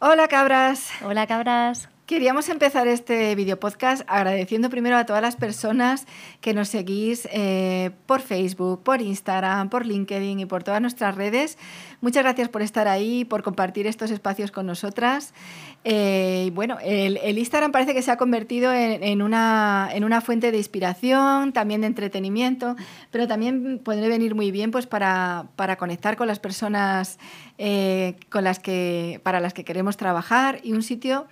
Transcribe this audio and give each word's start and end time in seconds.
Hola 0.00 0.28
cabras. 0.28 0.90
Hola 1.02 1.26
cabras. 1.26 1.88
Queríamos 2.06 2.50
empezar 2.50 2.86
este 2.86 3.34
video 3.34 3.58
podcast 3.58 4.02
agradeciendo 4.08 4.68
primero 4.68 4.98
a 4.98 5.06
todas 5.06 5.22
las 5.22 5.36
personas 5.36 6.04
que 6.42 6.52
nos 6.52 6.68
seguís 6.68 7.26
eh, 7.32 7.92
por 8.04 8.20
Facebook, 8.20 8.82
por 8.82 9.00
Instagram, 9.00 9.70
por 9.70 9.86
LinkedIn 9.86 10.38
y 10.38 10.44
por 10.44 10.62
todas 10.62 10.82
nuestras 10.82 11.14
redes. 11.14 11.56
Muchas 12.02 12.22
gracias 12.22 12.50
por 12.50 12.60
estar 12.60 12.88
ahí, 12.88 13.24
por 13.24 13.42
compartir 13.42 13.86
estos 13.86 14.10
espacios 14.10 14.50
con 14.50 14.66
nosotras. 14.66 15.32
Eh, 15.84 16.50
bueno, 16.52 16.76
el, 16.82 17.38
Instagram 17.38 17.72
parece 17.72 17.94
que 17.94 18.02
se 18.02 18.10
ha 18.10 18.18
convertido 18.18 18.70
en, 18.74 19.22
una, 19.22 19.88
en, 19.90 20.04
una, 20.04 20.20
fuente 20.20 20.52
de 20.52 20.58
inspiración, 20.58 21.54
también 21.54 21.80
de 21.80 21.86
entretenimiento, 21.86 22.76
pero 23.10 23.26
también 23.26 23.78
puede 23.78 24.06
venir 24.10 24.34
muy 24.34 24.50
bien 24.50 24.72
pues, 24.72 24.86
para, 24.86 25.46
para 25.56 25.76
conectar 25.76 26.18
con 26.18 26.26
las 26.26 26.38
personas 26.38 27.18
eh, 27.56 28.16
con 28.30 28.44
las 28.44 28.58
que, 28.58 29.20
para 29.22 29.40
las 29.40 29.54
que 29.54 29.64
queremos 29.64 29.96
trabajar 29.96 30.60
y 30.64 30.72
un 30.72 30.82
sitio 30.82 31.28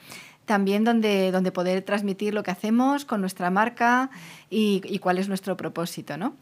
también 0.53 0.85
donde, 0.85 1.33
donde 1.33 1.51
poder 1.51 1.81
transmitir 1.81 2.35
lo 2.35 2.43
que 2.43 2.51
hacemos 2.51 3.07
con 3.07 3.23
nuestra 3.23 3.49
marca 3.49 4.11
y, 4.51 4.99
cuál 4.99 5.17
es 5.17 5.27
nuestro 5.27 5.57
propósito, 5.57 6.19
¿no? 6.19 6.37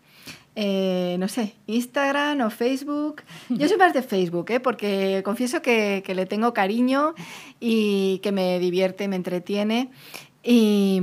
Eh, 0.56 1.14
no 1.20 1.28
sé, 1.28 1.54
Instagram 1.68 2.40
o 2.40 2.50
Facebook. 2.50 3.22
Yo 3.48 3.68
soy 3.68 3.76
más 3.76 3.94
de 3.94 4.02
Facebook, 4.02 4.50
¿eh? 4.50 4.58
porque 4.58 5.22
confieso 5.24 5.62
que, 5.62 6.02
que, 6.04 6.16
le 6.16 6.26
tengo 6.26 6.52
cariño 6.52 7.14
y 7.60 8.18
que 8.18 8.32
me 8.32 8.58
divierte, 8.58 9.06
me 9.06 9.14
entretiene. 9.14 9.92
Y, 10.42 11.00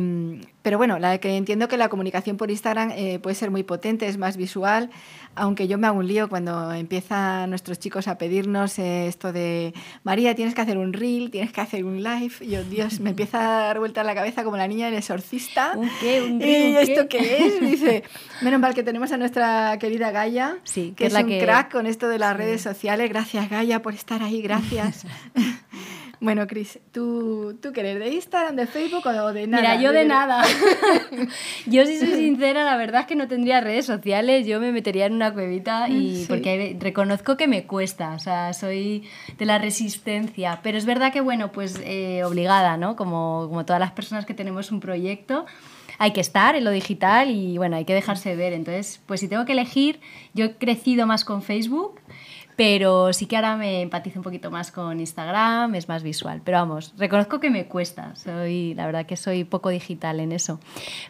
pero 0.63 0.77
bueno, 0.77 0.97
la 0.97 1.19
que 1.19 1.37
entiendo 1.37 1.67
que 1.67 1.77
la 1.77 1.89
comunicación 1.89 2.37
por 2.37 2.49
Instagram 2.49 2.91
eh, 2.95 3.19
puede 3.19 3.35
ser 3.35 3.51
muy 3.51 3.63
potente, 3.63 4.07
es 4.07 4.17
más 4.17 4.35
visual, 4.35 4.89
aunque 5.35 5.67
yo 5.67 5.77
me 5.77 5.85
hago 5.85 5.99
un 5.99 6.07
lío 6.07 6.27
cuando 6.27 6.73
empiezan 6.73 7.51
nuestros 7.51 7.77
chicos 7.77 8.07
a 8.07 8.17
pedirnos 8.17 8.79
eh, 8.79 9.07
esto 9.07 9.31
de 9.31 9.73
María, 10.03 10.33
tienes 10.33 10.55
que 10.55 10.61
hacer 10.61 10.79
un 10.79 10.93
reel, 10.93 11.29
tienes 11.29 11.53
que 11.53 11.61
hacer 11.61 11.85
un 11.85 12.01
live. 12.01 12.33
Y 12.41 12.49
yo, 12.49 12.63
Dios, 12.63 12.99
me 12.99 13.11
empieza 13.11 13.39
a 13.39 13.67
dar 13.67 13.79
vuelta 13.79 14.03
la 14.03 14.15
cabeza 14.15 14.43
como 14.43 14.57
la 14.57 14.67
niña 14.67 14.87
del 14.87 14.95
exorcista. 14.95 15.73
¿Un 15.77 15.89
qué? 16.01 16.23
¿Un 16.23 16.41
reel, 16.41 16.73
¿Y 16.73 16.91
esto 16.91 17.07
qué 17.07 17.45
es? 17.45 17.59
dice, 17.61 18.03
menos 18.41 18.59
mal 18.59 18.73
que 18.73 18.81
tenemos 18.81 19.11
a 19.11 19.17
nuestra 19.17 19.77
querida 19.79 20.09
Gaia, 20.09 20.57
sí, 20.63 20.93
que, 20.97 21.05
es, 21.05 21.13
un 21.13 21.39
crack 21.39 21.71
con 21.71 21.85
esto 21.85 22.09
de 22.09 22.17
las 22.17 22.35
redes 22.35 22.61
sociales. 22.61 23.07
Gracias, 23.09 23.49
Gaia, 23.49 23.83
por 23.83 23.93
estar 23.93 24.23
ahí, 24.23 24.41
gracias. 24.41 25.05
Bueno, 26.19 26.47
Cris, 26.47 26.79
¿tú, 26.91 27.57
¿tú 27.61 27.71
qué 27.71 27.81
eres? 27.81 27.99
¿De 27.99 28.09
Instagram, 28.09 28.55
de 28.55 28.65
Facebook 28.65 29.05
o 29.05 29.33
de 29.33 29.45
nada? 29.45 29.61
Mira, 29.61 29.81
yo 29.81 29.91
de, 29.91 30.05
nada. 30.05 30.43
yo, 31.67 31.85
si 31.85 31.99
soy 31.99 32.13
sincera, 32.13 32.63
la 32.63 32.75
verdad 32.75 33.01
es 33.01 33.07
que 33.07 33.15
no 33.15 33.27
tendría 33.27 33.61
redes 33.61 33.85
sociales. 33.85 34.47
Yo 34.47 34.59
me 34.59 34.71
metería 34.71 35.05
en 35.05 35.13
una 35.13 35.33
cuevita 35.33 35.89
y 35.89 36.25
porque 36.27 36.75
reconozco 36.79 37.37
que 37.37 37.47
me 37.47 37.65
cuesta. 37.65 38.13
O 38.13 38.19
sea, 38.19 38.53
soy 38.53 39.07
de 39.37 39.45
la 39.45 39.59
resistencia. 39.59 40.59
Pero 40.63 40.77
es 40.77 40.85
verdad 40.85 41.13
que, 41.13 41.21
bueno, 41.21 41.51
pues 41.51 41.79
eh, 41.83 42.23
obligada, 42.23 42.77
¿no? 42.77 42.95
Como, 42.95 43.45
como 43.49 43.65
todas 43.65 43.79
las 43.79 43.91
personas 43.91 44.25
que 44.25 44.33
tenemos 44.33 44.71
un 44.71 44.79
proyecto 44.79 45.45
hay 45.99 46.11
que 46.11 46.21
estar 46.21 46.55
en 46.55 46.63
lo 46.63 46.71
digital 46.71 47.29
y 47.31 47.57
bueno, 47.57 47.75
hay 47.75 47.85
que 47.85 47.93
dejarse 47.93 48.35
ver. 48.35 48.53
Entonces, 48.53 49.01
pues 49.05 49.19
si 49.19 49.27
tengo 49.27 49.45
que 49.45 49.53
elegir, 49.53 49.99
yo 50.33 50.45
he 50.45 50.53
crecido 50.55 51.07
más 51.07 51.25
con 51.25 51.41
Facebook 51.41 51.99
pero 52.57 53.13
sí 53.13 53.27
que 53.27 53.35
ahora 53.35 53.55
me 53.55 53.83
empatizo 53.83 54.19
un 54.19 54.23
poquito 54.23 54.49
más 54.49 54.71
con 54.71 54.99
Instagram, 54.99 55.75
es 55.75 55.87
más 55.87 56.01
visual. 56.01 56.41
Pero 56.43 56.57
vamos, 56.57 56.91
reconozco 56.97 57.39
que 57.39 57.51
me 57.51 57.67
cuesta, 57.67 58.15
soy, 58.15 58.73
la 58.73 58.87
verdad 58.87 59.05
que 59.05 59.15
soy 59.15 59.43
poco 59.43 59.69
digital 59.69 60.19
en 60.19 60.31
eso. 60.31 60.59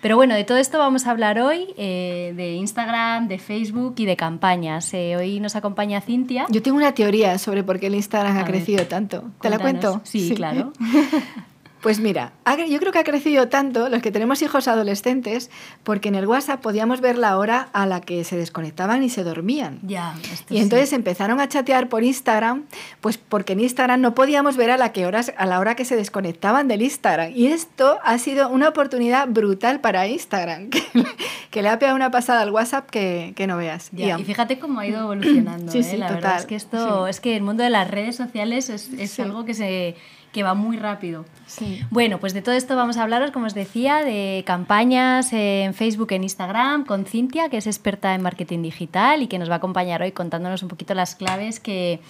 Pero 0.02 0.18
bueno, 0.18 0.36
de 0.36 0.44
todo 0.44 0.58
esto 0.58 0.78
vamos 0.78 1.08
a 1.08 1.12
hablar 1.12 1.40
hoy, 1.40 1.74
eh, 1.78 2.34
de 2.36 2.56
Instagram, 2.56 3.30
de 3.30 3.40
Facebook 3.40 3.96
y 3.98 4.06
de 4.06 4.18
campañas. 4.18 4.94
Eh, 4.94 5.16
hoy 5.16 5.40
nos 5.40 5.56
acompaña 5.56 6.02
Cintia. 6.02 6.46
Yo 6.50 6.62
tengo 6.62 6.76
una 6.76 6.94
teoría 6.94 7.38
sobre 7.38 7.64
por 7.64 7.80
qué 7.80 7.88
el 7.88 7.96
Instagram 7.96 8.38
ha 8.38 8.44
crecido 8.44 8.86
tanto. 8.86 9.24
¿Te 9.40 9.50
la 9.50 9.58
cuento? 9.58 10.02
sí. 10.04 10.34
claro. 10.36 10.74
Pues 11.82 12.00
mira, 12.00 12.34
yo 12.70 12.80
creo 12.80 12.92
que 12.92 13.00
ha 13.00 13.04
crecido 13.04 13.50
tanto 13.50 13.88
los 13.90 14.02
que 14.02 14.12
tenemos 14.12 14.42
hijos 14.42 14.68
adolescentes 14.68 15.52
porque 15.84 16.10
en 16.10 16.16
el 16.16 16.26
WhatsApp 16.26 16.62
podíamos 16.62 17.02
ver 17.02 17.18
la 17.18 17.38
hora 17.38 17.70
a 17.72 17.86
la 17.86 18.02
que 18.02 18.24
se 18.24 18.36
desconectaban 18.36 19.04
y 19.04 19.10
se 19.10 19.24
dormían. 19.24 19.80
Ya, 19.84 20.16
y 20.50 20.58
entonces 20.58 20.92
empezaron 20.94 21.40
a 21.40 21.48
chatear 21.48 21.88
por 21.88 22.04
Instagram, 22.04 22.66
pues 23.00 23.18
porque 23.18 23.54
en 23.54 23.60
Instagram 23.60 24.02
no 24.02 24.16
podíamos 24.16 24.58
ver 24.58 24.72
a 24.72 24.78
la, 24.78 24.92
que 24.92 25.06
horas, 25.06 25.34
a 25.38 25.46
la 25.46 25.60
hora 25.60 25.76
que 25.76 25.86
se 25.86 25.96
desconectaban 25.96 26.68
del 26.68 26.82
Instagram. 26.82 27.32
Y 27.36 27.48
esto 27.48 28.00
ha 28.04 28.18
sido 28.18 28.50
una 28.50 28.70
oportunidad 28.70 29.28
brutal 29.28 29.80
para 29.80 30.08
Instagram, 30.08 30.70
que, 31.52 31.62
le 31.62 31.70
ha 31.70 31.78
pegado 31.78 31.96
una 31.96 32.12
pasada 32.12 32.42
al 32.42 32.52
WhatsApp 32.52 32.90
que, 32.90 33.34
que 33.36 33.46
no 33.46 33.58
veas. 33.58 33.92
y 33.94 34.24
fíjate 34.24 34.58
cómo 34.58 34.80
ha 34.80 34.88
ido 34.88 35.02
evolucionando. 35.02 35.72
sí, 35.72 35.80
¿eh? 35.80 35.84
sí, 35.84 35.98
la 35.98 36.08
total, 36.08 36.22
verdad 36.22 36.40
es 36.40 36.46
que 36.46 36.56
esto, 36.56 37.08
es 37.08 37.20
que 37.20 37.36
el 37.36 37.44
mundo 37.44 37.64
de 37.64 37.70
las 37.70 37.90
redes 37.90 38.16
sociales 38.16 38.70
es, 38.70 38.90
es 38.94 39.20
algo 39.20 39.46
que 39.46 39.54
se 39.54 39.96
que 40.32 40.44
va 40.44 40.54
muy 40.54 40.78
rápido. 40.78 41.26
Sí. 41.48 41.82
Bueno, 41.90 42.20
pues 42.20 42.34
de 42.34 42.42
todo 42.42 42.54
esto 42.54 42.76
vamos 42.76 42.98
a 42.98 43.04
hablaros, 43.04 43.32
como 43.32 43.46
os 43.46 43.54
decía, 43.54 44.04
de 44.04 44.44
campañas 44.46 45.32
en 45.32 45.74
Facebook, 45.74 46.12
en 46.12 46.24
Instagram, 46.24 46.86
con 46.86 47.06
Cintia, 47.06 47.50
que 47.50 47.58
es 47.58 47.68
experta 47.68 48.14
en 48.14 48.22
marketing 48.22 48.62
digital 48.62 49.24
y 49.24 49.28
que 49.28 49.40
nos 49.40 49.50
va 49.50 49.54
a 49.54 49.58
acompañar 49.58 50.02
hoy 50.02 50.12
contándonos 50.12 50.62
un 50.64 50.70
poquito 50.70 50.94
las 50.94 51.16
claves 51.16 51.60
que, 51.60 52.02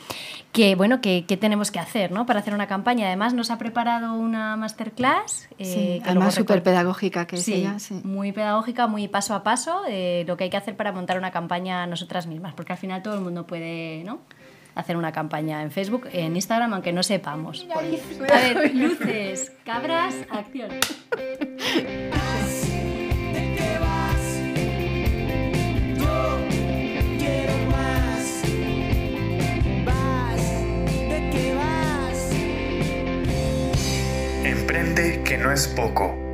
que 0.51 0.75
bueno, 0.75 1.01
que, 1.01 1.25
que, 1.25 1.37
tenemos 1.37 1.69
que 1.69 1.79
hacer 1.79 2.11
¿no? 2.11 2.25
para 2.25 2.39
hacer 2.39 2.53
una 2.53 2.67
campaña. 2.67 3.05
Además, 3.07 3.33
nos 3.33 3.51
ha 3.51 3.57
preparado 3.57 4.13
una 4.13 4.55
masterclass. 4.57 5.47
Eh, 5.59 5.65
sí, 5.65 6.01
además 6.03 6.33
súper 6.33 6.63
pedagógica 6.63 7.27
que 7.27 7.35
es 7.35 7.47
ella. 7.47 7.77
Sí. 7.79 8.01
Muy 8.03 8.31
pedagógica, 8.31 8.87
muy 8.87 9.07
paso 9.07 9.35
a 9.35 9.43
paso, 9.43 9.83
de 9.83 10.25
lo 10.27 10.35
que 10.35 10.45
hay 10.45 10.49
que 10.49 10.57
hacer 10.57 10.75
para 10.75 10.91
montar 10.91 11.17
una 11.17 11.31
campaña 11.31 11.85
nosotras 11.85 12.25
mismas, 12.25 12.53
porque 12.55 12.73
al 12.73 12.79
final 12.79 13.03
todo 13.03 13.13
el 13.13 13.21
mundo 13.21 13.45
puede, 13.45 14.03
¿no? 14.03 14.19
Hacer 14.77 14.95
una 14.95 15.11
campaña 15.11 15.63
en 15.63 15.71
Facebook, 15.71 16.07
en 16.11 16.35
Instagram, 16.35 16.73
aunque 16.73 16.93
no 16.93 17.01
sepamos. 17.03 17.65
A 17.73 17.81
ver, 17.81 18.75
luces, 18.75 19.51
cabras, 19.65 20.15
acción. 20.29 20.69
Emprende 34.43 35.23
que 35.23 35.37
no 35.37 35.51
es 35.51 35.67
poco. 35.67 36.26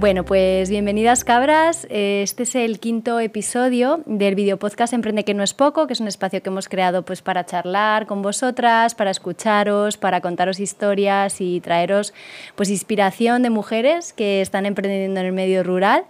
Bueno, 0.00 0.24
pues 0.24 0.70
bienvenidas 0.70 1.24
cabras. 1.24 1.86
Este 1.90 2.44
es 2.44 2.54
el 2.54 2.80
quinto 2.80 3.20
episodio 3.20 4.00
del 4.06 4.34
video 4.34 4.56
podcast 4.58 4.94
Emprende 4.94 5.26
que 5.26 5.34
no 5.34 5.42
es 5.42 5.52
poco, 5.52 5.86
que 5.86 5.92
es 5.92 6.00
un 6.00 6.08
espacio 6.08 6.42
que 6.42 6.48
hemos 6.48 6.70
creado 6.70 7.04
pues 7.04 7.20
para 7.20 7.44
charlar 7.44 8.06
con 8.06 8.22
vosotras, 8.22 8.94
para 8.94 9.10
escucharos, 9.10 9.98
para 9.98 10.22
contaros 10.22 10.58
historias 10.58 11.42
y 11.42 11.60
traeros 11.60 12.14
pues 12.54 12.70
inspiración 12.70 13.42
de 13.42 13.50
mujeres 13.50 14.14
que 14.14 14.40
están 14.40 14.64
emprendiendo 14.64 15.20
en 15.20 15.26
el 15.26 15.32
medio 15.34 15.62
rural 15.62 16.06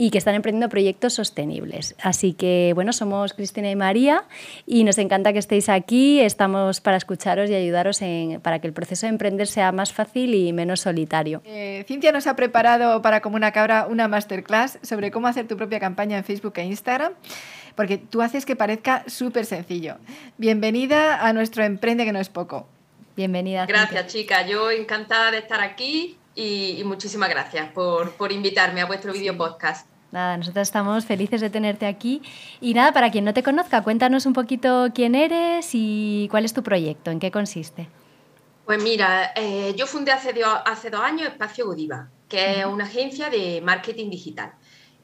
y 0.00 0.10
que 0.10 0.18
están 0.18 0.36
emprendiendo 0.36 0.68
proyectos 0.68 1.14
sostenibles. 1.14 1.96
Así 2.00 2.32
que, 2.32 2.70
bueno, 2.76 2.92
somos 2.92 3.32
Cristina 3.32 3.68
y 3.68 3.74
María 3.74 4.22
y 4.64 4.84
nos 4.84 4.96
encanta 4.96 5.32
que 5.32 5.40
estéis 5.40 5.68
aquí. 5.68 6.20
Estamos 6.20 6.80
para 6.80 6.96
escucharos 6.96 7.50
y 7.50 7.54
ayudaros 7.56 8.00
en, 8.02 8.40
para 8.40 8.60
que 8.60 8.68
el 8.68 8.72
proceso 8.72 9.06
de 9.06 9.10
emprender 9.10 9.48
sea 9.48 9.72
más 9.72 9.92
fácil 9.92 10.36
y 10.36 10.52
menos 10.52 10.82
solitario. 10.82 11.42
Eh, 11.44 11.84
Cintia 11.88 12.12
nos 12.12 12.28
ha 12.28 12.36
preparado 12.36 13.02
para 13.02 13.20
Como 13.20 13.34
una 13.34 13.50
Cabra 13.50 13.88
una 13.90 14.06
masterclass 14.06 14.78
sobre 14.82 15.10
cómo 15.10 15.26
hacer 15.26 15.48
tu 15.48 15.56
propia 15.56 15.80
campaña 15.80 16.16
en 16.16 16.22
Facebook 16.22 16.52
e 16.58 16.64
Instagram 16.64 17.14
porque 17.74 17.98
tú 17.98 18.22
haces 18.22 18.46
que 18.46 18.54
parezca 18.54 19.02
súper 19.08 19.46
sencillo. 19.46 19.96
Bienvenida 20.36 21.26
a 21.26 21.32
nuestro 21.32 21.64
Emprende 21.64 22.04
que 22.04 22.12
no 22.12 22.20
es 22.20 22.28
poco. 22.28 22.68
Bienvenida. 23.16 23.66
Gracias, 23.66 24.06
chica. 24.06 24.46
Yo 24.46 24.70
encantada 24.70 25.32
de 25.32 25.38
estar 25.38 25.60
aquí 25.60 26.16
y, 26.34 26.82
muchísimas 26.84 27.28
gracias 27.28 27.70
por, 27.72 28.12
por, 28.12 28.32
invitarme 28.32 28.80
a 28.80 28.86
vuestro 28.86 29.12
video 29.12 29.36
podcast. 29.36 29.88
Nada, 30.10 30.36
nosotros 30.36 30.62
estamos 30.62 31.04
felices 31.04 31.40
de 31.40 31.50
tenerte 31.50 31.86
aquí. 31.86 32.22
Y 32.60 32.74
nada, 32.74 32.92
para 32.92 33.10
quien 33.10 33.24
no 33.24 33.34
te 33.34 33.42
conozca, 33.42 33.82
cuéntanos 33.82 34.24
un 34.24 34.32
poquito 34.32 34.88
quién 34.94 35.14
eres 35.14 35.70
y 35.72 36.28
cuál 36.30 36.44
es 36.44 36.54
tu 36.54 36.62
proyecto, 36.62 37.10
en 37.10 37.18
qué 37.18 37.30
consiste. 37.30 37.88
Pues 38.64 38.82
mira, 38.82 39.32
eh, 39.34 39.74
yo 39.76 39.86
fundé 39.86 40.12
hace, 40.12 40.34
hace 40.64 40.90
dos 40.90 41.00
años 41.00 41.28
Espacio 41.28 41.66
Godiva, 41.66 42.08
que 42.28 42.60
es 42.60 42.66
una 42.66 42.84
agencia 42.84 43.30
de 43.30 43.60
marketing 43.62 44.10
digital. 44.10 44.52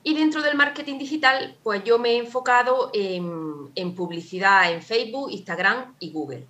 Y 0.02 0.14
dentro 0.14 0.42
del 0.42 0.54
marketing 0.54 0.98
digital, 0.98 1.56
pues 1.62 1.82
yo 1.82 1.98
me 1.98 2.10
he 2.10 2.18
enfocado 2.18 2.90
en, 2.92 3.70
en 3.74 3.94
publicidad 3.94 4.70
en 4.70 4.82
Facebook, 4.82 5.30
Instagram 5.30 5.94
y 5.98 6.12
Google. 6.12 6.46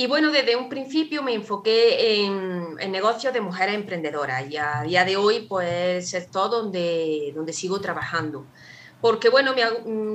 Y 0.00 0.06
bueno, 0.06 0.30
desde 0.30 0.54
un 0.54 0.68
principio 0.68 1.24
me 1.24 1.34
enfoqué 1.34 2.24
en, 2.24 2.76
negocios 2.92 3.32
de 3.32 3.40
mujeres 3.40 3.74
emprendedoras 3.74 4.48
y 4.48 4.56
a 4.56 4.82
día 4.82 5.04
de 5.04 5.16
hoy 5.16 5.40
pues 5.48 5.72
el 5.72 6.02
sector 6.04 6.48
donde, 6.48 7.32
donde 7.34 7.52
sigo 7.52 7.80
trabajando. 7.80 8.46
Porque 9.00 9.28
bueno, 9.28 9.56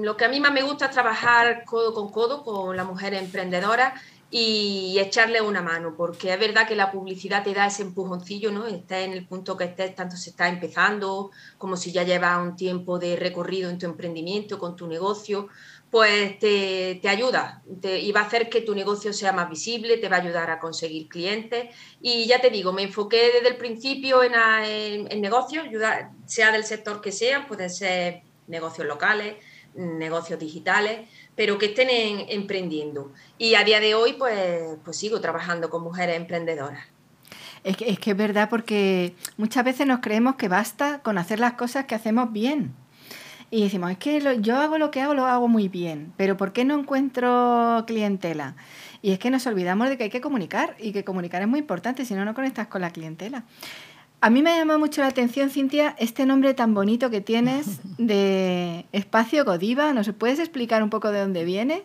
lo 0.02 0.16
que 0.16 0.24
a 0.24 0.30
mí 0.30 0.40
más 0.40 0.54
me 0.54 0.62
gusta 0.62 0.86
es 0.86 0.92
trabajar 0.92 1.66
codo 1.66 1.94
con 1.94 2.14
codo 2.14 2.46
con 2.46 2.78
la 2.78 2.86
mujer 2.86 3.14
emprendedora 3.14 3.94
y 4.36 4.98
echarle 5.00 5.42
una 5.42 5.62
mano, 5.62 5.94
porque 5.96 6.34
es 6.34 6.40
verdad 6.40 6.68
que 6.68 6.76
la 6.76 6.92
publicidad 6.92 7.44
te 7.44 7.54
da 7.54 7.68
ese 7.68 7.84
empujoncillo, 7.84 8.52
¿no? 8.52 8.66
Estés 8.66 9.06
en 9.06 9.14
el 9.14 9.28
punto 9.28 9.56
que 9.56 9.66
estés, 9.66 9.94
tanto 9.96 10.16
se 10.16 10.32
está 10.32 10.50
empezando 10.50 11.30
como 11.60 11.78
si 11.78 11.92
ya 11.92 12.02
llevas 12.02 12.42
un 12.42 12.56
tiempo 12.56 12.98
de 12.98 13.16
recorrido 13.16 13.70
en 13.70 13.78
tu 13.78 13.86
emprendimiento, 13.86 14.58
con 14.58 14.76
tu 14.76 14.88
negocio, 14.88 15.50
pues 15.94 16.40
te, 16.40 17.00
ayuda 17.08 17.62
y 17.84 18.12
va 18.14 18.22
a 18.22 18.26
hacer 18.26 18.50
que 18.50 18.62
tu 18.62 18.74
negocio 18.74 19.14
sea 19.14 19.32
más 19.32 19.48
visible, 19.48 19.98
te 19.98 20.10
va 20.10 20.18
a 20.18 20.22
ayudar 20.22 20.50
a 20.50 20.58
conseguir 20.58 21.08
clientes. 21.08 21.70
Y 22.02 22.26
ya 22.26 22.42
te 22.42 22.50
digo, 22.50 22.74
me 22.74 22.82
enfoqué 22.82 23.30
desde 23.32 23.50
el 23.50 23.58
principio 23.58 24.24
en, 24.24 24.34
en, 24.34 25.22
negocios, 25.22 25.68
sea 26.26 26.52
del 26.52 26.64
sector 26.64 27.00
que 27.00 27.12
sea, 27.12 27.48
pueden 27.48 27.70
ser 27.70 28.24
negocios 28.48 28.88
locales, 28.88 29.36
negocios 29.76 30.40
digitales, 30.40 31.08
pero 31.36 31.60
que 31.60 31.68
estén 31.68 31.90
emprendiendo. 32.28 33.12
Y 33.38 33.54
a 33.54 33.64
día 33.64 33.80
de 33.80 33.94
hoy, 33.94 34.14
pues, 34.14 34.80
pues 34.84 34.98
sigo 34.98 35.22
trabajando 35.22 35.70
con 35.70 35.84
mujeres 35.84 36.18
emprendedoras. 36.18 36.88
Es 37.64 37.78
que, 37.78 37.88
es 37.88 38.00
que 38.00 38.12
es 38.12 38.18
verdad 38.18 38.50
porque 38.50 39.14
muchas 39.38 39.64
veces 39.64 39.86
nos 39.86 40.00
creemos 40.00 40.38
que 40.38 40.48
basta 40.48 41.04
con 41.04 41.20
hacer 41.20 41.40
las 41.40 41.54
cosas 41.54 41.86
que 41.86 41.94
hacemos 41.94 42.34
bien. 42.34 42.74
Y 43.54 43.62
decimos, 43.62 43.92
es 43.92 44.00
que 44.00 44.40
yo 44.42 44.56
hago 44.58 44.80
lo 44.80 44.90
que 44.90 45.00
hago, 45.00 45.14
lo 45.14 45.28
hago 45.28 45.48
muy 45.48 45.68
bien, 45.68 46.12
pero 46.18 46.38
¿por 46.38 46.54
qué 46.54 46.66
no 46.66 46.74
encuentro 46.74 47.84
clientela? 47.86 48.56
Y 49.04 49.12
es 49.12 49.20
que 49.20 49.30
nos 49.30 49.46
olvidamos 49.46 49.90
de 49.90 49.96
que 49.96 50.06
hay 50.06 50.10
que 50.10 50.22
comunicar 50.22 50.76
y 50.80 50.92
que 50.92 51.04
comunicar 51.04 51.44
es 51.44 51.48
muy 51.48 51.60
importante, 51.60 52.04
si 52.04 52.16
no, 52.16 52.26
no 52.26 52.34
conectas 52.34 52.66
con 52.66 52.82
la 52.82 52.90
clientela. 52.90 53.44
A 54.22 54.32
mí 54.32 54.42
me 54.42 54.50
ha 54.50 54.58
llamado 54.58 54.80
mucho 54.80 55.02
la 55.02 55.08
atención, 55.10 55.52
Cintia, 55.52 55.96
este 56.00 56.26
nombre 56.26 56.56
tan 56.56 56.74
bonito 56.74 57.12
que 57.12 57.22
tienes 57.22 57.80
de 58.00 58.88
Espacio 58.92 59.46
Godiva. 59.46 59.94
¿Nos 59.94 60.12
puedes 60.14 60.40
explicar 60.40 60.82
un 60.82 60.90
poco 60.90 61.12
de 61.12 61.20
dónde 61.20 61.46
viene? 61.46 61.84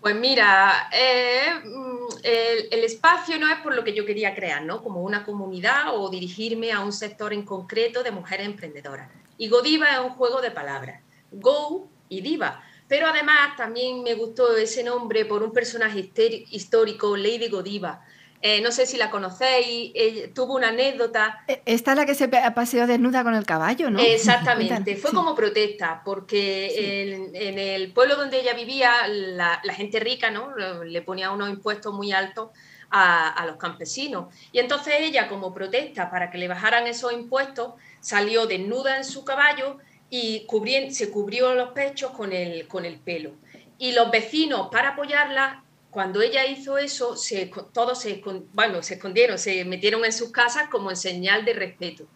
Pues 0.00 0.16
mira, 0.16 0.90
eh, 0.92 1.52
mm, 1.66 2.16
el, 2.24 2.68
el, 2.72 2.84
espacio 2.84 3.38
no 3.38 3.48
es 3.48 3.60
por 3.60 3.76
lo 3.76 3.84
que 3.84 3.94
yo 3.94 4.04
quería 4.04 4.34
crear, 4.34 4.64
¿no? 4.64 4.82
Como 4.82 5.02
una 5.04 5.24
comunidad 5.24 5.94
o 5.94 6.10
dirigirme 6.10 6.72
a 6.72 6.80
un 6.80 6.92
sector 6.92 7.32
en 7.32 7.42
concreto 7.42 8.02
de 8.02 8.10
mujeres 8.10 8.46
emprendedoras. 8.46 9.08
Y 9.40 9.48
Godiva 9.48 9.90
es 9.94 10.00
un 10.00 10.10
juego 10.10 10.42
de 10.42 10.50
palabras, 10.50 11.00
Go 11.32 11.88
y 12.10 12.20
Diva. 12.20 12.62
Pero 12.86 13.06
además 13.06 13.56
también 13.56 14.02
me 14.02 14.12
gustó 14.12 14.54
ese 14.54 14.84
nombre 14.84 15.24
por 15.24 15.42
un 15.42 15.50
personaje 15.50 16.10
histórico, 16.50 17.16
Lady 17.16 17.48
Godiva. 17.48 18.04
Eh, 18.42 18.60
no 18.60 18.70
sé 18.70 18.84
si 18.84 18.98
la 18.98 19.10
conocéis, 19.10 19.94
tuvo 20.34 20.56
una 20.56 20.68
anécdota. 20.68 21.42
E, 21.48 21.62
esta 21.64 21.92
es 21.92 21.96
la 21.96 22.04
que 22.04 22.14
se 22.14 22.28
paseó 22.28 22.86
desnuda 22.86 23.24
con 23.24 23.34
el 23.34 23.46
caballo, 23.46 23.88
¿no? 23.88 23.98
Exactamente, 23.98 24.96
fue 25.02 25.10
como 25.10 25.34
protesta, 25.34 26.02
porque 26.04 27.32
en, 27.32 27.58
el 27.58 27.94
pueblo 27.94 28.16
donde 28.16 28.40
ella 28.40 28.52
vivía, 28.52 29.08
la, 29.08 29.58
gente 29.72 30.00
rica 30.00 30.30
¿no? 30.30 30.54
le 30.84 31.00
ponía 31.00 31.30
unos 31.30 31.48
impuestos 31.48 31.94
muy 31.94 32.12
altos 32.12 32.50
a, 32.90 33.30
a, 33.30 33.46
los 33.46 33.56
campesinos. 33.56 34.34
Y 34.52 34.58
entonces 34.58 34.96
ella, 34.98 35.28
como 35.28 35.54
protesta 35.54 36.10
para 36.10 36.30
que 36.30 36.36
le 36.36 36.46
bajaran 36.46 36.86
esos 36.86 37.14
impuestos, 37.14 37.72
salió 38.00 38.46
desnuda 38.46 38.96
en 38.96 39.04
su 39.04 39.24
caballo 39.24 39.78
y 40.10 40.46
se 40.90 41.10
cubrió 41.10 41.54
los 41.54 41.70
pechos 41.70 42.10
con 42.10 42.32
el, 42.32 42.66
con 42.66 42.84
el 42.84 42.98
pelo. 42.98 43.32
Y 43.78 43.92
los 43.92 44.10
vecinos, 44.10 44.68
para 44.70 44.90
apoyarla, 44.90 45.62
cuando 45.90 46.20
ella 46.20 46.46
hizo 46.46 46.78
eso, 46.78 47.16
se, 47.16 47.50
todos 47.72 48.00
se, 48.00 48.22
bueno, 48.52 48.82
se 48.82 48.94
escondieron, 48.94 49.38
se 49.38 49.64
metieron 49.64 50.04
en 50.04 50.12
sus 50.12 50.30
casas 50.30 50.68
como 50.68 50.90
en 50.90 50.96
señal 50.96 51.44
de 51.44 51.52
respeto. 51.52 52.06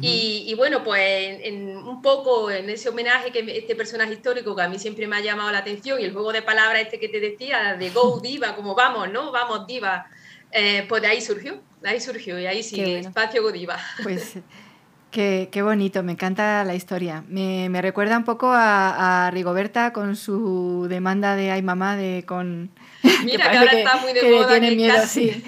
y, 0.00 0.52
bueno, 0.56 0.82
pues 0.82 1.38
en, 1.44 1.76
un 1.76 2.02
poco 2.02 2.50
en 2.50 2.68
ese 2.68 2.88
homenaje 2.88 3.30
que 3.30 3.56
este 3.56 3.76
personaje 3.76 4.14
histórico 4.14 4.56
que 4.56 4.62
a 4.62 4.68
mí 4.68 4.80
siempre 4.80 5.06
me 5.06 5.16
ha 5.16 5.20
llamado 5.20 5.52
la 5.52 5.58
atención 5.58 6.00
y 6.00 6.04
el 6.04 6.12
juego 6.12 6.32
de 6.32 6.42
palabras 6.42 6.82
este 6.82 6.98
que 6.98 7.08
te 7.08 7.20
decía, 7.20 7.76
de 7.78 7.90
Go 7.90 8.18
Diva, 8.20 8.56
como 8.56 8.74
vamos, 8.74 9.10
¿no? 9.12 9.30
Vamos 9.30 9.64
Diva, 9.66 10.10
eh, 10.50 10.84
pues 10.88 11.02
de 11.02 11.08
ahí 11.08 11.20
surgió, 11.20 11.60
de 11.82 11.88
ahí 11.88 12.00
surgió 12.00 12.36
y 12.40 12.46
ahí 12.46 12.64
sigue, 12.64 12.98
Espacio 12.98 13.42
Go 13.42 13.52
Diva. 13.52 13.78
Pues 14.02 14.38
Qué, 15.10 15.62
bonito, 15.62 16.02
me 16.02 16.12
encanta 16.12 16.62
la 16.64 16.74
historia. 16.74 17.24
Me, 17.28 17.70
recuerda 17.80 18.18
un 18.18 18.24
poco 18.24 18.50
a, 18.52 19.30
Rigoberta 19.32 19.92
con 19.92 20.14
su 20.14 20.86
demanda 20.88 21.36
de 21.36 21.50
ay 21.50 21.62
mamá 21.62 21.96
de 21.96 22.24
con 22.26 22.70
Mira 23.24 23.50
que, 23.50 23.56
ahora 23.56 23.72
está 23.72 23.96
muy 23.96 24.12
de 24.12 24.20
que 24.20 24.30
moda 24.30 24.48
tiene 24.48 24.76
miedo, 24.76 25.06
sí, 25.06 25.30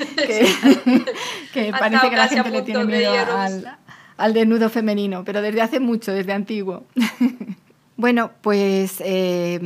que, 1.53 1.73
parece 1.79 2.11
que 2.11 2.17
la 2.17 2.29
gente 2.29 2.51
le 2.51 2.63
tiene 2.63 2.85
miedo 2.85 3.37
al, 3.37 3.79
al, 4.17 4.33
desnudo 4.33 4.71
femenino, 4.71 5.25
pero 5.25 5.43
desde 5.43 5.61
hace 5.61 5.81
mucho, 5.81 6.13
desde 6.13 6.33
antiguo. 6.33 6.87
Bueno, 7.99 8.31
pues 8.43 9.03
eh, 9.05 9.59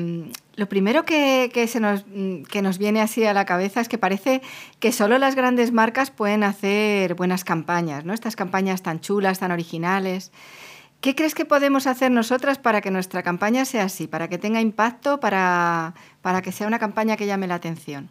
lo 0.57 0.67
primero 0.67 1.05
que, 1.05 1.51
se 1.69 1.81
nos, 1.81 2.07
que 2.51 2.63
nos 2.63 2.79
viene 2.79 3.03
así 3.03 3.27
a 3.27 3.35
la 3.35 3.45
cabeza 3.45 3.83
es 3.83 3.91
que 3.91 3.99
parece 3.99 4.41
que 4.81 4.91
solo 4.91 5.19
las 5.19 5.35
grandes 5.35 5.71
marcas 5.71 6.11
pueden 6.11 6.43
hacer 6.43 7.15
buenas 7.15 7.45
campañas, 7.45 8.07
¿no? 8.07 8.15
Estas 8.15 8.35
campañas 8.35 8.83
tan 8.83 9.01
chulas, 9.01 9.39
tan 9.39 9.51
originales. 9.51 10.33
¿Qué 11.03 11.15
crees 11.15 11.35
que 11.35 11.45
podemos 11.45 11.87
hacer 11.87 12.11
nosotras 12.11 12.57
para 12.57 12.81
que 12.81 12.91
nuestra 12.91 13.23
campaña 13.23 13.67
sea 13.67 13.85
así, 13.85 14.07
para 14.07 14.29
que 14.29 14.39
tenga 14.39 14.63
impacto, 14.63 15.21
para, 15.21 15.93
para 16.23 16.41
que 16.41 16.53
sea 16.53 16.67
una 16.67 16.79
campaña 16.79 17.19
que 17.19 17.27
llame 17.27 17.47
la 17.47 17.57
atención? 17.57 18.09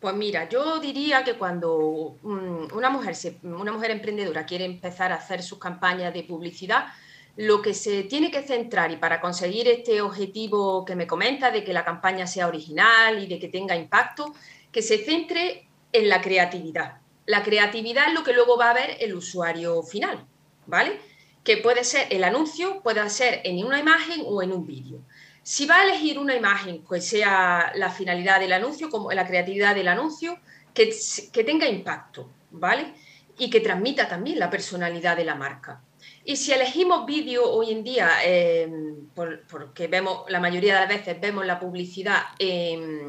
Pues 0.00 0.14
mira, 0.14 0.48
yo 0.48 0.80
diría 0.80 1.24
que 1.24 1.34
cuando 1.34 2.16
mm, 2.22 2.74
una 2.74 2.88
mujer, 2.88 3.14
una 3.42 3.70
mujer 3.70 3.90
emprendedora 3.90 4.46
quiere 4.46 4.64
empezar 4.64 5.12
a 5.12 5.16
hacer 5.16 5.42
sus 5.42 5.58
campañas 5.58 6.14
de 6.14 6.22
publicidad, 6.22 6.86
lo 7.36 7.62
que 7.62 7.72
se 7.72 8.02
tiene 8.02 8.30
que 8.30 8.42
centrar 8.42 8.90
y 8.90 8.96
para 8.96 9.20
conseguir 9.20 9.66
este 9.68 10.02
objetivo 10.02 10.84
que 10.84 10.96
me 10.96 11.06
comenta 11.06 11.50
de 11.50 11.64
que 11.64 11.72
la 11.72 11.84
campaña 11.84 12.26
sea 12.26 12.46
original 12.46 13.22
y 13.22 13.26
de 13.26 13.38
que 13.38 13.48
tenga 13.48 13.74
impacto, 13.74 14.34
que 14.70 14.82
se 14.82 14.98
centre 14.98 15.66
en 15.92 16.08
la 16.08 16.20
creatividad. 16.20 16.98
La 17.24 17.42
creatividad 17.42 18.08
es 18.08 18.14
lo 18.14 18.22
que 18.22 18.32
luego 18.32 18.58
va 18.58 18.70
a 18.70 18.74
ver 18.74 18.96
el 19.00 19.14
usuario 19.14 19.82
final, 19.82 20.26
¿vale? 20.66 21.00
Que 21.42 21.56
puede 21.56 21.84
ser 21.84 22.08
el 22.10 22.24
anuncio, 22.24 22.82
puede 22.82 23.08
ser 23.08 23.40
en 23.44 23.64
una 23.64 23.78
imagen 23.78 24.22
o 24.26 24.42
en 24.42 24.52
un 24.52 24.66
vídeo. 24.66 25.00
Si 25.42 25.66
va 25.66 25.76
a 25.76 25.84
elegir 25.84 26.18
una 26.18 26.36
imagen 26.36 26.84
que 26.84 27.00
sea 27.00 27.72
la 27.74 27.90
finalidad 27.90 28.40
del 28.40 28.52
anuncio, 28.52 28.90
como 28.90 29.10
la 29.12 29.26
creatividad 29.26 29.74
del 29.74 29.88
anuncio, 29.88 30.38
que 30.74 31.44
tenga 31.44 31.66
impacto, 31.66 32.28
¿vale? 32.50 32.92
Y 33.38 33.50
que 33.50 33.60
transmita 33.60 34.08
también 34.08 34.38
la 34.38 34.50
personalidad 34.50 35.16
de 35.16 35.24
la 35.24 35.34
marca. 35.34 35.80
Y 36.24 36.36
si 36.36 36.52
elegimos 36.52 37.04
vídeo 37.04 37.50
hoy 37.50 37.72
en 37.72 37.82
día, 37.82 38.08
eh, 38.24 38.70
porque 39.14 39.88
vemos, 39.88 40.24
la 40.28 40.38
mayoría 40.38 40.74
de 40.74 40.80
las 40.80 40.88
veces 40.88 41.20
vemos 41.20 41.44
la 41.44 41.58
publicidad, 41.58 42.22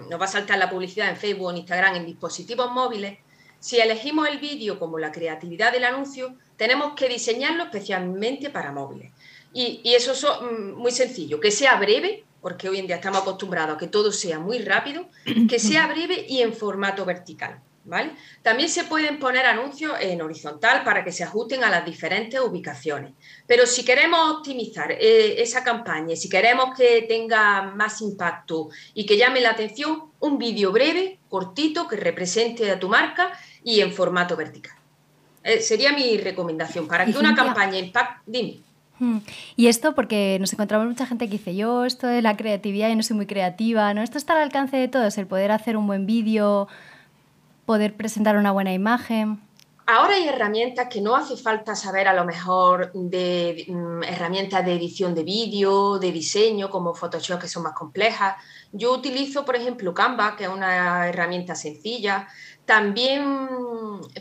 nos 0.10 0.20
va 0.20 0.26
a 0.26 0.28
saltar 0.28 0.58
la 0.58 0.70
publicidad 0.70 1.10
en 1.10 1.18
Facebook 1.18 1.52
en 1.52 1.58
Instagram 1.58 1.96
en 1.96 2.06
dispositivos 2.06 2.72
móviles, 2.72 3.20
si 3.64 3.80
elegimos 3.80 4.28
el 4.28 4.40
vídeo 4.40 4.78
como 4.78 5.00
la 5.00 5.14
creatividad 5.14 5.72
del 5.72 5.86
anuncio, 5.86 6.36
tenemos 6.58 6.96
que 6.96 7.08
diseñarlo 7.08 7.64
especialmente 7.64 8.50
para 8.50 8.74
móviles. 8.74 9.14
Y, 9.54 9.80
y 9.86 9.94
eso 9.94 10.12
es 10.12 10.26
mm, 10.26 10.74
muy 10.74 10.92
sencillo, 10.92 11.40
que 11.40 11.50
sea 11.50 11.78
breve, 11.78 12.26
porque 12.42 12.68
hoy 12.68 12.80
en 12.80 12.88
día 12.88 12.98
estamos 12.98 13.22
acostumbrados 13.22 13.76
a 13.76 13.78
que 13.78 13.88
todo 13.88 14.12
sea 14.12 14.38
muy 14.38 14.60
rápido, 14.60 15.08
que 15.50 15.60
sea 15.60 15.88
breve 15.88 16.26
y 16.28 16.42
en 16.42 16.52
formato 16.52 17.06
vertical. 17.06 17.62
También 18.42 18.70
se 18.70 18.86
pueden 18.86 19.20
poner 19.20 19.46
anuncios 19.46 19.94
en 20.00 20.22
horizontal 20.22 20.84
para 20.84 21.04
que 21.04 21.12
se 21.12 21.24
ajusten 21.24 21.64
a 21.64 21.70
las 21.70 21.86
diferentes 21.86 22.40
ubicaciones. 22.40 23.14
Pero 23.46 23.66
si 23.66 23.84
queremos 23.84 24.38
optimizar 24.38 24.92
eh, 24.92 25.42
esa 25.42 25.64
campaña, 25.64 26.16
si 26.16 26.30
queremos 26.30 26.78
que 26.78 27.04
tenga 27.08 27.64
más 27.64 28.02
impacto 28.02 28.70
y 28.94 29.06
que 29.06 29.18
llame 29.18 29.42
la 29.42 29.52
atención, 29.52 30.04
un 30.20 30.38
vídeo 30.38 30.72
breve, 30.72 31.20
cortito, 31.28 31.88
que 31.88 31.98
represente 31.98 32.72
a 32.72 32.80
tu 32.80 32.88
marca 32.88 33.32
y 33.64 33.82
en 33.82 33.92
formato 33.92 34.36
vertical. 34.38 34.78
Eh, 35.44 35.60
sería 35.60 35.92
mi 35.92 36.18
recomendación 36.18 36.88
para 36.88 37.06
que 37.06 37.18
una 37.18 37.36
campaña 37.36 37.78
impacte. 37.78 38.22
Dime. 38.26 38.60
Hmm. 39.00 39.18
Y 39.58 39.68
esto 39.68 39.94
porque 39.94 40.38
nos 40.40 40.54
encontramos 40.54 40.88
mucha 40.88 41.06
gente 41.06 41.26
que 41.26 41.34
dice, 41.34 41.56
yo 41.56 41.84
esto 41.84 42.08
de 42.08 42.22
la 42.22 42.38
creatividad 42.38 42.90
y 42.90 42.96
no 42.96 43.04
soy 43.04 43.18
muy 43.18 43.26
creativa, 43.26 43.94
¿no? 43.94 44.02
Esto 44.02 44.18
está 44.18 44.34
al 44.34 44.44
alcance 44.44 44.78
de 44.78 44.88
todos, 44.88 45.18
el 45.18 45.28
poder 45.28 45.52
hacer 45.52 45.76
un 45.76 45.88
buen 45.88 46.06
vídeo, 46.06 46.70
poder 47.66 47.96
presentar 47.96 48.38
una 48.38 48.52
buena 48.52 48.74
imagen. 48.74 49.42
Ahora 49.86 50.16
hay 50.16 50.30
herramientas 50.30 50.88
que 50.90 51.02
no 51.02 51.14
hace 51.14 51.36
falta 51.36 51.76
saber 51.76 52.08
a 52.08 52.14
lo 52.14 52.24
mejor 52.24 52.92
de, 52.94 53.66
mm, 53.68 54.04
herramientas 54.04 54.66
de 54.66 54.76
edición 54.76 55.14
de 55.14 55.24
vídeo, 55.24 56.00
de 56.00 56.10
diseño, 56.14 56.70
como 56.70 56.94
Photoshop, 56.94 57.42
que 57.42 57.50
son 57.50 57.64
más 57.64 57.74
complejas. 57.74 58.38
Yo 58.72 58.94
utilizo, 58.94 59.44
por 59.44 59.58
ejemplo, 59.58 59.94
Canva, 59.94 60.38
que 60.38 60.46
es 60.46 60.50
una 60.50 61.10
herramienta 61.10 61.54
sencilla. 61.54 62.30
También 62.66 63.24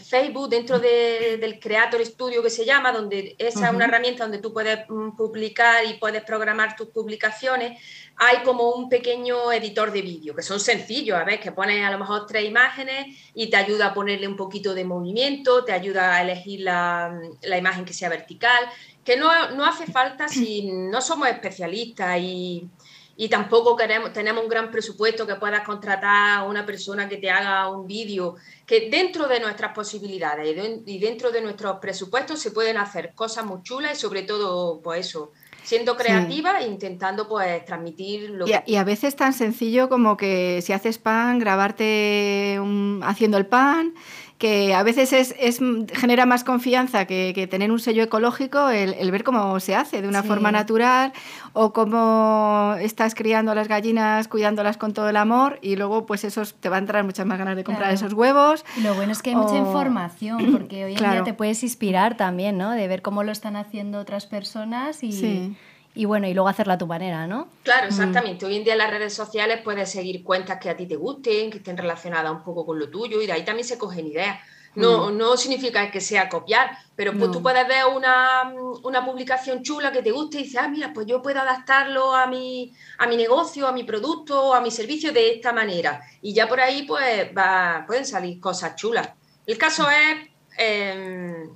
Facebook, 0.01 0.49
dentro 0.49 0.79
del 0.79 1.59
Creator 1.61 2.05
Studio 2.05 2.43
que 2.43 2.51
se 2.51 2.65
llama, 2.65 2.93
donde 2.93 3.35
esa 3.39 3.69
es 3.69 3.75
una 3.75 3.85
herramienta 3.85 4.25
donde 4.25 4.39
tú 4.39 4.53
puedes 4.53 4.81
mm, 4.89 5.17
publicar 5.17 5.85
y 5.85 5.95
puedes 5.95 6.23
programar 6.23 6.77
tus 6.77 6.89
publicaciones, 6.89 7.81
hay 8.17 8.39
como 8.43 8.71
un 8.73 8.89
pequeño 8.89 9.53
editor 9.53 9.93
de 9.93 10.03
vídeo, 10.03 10.35
que 10.35 10.43
son 10.43 10.61
sencillos, 10.61 11.19
a 11.19 11.25
ver, 11.25 11.41
que 11.41 11.53
pones 11.53 11.85
a 11.85 11.91
lo 11.91 11.99
mejor 11.99 12.27
tres 12.27 12.45
imágenes 12.45 13.17
y 13.35 13.49
te 13.49 13.57
ayuda 13.57 13.87
a 13.87 13.95
ponerle 13.95 14.29
un 14.29 14.37
poquito 14.37 14.75
de 14.75 14.85
movimiento, 14.85 15.65
te 15.65 15.73
ayuda 15.73 16.17
a 16.17 16.23
elegir 16.23 16.61
la, 16.61 17.19
la 17.43 17.59
imagen 17.59 17.85
que 17.85 17.95
sea 17.95 18.09
vertical, 18.09 18.65
que 19.05 19.17
no, 19.17 19.51
no 19.53 19.65
hace 19.65 19.87
falta 19.87 20.29
si 20.29 20.71
no 20.71 21.01
somos 21.01 21.29
especialistas 21.29 22.19
y 22.21 22.69
y 23.17 23.29
tampoco 23.29 23.77
queremos, 23.77 24.13
tenemos 24.13 24.43
un 24.43 24.49
gran 24.49 24.71
presupuesto 24.71 25.27
que 25.27 25.35
puedas 25.35 25.65
contratar 25.65 26.39
a 26.39 26.45
una 26.45 26.65
persona 26.65 27.09
que 27.09 27.19
te 27.19 27.31
haga 27.31 27.69
un 27.69 27.87
vídeo, 27.87 28.37
que 28.67 28.89
dentro 28.91 29.29
de 29.29 29.41
nuestras 29.41 29.75
posibilidades 29.75 30.57
y 30.87 30.99
dentro 30.99 31.31
de 31.31 31.43
nuestros 31.43 31.79
presupuestos 31.79 32.41
se 32.41 32.51
pueden 32.51 32.79
hacer 32.79 33.13
cosas 33.15 33.45
muy 33.45 33.63
chulas 33.63 33.99
y 33.99 34.01
sobre 34.01 34.23
todo, 34.23 34.81
pues 34.81 35.07
eso, 35.07 35.33
siendo 35.63 35.97
creativa 35.97 36.61
e 36.61 36.67
intentando 36.67 37.29
pues 37.29 37.65
transmitir 37.65 38.31
lo 38.31 38.47
y 38.47 38.53
que... 38.53 38.63
Y 38.67 38.77
a 38.77 38.85
veces 38.85 39.15
tan 39.15 39.33
sencillo 39.33 39.89
como 39.89 40.17
que 40.17 40.61
si 40.63 40.73
haces 40.73 40.99
pan, 40.99 41.39
grabarte 41.39 42.59
haciendo 43.03 43.37
el 43.37 43.47
pan, 43.47 43.95
que 44.43 44.75
a 44.75 44.83
veces 44.83 45.13
es, 45.13 45.61
genera 45.93 46.27
más 46.27 46.43
confianza 46.43 47.05
que, 47.05 47.47
tener 47.49 47.71
un 47.71 47.79
sello 47.79 48.03
ecológico 48.03 48.71
el, 48.71 49.09
ver 49.13 49.23
cómo 49.23 49.61
se 49.61 49.77
hace 49.77 50.03
de 50.03 50.09
una 50.09 50.25
forma 50.25 50.51
natural 50.51 51.13
o 51.53 51.73
cómo 51.73 52.75
estás 52.81 53.15
criando 53.15 53.53
a 53.53 53.55
las 53.55 53.69
gallinas, 53.69 54.27
cuidándolas 54.27 54.79
con 54.79 54.95
todo 54.95 55.09
el 55.09 55.17
amor 55.17 55.61
y 55.63 55.77
luego 55.77 56.07
pues 56.07 56.25
eso 56.25 56.43
te 56.59 56.69
va 56.69 56.75
a 56.75 56.79
entrar 56.81 57.05
muchas 57.05 57.25
más 57.25 57.39
ganas 57.39 57.55
de 57.55 57.63
comprar 57.63 57.95
esos 57.95 58.15
huevos. 58.15 58.65
Y 58.77 58.81
lo 58.81 58.97
bueno 58.97 59.13
es 59.13 59.23
que 59.23 59.31
hay 59.31 59.37
mucha 59.37 59.57
información 59.57 60.39
porque 60.53 60.87
hoy 60.87 60.95
en 60.95 60.99
día 60.99 61.23
te 61.23 61.35
puedes 61.35 61.63
inspirar 61.63 62.17
también, 62.17 62.59
¿no? 62.59 62.73
De 62.73 62.89
ver 62.89 63.01
cómo 63.01 63.23
lo 63.23 63.31
están 63.31 63.55
haciendo 63.55 64.01
otras 64.01 64.27
personas 64.27 65.05
y 65.05 65.55
y 65.95 66.07
bueno, 66.07 66.27
y 66.27 66.35
luego 66.35 66.49
hacerla 66.49 66.75
a 66.75 66.79
tu 66.79 66.87
manera, 66.87 67.27
¿no? 67.27 67.49
Claro, 67.63 67.85
mm. 67.85 67.89
exactamente. 67.89 68.47
Hoy 68.47 68.57
en 68.57 68.65
día 68.65 68.73
en 68.73 68.79
las 68.79 68.91
redes 68.91 69.15
sociales 69.15 69.61
puedes 69.63 69.91
seguir 69.91 70.25
cuentas 70.25 70.59
que 70.59 70.71
a 70.71 70.77
ti 70.77 70.87
te 70.87 70.97
gusten, 70.97 71.51
que 71.51 71.59
estén 71.59 71.77
relacionadas 71.77 72.33
un 72.33 72.43
poco 72.43 72.65
con 72.65 72.79
lo 72.79 72.89
tuyo 72.89 73.21
y 73.21 73.27
de 73.27 73.33
ahí 73.33 73.45
también 73.45 73.67
se 73.67 73.79
cogen 73.79 74.07
ideas. 74.07 74.39
No, 74.75 75.11
mm. 75.11 75.19
no 75.19 75.37
significa 75.37 75.91
que 75.91 76.01
sea 76.01 76.31
copiar, 76.31 76.71
pero 76.97 77.13
pues 77.13 77.31
tú 77.31 77.43
puedes 77.43 77.69
ver 77.69 77.85
una, 77.95 78.55
una, 78.83 79.05
publicación 79.05 79.63
chula 79.63 79.93
que 79.93 80.01
te 80.01 80.11
guste 80.11 80.41
y 80.41 80.45
dices, 80.45 80.61
ah, 80.63 80.69
mira, 80.69 80.95
pues 80.95 81.07
yo 81.07 81.21
puedo 81.21 81.39
adaptarlo 81.41 82.15
a 82.15 82.27
mi, 82.27 82.73
a 82.97 83.07
mi 83.07 83.19
negocio, 83.19 83.67
a 83.67 83.73
mi 83.73 83.85
producto, 83.85 84.55
a 84.55 84.63
mi 84.63 84.71
servicio 84.71 85.13
de 85.13 85.35
esta 85.35 85.53
manera. 85.53 86.01
Y 86.23 86.33
ya 86.33 86.49
por 86.49 86.59
ahí 86.59 86.85
pues 86.85 87.29
va, 87.37 87.85
pueden 87.87 88.07
salir 88.07 88.41
cosas 88.41 88.75
chulas. 88.75 89.11
El 89.47 89.59
caso 89.59 89.87
es 89.91 90.31
em, 90.57 91.51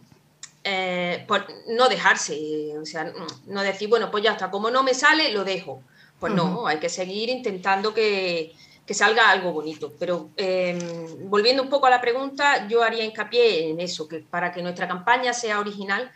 eh, 0.69 1.25
por 1.29 1.47
no 1.69 1.89
dejarse, 1.89 2.77
o 2.77 2.85
sea, 2.85 3.13
no 3.47 3.63
decir, 3.63 3.89
bueno, 3.89 4.11
pues 4.11 4.25
ya 4.25 4.33
está, 4.33 4.51
como 4.51 4.69
no 4.69 4.83
me 4.83 4.95
sale, 4.95 5.31
lo 5.31 5.45
dejo. 5.45 5.81
Pues 6.19 6.33
no, 6.33 6.67
hay 6.67 6.79
que 6.79 6.89
seguir 6.89 7.29
intentando 7.29 7.95
que, 7.95 8.53
salga 8.91 9.31
algo 9.31 9.53
bonito. 9.53 9.93
Pero 9.97 10.31
em, 10.37 11.31
volviendo 11.31 11.63
un 11.63 11.69
poco 11.69 11.87
a 11.87 11.91
la 11.91 12.01
pregunta, 12.01 12.67
yo 12.67 12.83
haría 12.83 13.05
hincapié 13.05 13.71
en 13.71 13.79
eso, 13.79 14.09
que 14.09 14.19
para 14.19 14.51
que 14.51 14.61
nuestra 14.61 14.89
campaña 14.89 15.33
sea 15.33 15.61
original, 15.61 16.11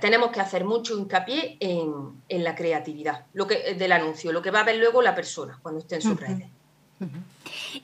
tenemos 0.00 0.30
que 0.30 0.40
hacer 0.40 0.64
mucho 0.64 0.96
hincapié 0.96 1.56
en, 1.58 2.44
la 2.44 2.54
creatividad 2.54 3.26
lo 3.32 3.48
que, 3.48 3.74
del 3.74 3.90
anuncio, 3.90 4.30
lo 4.30 4.42
que 4.42 4.52
va 4.52 4.60
a 4.60 4.64
ver 4.64 4.76
luego 4.76 5.02
la 5.02 5.16
persona 5.16 5.58
cuando 5.60 5.80
esté 5.80 5.96
en 5.96 6.02
sus 6.02 6.20
redes. 6.20 6.48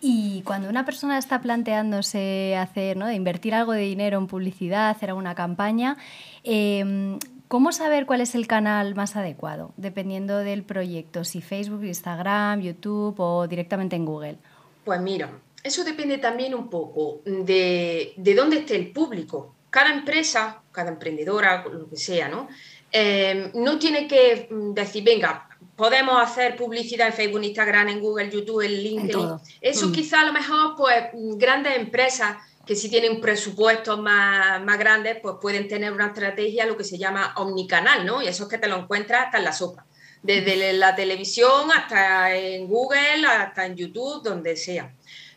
Y 0.00 0.42
cuando 0.42 0.68
una 0.68 0.85
persona 0.85 1.18
está 1.18 1.40
planteándose 1.40 2.56
hacer, 2.56 2.97
¿no? 2.97 3.06
de 3.06 3.14
invertir 3.14 3.54
algo 3.54 3.73
de 3.73 3.83
dinero 3.83 4.18
en 4.18 4.26
publicidad, 4.26 4.90
hacer 4.90 5.11
alguna 5.11 5.35
campaña, 5.35 5.97
em, 6.42 7.18
¿cómo 7.49 7.73
saber 7.73 8.06
cuál 8.06 8.21
es 8.21 8.35
el 8.35 8.47
canal 8.47 8.94
más 8.94 9.16
adecuado? 9.16 9.73
Dependiendo 9.76 10.38
del 10.38 10.62
proyecto, 10.62 11.25
si 11.25 11.40
Facebook, 11.40 11.85
Instagram, 11.85 12.61
YouTube 12.61 13.14
o 13.18 13.47
directamente 13.47 13.97
en 13.97 14.04
Google. 14.04 14.37
Pues 14.85 15.00
mira, 15.00 15.30
eso 15.62 15.85
depende 15.85 16.18
también 16.18 16.54
un 16.54 16.68
poco 16.68 17.21
de, 17.25 18.12
de 18.16 18.35
dónde 18.35 18.59
esté 18.59 18.76
el 18.76 18.90
público. 18.90 19.54
Cada 19.71 19.92
empresa, 19.92 20.62
cada 20.73 20.90
emprendedora, 20.90 21.64
lo 21.64 21.88
que 21.88 21.97
sea, 21.97 22.28
¿no? 22.28 22.49
Em, 22.97 23.50
no 23.54 23.76
tiene 23.76 24.06
que 24.06 24.47
mm, 24.49 24.73
decir, 24.73 25.02
venga, 25.02 25.49
podemos 25.76 26.23
hacer 26.23 26.57
publicidad 26.57 27.09
en 27.09 27.12
Facebook, 27.12 27.43
Instagram, 27.43 27.88
en 27.88 28.00
Google, 28.00 28.31
YouTube, 28.31 28.62
en 28.62 28.73
LinkedIn. 28.73 29.28
Eso 29.61 29.88
mm. 29.88 29.93
quizá 29.93 30.21
a 30.21 30.25
lo 30.25 30.33
mejor, 30.33 30.75
pues, 30.76 31.04
grandes 31.12 31.76
empresas 31.76 32.37
que 32.66 32.76
si 32.76 32.88
tienen 32.88 33.21
presupuestos 33.21 33.99
más, 33.99 34.62
más 34.62 34.78
grandes, 34.78 35.19
pues 35.21 35.37
pueden 35.40 35.69
tener 35.69 35.93
una 35.93 36.07
estrategia, 36.07 36.64
lo 36.64 36.76
que 36.76 36.85
se 36.85 36.97
llama 36.97 37.35
omnicanal, 37.37 38.07
¿no? 38.07 38.23
Y 38.23 38.28
eso 38.28 38.45
es 38.45 38.49
que 38.49 38.59
te 38.59 38.69
lo 38.69 38.76
encuentras 38.76 39.26
hasta 39.26 39.38
en 39.38 39.45
la 39.45 39.52
sopa. 39.52 39.85
Desde 40.23 40.73
la 40.73 40.97
televisión 40.97 41.71
hasta 41.71 42.35
en 42.35 42.66
Google, 42.66 43.26
hasta 43.26 43.66
en 43.66 43.76
YouTube, 43.76 44.23
donde 44.23 44.57
sea. 44.57 44.95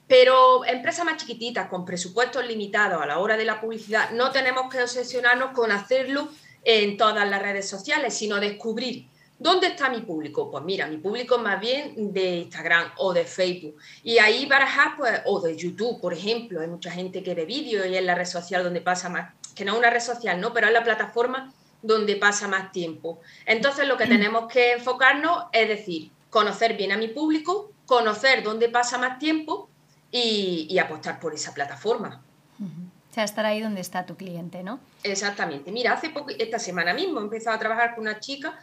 Pero 0.08 0.64
empresas 0.64 1.04
más 1.04 1.18
chiquititas, 1.18 1.68
con 1.68 1.84
presupuestos 1.84 2.48
limitados 2.48 3.02
a 3.02 3.06
la 3.06 3.20
hora 3.20 3.36
de 3.36 3.44
la 3.44 3.60
publicidad, 3.60 4.12
no 4.12 4.32
tenemos 4.32 4.72
que 4.72 4.82
obsesionarnos 4.82 5.52
con 5.52 5.72
hacerlo 5.72 6.30
en 6.64 6.96
todas 6.96 7.30
las 7.30 7.42
redes 7.42 7.68
sociales, 7.68 8.14
sino 8.14 8.40
descubrir 8.40 9.08
¿Dónde 9.40 9.68
está 9.68 9.90
mi 9.90 10.02
público? 10.02 10.50
Pues 10.50 10.64
mira, 10.64 10.88
mi 10.88 10.98
público 10.98 11.36
es 11.36 11.42
más 11.42 11.60
bien 11.60 12.12
de 12.12 12.38
Instagram 12.38 12.92
o 12.98 13.14
de 13.14 13.24
Facebook. 13.24 13.76
Y 14.04 14.18
ahí 14.18 14.48
barajar, 14.48 14.98
pues, 14.98 15.22
o 15.26 15.40
de 15.40 15.56
YouTube, 15.56 16.02
por 16.02 16.14
ejemplo. 16.14 16.60
Hay 16.62 16.68
mucha 16.68 16.90
gente 16.90 17.22
que 17.22 17.36
ve 17.36 17.46
vídeos 17.46 17.86
y 17.86 17.96
es 17.96 18.04
la 18.04 18.16
red 18.16 18.26
social 18.26 18.64
donde 18.64 18.82
pasa 18.82 19.10
más, 19.10 19.34
que 19.54 19.64
no 19.64 19.74
es 19.74 19.80
una 19.80 19.92
red 19.92 20.00
social, 20.00 20.42
¿no? 20.42 20.54
Pero 20.54 20.68
es 20.68 20.74
la 20.74 20.84
plataforma 20.84 21.54
donde 21.84 22.16
pasa 22.16 22.48
más 22.48 22.72
tiempo. 22.72 23.22
Entonces, 23.46 23.88
lo 23.88 23.96
que 23.96 24.08
tenemos 24.08 24.52
que 24.52 24.74
enfocarnos 24.74 25.46
es 25.52 25.68
decir, 25.68 26.12
conocer 26.32 26.76
bien 26.76 26.92
a 26.92 26.98
mi 26.98 27.08
público, 27.08 27.72
conocer 27.86 28.42
dónde 28.44 28.70
pasa 28.70 28.98
más 28.98 29.20
tiempo 29.20 29.70
y, 30.12 30.78
apostar 30.80 31.20
por 31.20 31.36
esa 31.36 31.54
plataforma. 31.54 32.24
O 32.60 33.14
sea, 33.14 33.24
estar 33.24 33.46
ahí 33.46 33.62
donde 33.62 33.82
está 33.82 34.06
tu 34.06 34.16
cliente, 34.16 34.64
¿no? 34.64 34.80
Exactamente. 35.04 35.72
Mira, 35.72 35.94
hace 35.94 36.10
poco, 36.10 36.32
esta 36.38 36.58
semana 36.58 36.94
mismo 36.94 37.20
he 37.20 37.24
empezado 37.24 37.56
a 37.56 37.60
trabajar 37.60 37.94
con 37.94 38.02
una 38.02 38.20
chica 38.20 38.60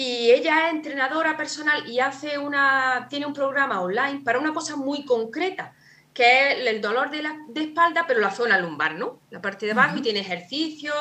y 0.00 0.30
ella 0.30 0.68
es 0.68 0.74
entrenadora 0.74 1.36
personal 1.36 1.90
y 1.90 1.98
hace 1.98 2.38
una, 2.38 3.08
tiene 3.10 3.26
un 3.26 3.32
programa 3.32 3.80
online 3.80 4.20
para 4.24 4.38
una 4.38 4.54
cosa 4.54 4.76
muy 4.76 5.04
concreta, 5.04 5.74
que 6.14 6.52
es 6.52 6.68
el 6.68 6.80
dolor 6.80 7.10
de, 7.10 7.20
la, 7.20 7.36
de 7.48 7.62
espalda, 7.62 8.04
pero 8.06 8.20
la 8.20 8.30
zona 8.30 8.60
lumbar, 8.60 8.94
¿no? 8.94 9.18
La 9.30 9.42
parte 9.42 9.66
de 9.66 9.72
abajo 9.72 9.96
y 9.96 10.02
tiene 10.02 10.20
ejercicios, 10.20 10.94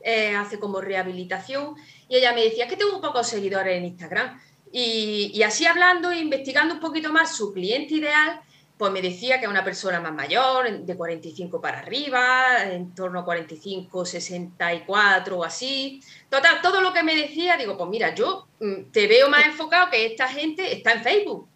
eh, 0.00 0.34
hace 0.34 0.58
como 0.58 0.80
rehabilitación. 0.80 1.76
Y 2.08 2.16
ella 2.16 2.32
me 2.32 2.42
decía 2.42 2.66
que 2.66 2.76
tengo 2.76 2.96
un 2.96 3.00
pocos 3.00 3.28
seguidores 3.28 3.78
en 3.78 3.84
Instagram. 3.84 4.40
Y, 4.72 5.30
y 5.32 5.44
así 5.44 5.66
hablando 5.66 6.10
e 6.10 6.18
investigando 6.18 6.74
un 6.74 6.80
poquito 6.80 7.12
más 7.12 7.36
su 7.36 7.52
cliente 7.52 7.94
ideal, 7.94 8.40
pues 8.80 8.92
me 8.92 9.02
decía 9.02 9.38
que 9.38 9.46
una 9.46 9.62
persona 9.62 10.00
más 10.00 10.14
mayor, 10.14 10.70
de 10.70 10.96
45 10.96 11.60
para 11.60 11.80
arriba, 11.80 12.64
en 12.64 12.94
torno 12.94 13.20
a 13.20 13.24
45, 13.26 14.06
64 14.06 15.36
o 15.36 15.44
así. 15.44 16.02
Total, 16.30 16.62
todo 16.62 16.80
lo 16.80 16.90
que 16.90 17.02
me 17.02 17.14
decía, 17.14 17.58
digo, 17.58 17.76
pues 17.76 17.90
mira, 17.90 18.14
yo 18.14 18.48
mm, 18.58 18.84
te 18.90 19.06
veo 19.06 19.28
más 19.28 19.44
enfocado 19.44 19.90
que 19.90 20.06
esta 20.06 20.28
gente 20.28 20.72
está 20.72 20.92
en 20.92 21.02
Facebook. 21.02 21.46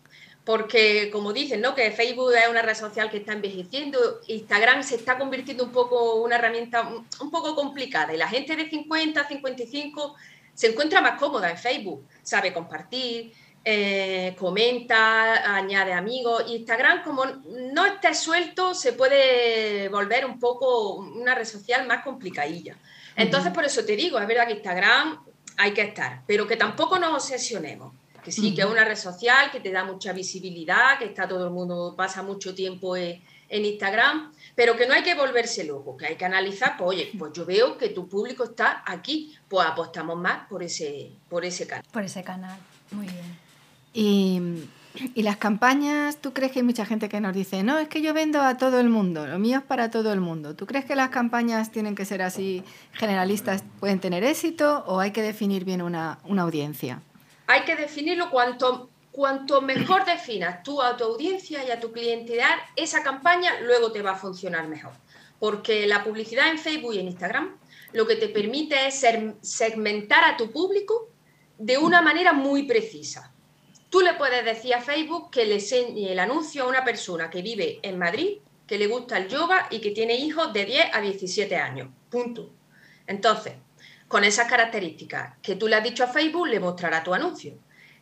Porque, 0.44 1.08
como 1.10 1.32
dicen, 1.32 1.62
¿no? 1.62 1.74
Que 1.74 1.92
Facebook 1.92 2.34
es 2.34 2.46
una 2.50 2.60
red 2.60 2.74
social 2.74 3.08
que 3.08 3.16
está 3.16 3.32
envejeciendo, 3.32 4.20
Instagram 4.26 4.82
se 4.82 4.96
está 4.96 5.16
convirtiendo 5.16 5.64
un 5.64 5.72
poco 5.72 6.16
una 6.16 6.36
herramienta 6.36 6.86
un 7.22 7.30
poco 7.30 7.54
complicada 7.54 8.12
y 8.12 8.18
la 8.18 8.28
gente 8.28 8.54
de 8.54 8.68
50, 8.68 9.26
55 9.26 10.14
se 10.52 10.66
encuentra 10.66 11.00
más 11.00 11.18
cómoda 11.18 11.50
en 11.50 11.56
Facebook, 11.56 12.06
sabe 12.22 12.52
compartir, 12.52 13.32
eh, 13.64 14.36
comenta, 14.38 15.56
añade 15.56 15.94
amigos. 15.94 16.44
Instagram, 16.48 17.02
como 17.02 17.24
no 17.24 17.86
esté 17.86 18.14
suelto, 18.14 18.74
se 18.74 18.92
puede 18.92 19.88
volver 19.88 20.26
un 20.26 20.38
poco 20.38 20.96
una 20.96 21.34
red 21.34 21.46
social 21.46 21.86
más 21.86 22.04
complicadilla. 22.04 22.76
Entonces, 23.16 23.52
por 23.52 23.64
eso 23.64 23.84
te 23.84 23.96
digo, 23.96 24.18
es 24.18 24.26
verdad 24.26 24.46
que 24.46 24.54
Instagram 24.54 25.24
hay 25.56 25.72
que 25.72 25.82
estar, 25.82 26.22
pero 26.26 26.46
que 26.46 26.56
tampoco 26.56 26.98
nos 26.98 27.14
obsesionemos. 27.14 27.94
Que 28.22 28.32
sí, 28.32 28.54
que 28.54 28.62
es 28.62 28.66
una 28.66 28.84
red 28.84 28.96
social 28.96 29.50
que 29.50 29.60
te 29.60 29.70
da 29.70 29.84
mucha 29.84 30.14
visibilidad, 30.14 30.98
que 30.98 31.04
está 31.04 31.28
todo 31.28 31.44
el 31.44 31.52
mundo, 31.52 31.94
pasa 31.94 32.22
mucho 32.22 32.54
tiempo 32.54 32.96
en, 32.96 33.22
Instagram, 33.50 34.32
pero 34.56 34.76
que 34.76 34.86
no 34.86 34.94
hay 34.94 35.02
que 35.02 35.14
volverse 35.14 35.62
loco, 35.62 35.96
que 35.96 36.06
hay 36.06 36.16
que 36.16 36.24
analizar, 36.24 36.76
pues 36.76 36.88
oye, 36.88 37.12
pues 37.16 37.32
yo 37.34 37.44
veo 37.44 37.78
que 37.78 37.90
tu 37.90 38.08
público 38.08 38.42
está 38.42 38.82
aquí, 38.84 39.36
pues 39.46 39.64
apostamos 39.64 40.16
más 40.16 40.48
por 40.48 40.62
ese, 40.64 41.12
por 41.28 41.44
ese 41.44 41.66
canal. 41.66 41.84
Por 41.92 42.02
ese 42.02 42.24
canal, 42.24 42.58
muy 42.90 43.06
bien. 43.06 43.43
Y, 43.94 44.42
las 45.14 45.36
campañas, 45.38 46.18
¿tú 46.18 46.32
crees 46.32 46.52
que 46.52 46.60
hay 46.60 46.64
mucha 46.64 46.84
gente 46.84 47.08
que 47.08 47.20
nos 47.20 47.34
dice, 47.34 47.62
no, 47.62 47.78
es 47.78 47.88
que 47.88 48.00
yo 48.00 48.14
vendo 48.14 48.42
a 48.42 48.58
todo 48.58 48.78
el 48.78 48.88
mundo, 48.88 49.26
lo 49.26 49.38
mío 49.40 49.58
es 49.58 49.64
para 49.64 49.90
todo 49.90 50.12
el 50.12 50.20
mundo? 50.20 50.54
¿Tú 50.54 50.66
crees 50.66 50.84
que 50.84 50.94
las 50.94 51.08
campañas 51.08 51.72
tienen 51.72 51.96
que 51.96 52.04
ser 52.04 52.22
así 52.22 52.62
generalistas, 52.92 53.64
pueden 53.80 53.98
tener 53.98 54.22
éxito 54.22 54.84
o 54.86 55.00
hay 55.00 55.10
que 55.10 55.22
definir 55.22 55.64
bien 55.64 55.82
una, 55.82 56.18
audiencia? 56.38 57.02
Hay 57.48 57.62
que 57.62 57.74
definirlo 57.74 58.30
cuanto, 58.30 58.88
cuanto 59.10 59.62
mejor 59.62 60.04
definas 60.04 60.62
tú 60.62 60.80
a 60.80 60.96
tu 60.96 61.04
audiencia 61.04 61.64
y 61.64 61.72
a 61.72 61.80
tu 61.80 61.90
clientela, 61.90 62.46
esa 62.76 63.02
campaña 63.02 63.50
luego 63.62 63.90
te 63.90 64.02
va 64.02 64.12
a 64.12 64.16
funcionar 64.16 64.68
mejor. 64.68 64.92
Porque 65.40 65.88
la 65.88 66.04
publicidad 66.04 66.50
en 66.50 66.58
Facebook 66.58 66.94
y 66.94 67.00
en 67.00 67.08
Instagram 67.08 67.56
lo 67.92 68.06
que 68.06 68.14
te 68.14 68.28
permite 68.28 68.86
es 68.86 69.04
segmentar 69.40 70.24
a 70.24 70.36
tu 70.36 70.52
público 70.52 71.08
de 71.58 71.78
una 71.78 72.00
manera 72.00 72.32
muy 72.32 72.64
precisa. 72.64 73.33
Tú 73.94 74.00
le 74.00 74.14
puedes 74.14 74.44
decir 74.44 74.74
a 74.74 74.80
Facebook 74.80 75.30
que 75.30 75.46
le 75.46 75.54
enseñe 75.54 76.10
el 76.10 76.18
anuncio 76.18 76.64
a 76.64 76.66
una 76.66 76.82
persona 76.82 77.30
que 77.30 77.42
vive 77.42 77.78
en 77.80 77.96
Madrid, 77.96 78.38
que 78.66 78.76
le 78.76 78.88
gusta 78.88 79.16
el 79.18 79.28
yoga 79.28 79.68
y 79.70 79.78
que 79.78 79.92
tiene 79.92 80.16
hijos 80.16 80.52
de 80.52 80.64
10 80.64 80.86
a 80.92 81.00
17 81.00 81.54
años. 81.54 81.90
Punto. 82.10 82.50
Entonces, 83.06 83.52
con 84.08 84.24
esas 84.24 84.48
características 84.48 85.34
que 85.40 85.54
tú 85.54 85.68
le 85.68 85.76
has 85.76 85.84
dicho 85.84 86.02
a 86.02 86.08
Facebook, 86.08 86.48
le 86.48 86.58
mostrará 86.58 87.04
tu 87.04 87.14
anuncio. 87.14 87.54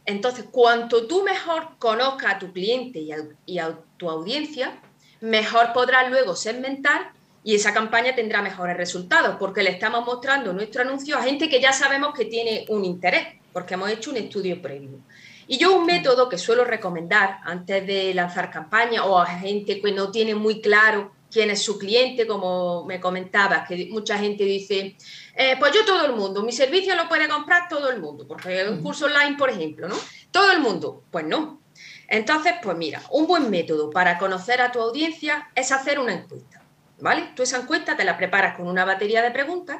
Entonces, 0.07 0.47
cuanto 0.51 1.07
tú 1.07 1.25
mejor 1.25 1.77
conozcas 1.79 2.37
a 2.37 2.39
tu 2.39 2.55
cliente 2.55 2.99
y 2.99 3.13
a, 3.13 3.19
y 3.45 3.59
a 3.59 3.79
tu 3.99 4.09
audiencia, 4.09 4.81
mejor 5.21 5.75
podrás 5.75 6.09
luego 6.09 6.35
segmentar 6.35 7.13
y 7.45 7.55
esa 7.55 7.75
campaña 7.75 8.15
tendrá 8.15 8.41
mejores 8.41 8.79
resultados, 8.79 9.37
porque 9.39 9.63
le 9.63 9.69
estamos 9.69 10.07
mostrando 10.07 10.55
nuestro 10.55 10.81
anuncio 10.81 11.19
a 11.19 11.23
gente 11.23 11.51
que 11.51 11.61
ya 11.61 11.75
sabemos 11.75 12.15
que 12.15 12.25
tiene 12.25 12.65
un 12.71 12.83
interés 12.87 13.43
porque 13.53 13.75
hemos 13.75 13.91
hecho 13.91 14.11
un 14.11 14.17
estudio 14.17 14.61
previo. 14.63 15.01
Y 15.47 15.59
yo 15.59 15.77
un 15.77 15.87
método 15.87 16.29
que 16.29 16.39
suelo 16.39 16.65
recomendar 16.65 17.39
antes 17.45 17.87
de 17.87 18.15
lanzar 18.15 18.51
campaña 18.51 19.05
o 19.05 19.19
a 19.19 19.27
gente 19.27 19.81
que 19.81 19.93
no 19.93 20.11
tiene 20.11 20.35
muy 20.35 20.61
claro 20.61 21.13
quién 21.33 21.51
es 21.51 21.63
su 21.63 21.79
cliente, 21.79 22.27
como 22.27 22.85
me 22.85 23.01
comentabas, 23.01 23.67
que 23.67 23.89
mucha 23.91 24.19
gente 24.19 24.45
dice, 24.45 24.97
eh, 25.35 25.57
pues 25.59 25.73
yo 25.73 25.85
todo 25.85 26.05
el 26.05 26.13
mundo, 26.13 26.43
mi 26.43 26.53
servicio 26.53 26.95
lo 26.95 27.09
puede 27.09 27.29
comprar 27.29 27.69
todo 27.69 27.91
el 27.91 28.01
mundo, 28.01 28.27
porque 28.29 28.69
un 28.69 28.83
curso 28.83 29.07
online, 29.07 29.37
por 29.39 29.49
ejemplo, 29.49 29.89
¿no? 29.89 29.97
Todo 30.31 30.53
el 30.53 30.61
mundo, 30.61 31.05
pues 31.11 31.25
no. 31.25 31.63
Entonces, 32.07 32.53
pues 32.63 32.77
mira, 32.77 33.03
un 33.11 33.27
buen 33.27 33.51
método 33.51 33.91
para 33.91 34.19
conocer 34.19 34.61
a 34.61 34.71
tu 34.71 34.81
audiencia 34.81 35.51
es 35.55 35.73
hacer 35.73 35.99
una 35.99 36.13
encuesta, 36.13 36.63
¿vale? 37.01 37.31
Tú 37.35 37.43
esa 37.43 37.59
encuesta 37.59 37.97
te 37.97 38.05
la 38.05 38.19
preparas 38.19 38.55
con 38.55 38.69
una 38.69 38.85
batería 38.85 39.23
de 39.23 39.31
preguntas 39.31 39.79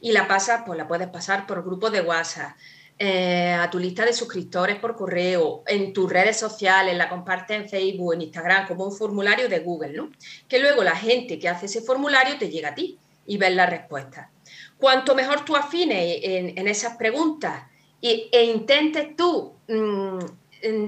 y 0.00 0.12
la 0.12 0.26
pasas, 0.26 0.62
pues 0.64 0.78
la 0.78 0.88
puedes 0.88 1.08
pasar 1.08 1.46
por 1.46 1.62
grupos 1.62 1.92
de 1.92 2.00
WhatsApp, 2.00 2.56
eh, 2.98 3.52
a 3.52 3.68
tu 3.70 3.78
lista 3.78 4.04
de 4.04 4.12
suscriptores 4.12 4.76
por 4.76 4.94
correo, 4.94 5.64
en 5.66 5.92
tus 5.92 6.10
redes 6.10 6.38
sociales, 6.38 6.96
la 6.96 7.08
compartes 7.08 7.56
en 7.56 7.68
Facebook, 7.68 8.14
en 8.14 8.22
Instagram, 8.22 8.68
como 8.68 8.84
un 8.84 8.92
formulario 8.92 9.48
de 9.48 9.58
Google, 9.58 9.92
¿no? 9.92 10.12
Que 10.48 10.60
luego 10.60 10.84
la 10.84 10.94
gente 10.94 11.38
que 11.38 11.48
hace 11.48 11.66
ese 11.66 11.80
formulario 11.80 12.38
te 12.38 12.50
llega 12.50 12.68
a 12.68 12.74
ti 12.74 12.98
y 13.26 13.36
ves 13.36 13.54
la 13.54 13.66
respuesta. 13.66 14.30
Cuanto 14.78 15.14
mejor 15.14 15.44
tú 15.44 15.56
afines 15.56 16.20
en, 16.22 16.68
esas 16.68 16.96
preguntas 16.96 17.64
e, 18.00 18.44
intentes 18.44 19.16
tú 19.16 19.54
mm, 19.66 20.18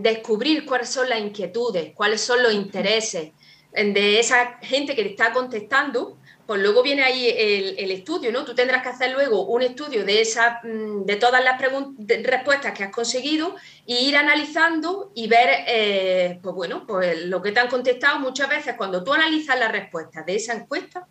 descubrir 0.00 0.64
cuáles 0.64 0.88
son 0.88 1.08
las 1.08 1.20
inquietudes, 1.20 1.92
cuáles 1.94 2.20
son 2.20 2.42
los 2.42 2.52
intereses 2.52 3.32
de 3.72 4.20
esa 4.20 4.58
gente 4.62 4.94
que 4.94 5.02
te 5.02 5.10
está 5.10 5.32
contestando, 5.32 6.16
pues 6.46 6.60
luego 6.60 6.82
viene 6.82 7.02
ahí 7.02 7.28
el, 7.28 7.90
estudio, 7.90 8.30
¿no? 8.30 8.44
Tú 8.44 8.54
tendrás 8.54 8.82
que 8.82 8.90
hacer 8.90 9.10
luego 9.10 9.46
un 9.46 9.62
estudio 9.62 10.04
de, 10.04 10.20
esa, 10.20 10.60
mm, 10.62 11.04
de 11.04 11.16
todas 11.16 11.42
las 11.42 11.60
respuestas 11.60 12.72
que 12.72 12.84
has 12.84 12.92
conseguido 12.92 13.56
e 13.86 14.02
ir 14.02 14.16
analizando 14.16 15.10
y 15.14 15.26
ver, 15.26 15.48
eh, 15.66 16.38
pues 16.42 16.54
bueno, 16.54 16.86
pues 16.86 17.24
lo 17.24 17.42
que 17.42 17.52
te 17.52 17.60
han 17.60 17.68
contestado 17.68 18.20
muchas 18.20 18.48
veces 18.48 18.74
cuando 18.76 19.02
tú 19.02 19.12
analizas 19.12 19.58
las 19.58 19.72
respuestas 19.72 20.24
de 20.24 20.36
esa 20.36 20.54
encuesta, 20.54 21.06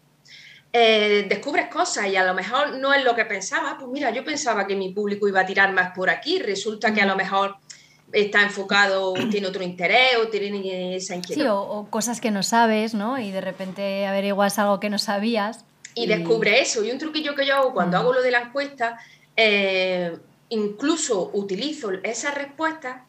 eh, 0.72 1.26
descubres 1.30 1.68
cosas 1.68 2.08
y 2.08 2.16
a 2.16 2.26
lo 2.26 2.34
mejor 2.34 2.78
no 2.78 2.94
es 2.94 3.04
lo 3.04 3.16
que 3.16 3.26
pensaba. 3.26 3.78
Pues 3.78 3.90
mira, 3.90 4.12
yo 4.12 4.24
pensaba 4.24 4.68
que 4.68 4.76
mi 4.76 4.94
público 4.94 5.28
iba 5.28 5.42
a 5.42 5.46
tirar 5.46 5.74
más 5.74 5.96
por 5.96 6.10
aquí, 6.10 6.40
resulta 6.40 6.94
que 6.94 7.02
a 7.02 7.06
lo 7.06 7.16
mejor 7.16 7.58
está 8.16 8.44
enfocado, 8.44 9.14
tiene 9.30 9.48
otro 9.48 9.62
interés 9.62 10.16
o 10.22 10.30
tiene 10.30 10.96
esa 10.96 11.16
inquietud. 11.16 11.44
Sí, 11.44 11.48
o, 11.50 11.88
cosas 11.90 12.22
que 12.22 12.32
no 12.32 12.44
sabes, 12.44 12.94
¿no? 12.94 13.20
Y 13.20 13.32
de 13.32 13.42
repente 13.42 14.08
averiguas 14.08 14.58
algo 14.58 14.80
que 14.80 14.90
no 14.90 14.98
sabías. 14.98 15.66
Y, 15.94 16.08
descubre 16.08 16.62
eso. 16.62 16.84
Y 16.84 16.92
un 16.92 16.98
truquillo 16.98 17.36
que 17.36 17.46
yo 17.46 17.56
hago 17.56 17.74
cuando 17.74 17.98
mm. 17.98 18.00
hago 18.00 18.14
lo 18.14 18.22
de 18.22 18.32
la 18.32 18.42
encuesta, 18.42 18.98
eh, 19.36 20.18
incluso 20.50 21.32
utilizo 21.34 21.92
esas 22.04 22.36
respuestas 22.36 23.02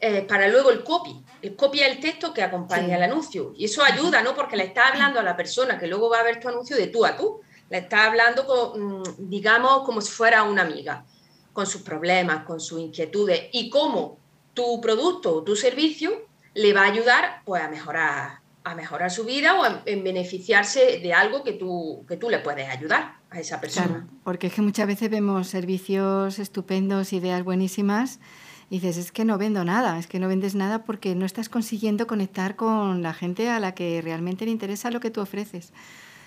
eh, 0.00 0.22
para 0.22 0.48
luego 0.48 0.70
el 0.70 0.82
copy. 0.82 1.22
El 1.40 1.54
copy 1.54 1.80
es 1.80 1.88
el 1.92 2.00
texto 2.00 2.34
que 2.34 2.42
acompaña 2.42 2.96
el 2.96 3.02
anuncio. 3.04 3.52
Y 3.56 3.66
eso 3.66 3.84
ayuda, 3.84 4.22
¿no? 4.22 4.34
Porque 4.34 4.56
le 4.56 4.64
está 4.64 4.88
hablando 4.88 5.20
a 5.20 5.22
la 5.22 5.36
persona 5.36 5.78
que 5.78 5.86
luego 5.86 6.10
va 6.10 6.18
a 6.18 6.24
ver 6.24 6.40
tu 6.40 6.48
anuncio 6.48 6.76
de 6.76 6.88
tú 6.88 7.06
a 7.06 7.16
tú. 7.16 7.40
Le 7.70 7.78
está 7.78 8.06
hablando, 8.06 8.44
con, 8.44 9.00
mm, 9.00 9.02
digamos, 9.18 9.84
como 9.84 10.00
si 10.00 10.10
fuera 10.10 10.42
una 10.42 10.62
amiga, 10.62 11.04
con 11.52 11.66
sus 11.66 11.82
problemas, 11.82 12.44
con 12.44 12.58
sus 12.58 12.80
inquietudes 12.80 13.50
y 13.52 13.68
cómo 13.70 14.17
tu 14.58 14.80
producto 14.80 15.36
o 15.36 15.42
tu 15.44 15.54
servicio 15.54 16.10
le 16.54 16.72
va 16.72 16.82
a 16.82 16.90
ayudar 16.90 17.42
pues, 17.44 17.62
a, 17.62 17.68
mejorar, 17.68 18.40
a 18.64 18.74
mejorar 18.74 19.08
su 19.12 19.24
vida 19.24 19.54
o 19.54 19.64
en, 19.86 20.02
beneficiarse 20.02 20.98
de 20.98 21.14
algo 21.14 21.44
que 21.44 21.52
tú, 21.52 22.04
que 22.08 22.16
tú 22.16 22.28
le 22.28 22.40
puedes 22.40 22.68
ayudar 22.68 23.18
a 23.30 23.38
esa 23.38 23.60
persona. 23.60 24.08
porque 24.24 24.48
es 24.48 24.54
que 24.54 24.62
muchas 24.62 24.88
veces 24.88 25.10
vemos 25.10 25.46
servicios 25.46 26.40
estupendos, 26.40 27.12
ideas 27.12 27.44
buenísimas, 27.44 28.18
y 28.68 28.80
dices, 28.80 28.96
es 28.98 29.12
que 29.12 29.24
no 29.24 29.38
vendo 29.38 29.64
nada, 29.64 29.96
es 29.96 30.08
que 30.08 30.18
no 30.18 30.26
vendes 30.26 30.56
nada 30.56 30.84
porque 30.84 31.14
no 31.14 31.24
estás 31.24 31.48
consiguiendo 31.48 32.08
conectar 32.08 32.56
con 32.56 33.00
la 33.00 33.14
gente 33.14 33.48
a 33.48 33.60
la 33.60 33.74
que 33.76 34.02
realmente 34.02 34.44
le 34.44 34.50
interesa 34.50 34.90
lo 34.90 34.98
que 34.98 35.10
tú 35.10 35.20
ofreces. 35.20 35.72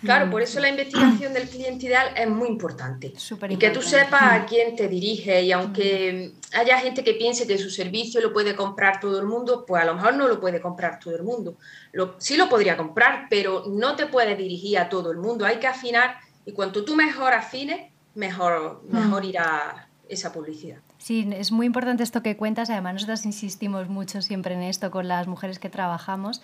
Claro, 0.01 0.29
por 0.31 0.41
eso 0.41 0.59
la 0.59 0.69
investigación 0.69 1.33
del 1.33 1.47
cliente 1.47 1.85
ideal 1.85 2.13
es 2.15 2.27
muy 2.27 2.47
importante. 2.47 3.13
y 3.49 3.57
que 3.57 3.69
tú 3.69 3.81
sepas 3.81 4.23
a 4.23 4.45
quién 4.45 4.75
te 4.75 4.87
dirige 4.87 5.43
y 5.43 5.51
aunque 5.51 6.33
haya 6.53 6.79
gente 6.79 7.03
que 7.03 7.13
piense 7.13 7.45
que 7.45 7.57
su 7.57 7.69
servicio 7.69 8.19
lo 8.21 8.33
puede 8.33 8.55
comprar 8.55 8.99
todo 8.99 9.19
el 9.19 9.27
mundo, 9.27 9.63
pues 9.65 9.81
a 9.83 9.85
lo 9.85 9.95
mejor 9.95 10.15
no 10.15 10.27
lo 10.27 10.39
puede 10.39 10.59
comprar 10.59 10.99
todo 10.99 11.15
el 11.15 11.23
mundo. 11.23 11.55
Lo, 11.91 12.15
sí 12.19 12.35
lo 12.35 12.49
podría 12.49 12.77
comprar, 12.77 13.27
pero 13.29 13.65
no 13.67 13.95
te 13.95 14.07
puede 14.07 14.35
dirigir 14.35 14.79
a 14.79 14.89
todo 14.89 15.11
el 15.11 15.17
mundo. 15.17 15.45
Hay 15.45 15.57
que 15.57 15.67
afinar 15.67 16.15
y 16.45 16.53
cuanto 16.53 16.83
tú 16.83 16.95
mejor 16.95 17.33
afines, 17.33 17.91
mejor, 18.15 18.81
mejor 18.89 19.23
irá 19.23 19.87
esa 20.09 20.33
publicidad. 20.33 20.79
Sí, 20.97 21.27
es 21.31 21.51
muy 21.51 21.65
importante 21.65 22.03
esto 22.03 22.21
que 22.21 22.37
cuentas. 22.37 22.69
Además, 22.69 22.93
nosotros 22.93 23.25
insistimos 23.25 23.87
mucho 23.87 24.21
siempre 24.21 24.55
en 24.55 24.61
esto 24.61 24.91
con 24.91 25.07
las 25.07 25.27
mujeres 25.27 25.57
que 25.57 25.69
trabajamos. 25.69 26.41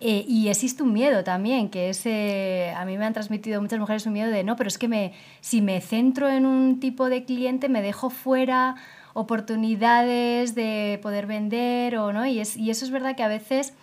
Eh, 0.00 0.24
y 0.26 0.48
existe 0.48 0.82
un 0.82 0.94
miedo 0.94 1.24
también, 1.24 1.68
que 1.68 1.90
es, 1.90 2.06
a 2.06 2.84
mí 2.86 2.96
me 2.96 3.04
han 3.04 3.12
transmitido 3.12 3.60
muchas 3.60 3.78
mujeres 3.78 4.06
un 4.06 4.14
miedo 4.14 4.30
de, 4.30 4.44
no, 4.44 4.56
pero 4.56 4.68
es 4.68 4.78
que 4.78 4.88
me, 4.88 5.12
si 5.42 5.60
me 5.60 5.80
centro 5.82 6.28
en 6.28 6.46
un 6.46 6.80
tipo 6.80 7.10
de 7.10 7.24
cliente, 7.24 7.68
me 7.68 7.82
dejo 7.82 8.08
fuera 8.08 8.76
oportunidades 9.12 10.54
de 10.54 10.98
poder 11.02 11.26
vender 11.26 11.96
o 11.96 12.12
no. 12.12 12.26
Y, 12.26 12.40
es, 12.40 12.56
y 12.56 12.70
eso 12.70 12.84
es 12.84 12.90
verdad 12.90 13.14
que 13.14 13.22
a 13.22 13.28
veces 13.28 13.74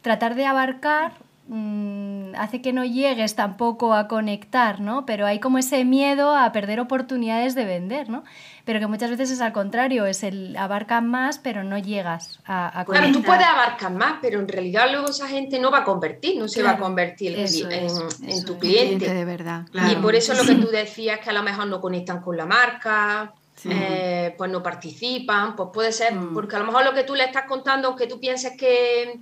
tratar 0.00 0.34
de 0.34 0.46
abarcar 0.46 1.12
mm, 1.48 2.34
hace 2.36 2.60
que 2.62 2.72
no 2.72 2.84
llegues 2.84 3.34
tampoco 3.34 3.94
a 3.94 4.08
conectar, 4.08 4.80
¿no? 4.80 5.06
Pero 5.06 5.26
hay 5.26 5.40
como 5.40 5.58
ese 5.58 5.84
miedo 5.84 6.36
a 6.36 6.52
perder 6.52 6.80
oportunidades 6.80 7.54
de 7.54 7.64
vender, 7.64 8.08
¿no? 8.08 8.24
pero 8.66 8.80
que 8.80 8.88
muchas 8.88 9.10
veces 9.10 9.30
es 9.30 9.40
al 9.40 9.52
contrario, 9.52 10.06
es 10.06 10.24
el 10.24 10.56
abarcar 10.56 11.00
más, 11.00 11.38
pero 11.38 11.62
no 11.62 11.78
llegas 11.78 12.40
a, 12.44 12.80
a 12.80 12.84
Claro, 12.84 13.12
tú 13.12 13.22
puedes 13.22 13.46
abarcar 13.46 13.92
más, 13.92 14.18
pero 14.20 14.40
en 14.40 14.48
realidad 14.48 14.88
luego 14.90 15.08
esa 15.08 15.28
gente 15.28 15.60
no 15.60 15.70
va 15.70 15.78
a 15.78 15.84
convertir, 15.84 16.36
no 16.36 16.48
se 16.48 16.64
va 16.64 16.72
a 16.72 16.76
convertir 16.76 17.38
en, 17.38 18.44
tu 18.44 18.58
cliente. 18.58 19.14
de 19.14 19.24
verdad. 19.24 19.66
Y 19.88 19.94
por 19.96 20.16
eso 20.16 20.34
lo 20.34 20.42
que 20.42 20.56
tú 20.56 20.66
decías, 20.66 21.20
que 21.20 21.30
a 21.30 21.32
lo 21.32 21.44
mejor 21.44 21.68
no 21.68 21.80
conectan 21.80 22.20
con 22.20 22.36
la 22.36 22.44
marca, 22.44 23.32
eh, 23.70 24.34
pues 24.36 24.50
no 24.50 24.64
participan, 24.64 25.54
pues 25.54 25.68
puede 25.72 25.92
ser, 25.92 26.12
mm. 26.12 26.34
porque 26.34 26.56
a 26.56 26.58
lo 26.58 26.64
mejor 26.64 26.84
lo 26.84 26.92
que 26.92 27.04
tú 27.04 27.14
le 27.14 27.22
estás 27.22 27.44
contando, 27.44 27.86
aunque 27.86 28.08
tú 28.08 28.18
pienses 28.18 28.56
que 28.58 29.20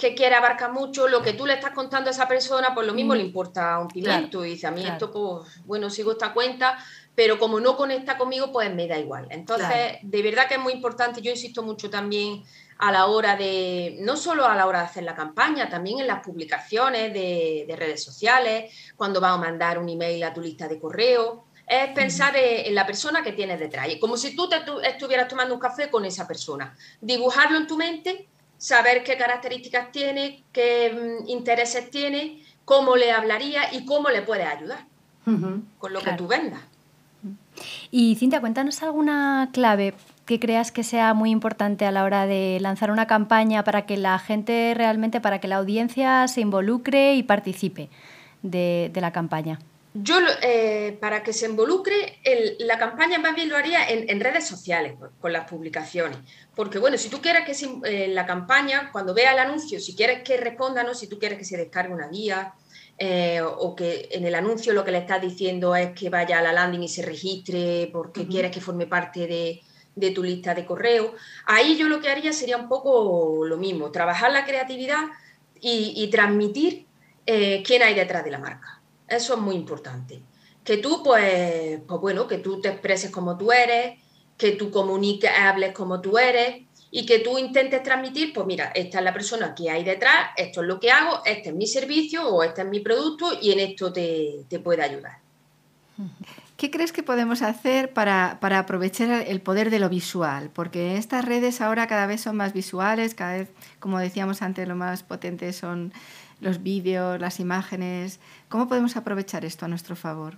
que 0.00 0.14
quiere 0.14 0.34
abarcar 0.34 0.72
mucho, 0.72 1.06
lo 1.06 1.22
que 1.22 1.34
tú 1.34 1.46
le 1.46 1.54
estás 1.54 1.72
contando 1.72 2.08
a 2.08 2.12
esa 2.12 2.26
persona, 2.26 2.74
pues 2.74 2.86
lo 2.86 2.94
mismo 2.94 3.14
le 3.14 3.22
mm. 3.22 3.26
importa 3.26 3.78
un 3.78 3.88
pimiento. 3.88 4.44
y 4.44 4.50
dice, 4.50 4.66
a 4.66 4.70
mí 4.70 4.84
esto, 4.84 5.12
pues, 5.12 5.62
bueno, 5.66 5.90
sigo 5.90 6.12
esta 6.12 6.32
cuenta, 6.32 6.78
pero 7.14 7.38
como 7.38 7.60
no 7.60 7.76
conecta 7.76 8.16
conmigo, 8.16 8.50
pues 8.50 8.74
me 8.74 8.88
da 8.88 8.98
igual. 8.98 9.26
Entonces, 9.30 9.98
de 10.02 10.22
verdad 10.22 10.48
que 10.48 10.54
es 10.54 10.60
muy 10.60 10.72
importante, 10.72 11.20
yo 11.20 11.30
insisto 11.30 11.62
mucho 11.62 11.90
también 11.90 12.42
a 12.78 12.90
la 12.90 13.06
hora 13.06 13.36
de, 13.36 13.98
no 14.00 14.16
solo 14.16 14.46
a 14.46 14.54
la 14.56 14.66
hora 14.66 14.80
de 14.80 14.86
hacer 14.86 15.04
la 15.04 15.14
campaña, 15.14 15.68
también 15.68 16.00
en 16.00 16.06
las 16.06 16.24
publicaciones 16.24 17.12
de, 17.12 17.74
redes 17.76 18.02
sociales, 18.02 18.72
cuando 18.96 19.20
vas 19.20 19.34
a 19.34 19.36
mandar 19.36 19.78
un 19.78 19.88
email 19.88 20.22
a 20.24 20.32
tu 20.32 20.40
lista 20.40 20.66
de 20.66 20.78
correo, 20.78 21.44
es 21.66 21.90
pensar 21.90 22.34
en 22.36 22.74
la 22.74 22.86
persona 22.86 23.22
que 23.22 23.32
tienes 23.32 23.60
detrás, 23.60 23.86
como 24.00 24.16
si 24.16 24.34
tú, 24.34 24.48
te, 24.48 24.56
estuvieras 24.88 25.28
tomando 25.28 25.54
un 25.54 25.60
café 25.60 25.90
con 25.90 26.04
esa 26.06 26.26
persona, 26.26 26.74
dibujarlo 27.00 27.58
en 27.58 27.66
tu 27.66 27.76
mente, 27.76 28.28
saber 28.60 29.02
qué 29.02 29.16
características 29.16 29.90
tiene, 29.90 30.44
qué 30.52 31.18
mm, 31.22 31.28
intereses 31.28 31.90
tiene, 31.90 32.44
cómo 32.64 32.94
le 32.94 33.10
hablaría 33.10 33.74
y 33.74 33.86
cómo 33.86 34.10
le 34.10 34.22
puedes 34.22 34.46
ayudar 34.46 34.84
con 35.24 35.92
lo 35.92 36.00
que 36.00 36.12
tú 36.12 36.26
vendas. 36.26 36.60
Y 37.90 38.16
Cintia, 38.16 38.40
cuéntanos 38.40 38.82
alguna 38.82 39.50
clave 39.52 39.94
que 40.26 40.38
creas 40.38 40.72
que 40.72 40.82
sea 40.82 41.14
muy 41.14 41.30
importante 41.30 41.86
a 41.86 41.90
la 41.90 42.04
hora 42.04 42.26
de 42.26 42.58
lanzar 42.60 42.90
una 42.90 43.06
campaña 43.06 43.64
para 43.64 43.86
que 43.86 43.96
la 43.96 44.18
gente 44.18 44.74
realmente, 44.76 45.20
para 45.20 45.40
que 45.40 45.48
la 45.48 45.56
audiencia 45.56 46.28
se 46.28 46.40
involucre 46.40 47.14
y 47.14 47.22
participe 47.22 47.90
de, 48.42 48.92
la 48.94 49.12
campaña. 49.12 49.58
Yo, 49.92 50.20
eh, 50.42 50.96
para 51.00 51.24
que 51.24 51.32
se 51.32 51.46
involucre, 51.46 52.20
la 52.60 52.78
campaña 52.78 53.18
más 53.18 53.34
bien 53.34 53.48
lo 53.48 53.56
haría 53.56 53.88
en, 53.88 54.20
redes 54.20 54.46
sociales, 54.46 54.94
con, 55.18 55.32
las 55.32 55.50
publicaciones. 55.50 56.18
Porque, 56.54 56.78
bueno, 56.78 56.96
si 56.96 57.08
tú 57.08 57.20
quieres 57.20 57.44
que 57.44 57.56
eh, 57.84 58.08
la 58.08 58.24
campaña, 58.24 58.90
cuando 58.92 59.14
vea 59.14 59.32
el 59.32 59.40
anuncio, 59.40 59.80
si 59.80 59.96
quieres 59.96 60.22
que 60.22 60.36
responda, 60.36 60.94
si 60.94 61.08
tú 61.08 61.18
quieres 61.18 61.38
que 61.38 61.44
se 61.44 61.56
descargue 61.56 61.92
una 61.92 62.08
guía, 62.08 62.54
eh, 62.98 63.40
o 63.42 63.74
que 63.74 64.08
en 64.12 64.24
el 64.26 64.34
anuncio 64.36 64.72
lo 64.74 64.84
que 64.84 64.92
le 64.92 64.98
estás 64.98 65.22
diciendo 65.22 65.74
es 65.74 65.90
que 65.92 66.08
vaya 66.08 66.38
a 66.38 66.42
la 66.42 66.52
landing 66.52 66.82
y 66.82 66.88
se 66.88 67.02
registre 67.02 67.88
porque 67.92 68.28
quieres 68.28 68.52
que 68.52 68.60
forme 68.60 68.86
parte 68.86 69.26
de, 69.26 69.60
tu 70.12 70.22
lista 70.22 70.54
de 70.54 70.66
correo. 70.66 71.14
Ahí 71.46 71.76
yo 71.76 71.88
lo 71.88 72.00
que 72.00 72.10
haría 72.10 72.32
sería 72.32 72.58
un 72.58 72.68
poco 72.68 73.44
lo 73.44 73.56
mismo, 73.56 73.90
trabajar 73.90 74.30
la 74.30 74.44
creatividad 74.44 75.06
y, 75.60 76.08
transmitir 76.10 76.86
quién 77.26 77.82
hay 77.82 77.94
detrás 77.94 78.24
de 78.24 78.30
la 78.30 78.38
marca. 78.38 78.79
Eso 79.10 79.34
es 79.34 79.40
muy 79.40 79.56
importante. 79.56 80.22
Que 80.64 80.76
tú, 80.76 81.02
pues, 81.02 81.80
pues 81.86 82.00
bueno, 82.00 82.26
que 82.26 82.38
tú 82.38 82.60
te 82.60 82.68
expreses 82.68 83.10
como 83.10 83.36
tú 83.36 83.50
eres, 83.52 83.98
que 84.36 84.52
tú 84.52 84.70
comuniques, 84.70 85.30
hables 85.30 85.72
como 85.72 86.00
tú 86.00 86.16
eres, 86.16 86.62
y 86.90 87.06
que 87.06 87.20
tú 87.20 87.38
intentes 87.38 87.82
transmitir, 87.82 88.32
pues 88.32 88.46
mira, 88.46 88.72
esta 88.74 88.98
es 88.98 89.04
la 89.04 89.12
persona 89.12 89.54
que 89.54 89.70
hay 89.70 89.84
detrás, 89.84 90.30
esto 90.36 90.60
es 90.62 90.66
lo 90.66 90.80
que 90.80 90.90
hago, 90.90 91.22
este 91.24 91.50
es 91.50 91.54
mi 91.54 91.66
servicio 91.66 92.28
o 92.28 92.42
este 92.42 92.62
es 92.62 92.68
mi 92.68 92.80
producto 92.80 93.38
y 93.40 93.52
en 93.52 93.60
esto 93.60 93.92
te, 93.92 94.44
te 94.48 94.58
puede 94.58 94.82
ayudar. 94.82 95.18
¿Qué 96.56 96.70
crees 96.70 96.92
que 96.92 97.02
podemos 97.02 97.42
hacer 97.42 97.92
para, 97.92 98.38
para, 98.40 98.58
aprovechar 98.58 99.24
el 99.26 99.40
poder 99.40 99.70
de 99.70 99.78
lo 99.78 99.88
visual? 99.88 100.50
Porque 100.52 100.96
estas 100.96 101.24
redes 101.24 101.60
ahora 101.60 101.86
cada 101.86 102.06
vez 102.06 102.22
son 102.22 102.36
más 102.36 102.52
visuales, 102.52 103.14
cada 103.14 103.38
vez, 103.38 103.48
como 103.78 103.98
decíamos 103.98 104.42
antes, 104.42 104.66
lo 104.66 104.76
más 104.76 105.02
potente 105.02 105.52
son 105.52 105.92
los 106.40 106.62
vídeos, 106.62 107.20
las 107.20 107.40
imágenes. 107.40 108.20
¿Cómo 108.48 108.68
podemos 108.68 108.96
aprovechar 108.96 109.44
esto 109.44 109.64
a 109.64 109.68
nuestro 109.68 109.96
favor? 109.96 110.36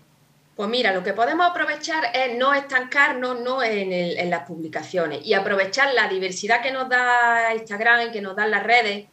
Pues 0.56 0.68
mira, 0.68 0.92
lo 0.92 1.02
que 1.02 1.14
podemos 1.14 1.48
aprovechar 1.48 2.04
es 2.14 2.36
no 2.36 2.52
estancarnos 2.52 3.40
¿no? 3.40 3.62
En, 3.62 3.92
en, 3.92 4.30
las 4.30 4.46
publicaciones 4.46 5.24
y 5.24 5.32
aprovechar 5.32 5.94
la 5.94 6.08
diversidad 6.08 6.60
que 6.60 6.70
nos 6.70 6.88
da 6.88 7.54
Instagram 7.54 8.08
y 8.08 8.12
que 8.12 8.20
nos 8.20 8.36
dan 8.36 8.50
las 8.50 8.62
redes 8.62 9.06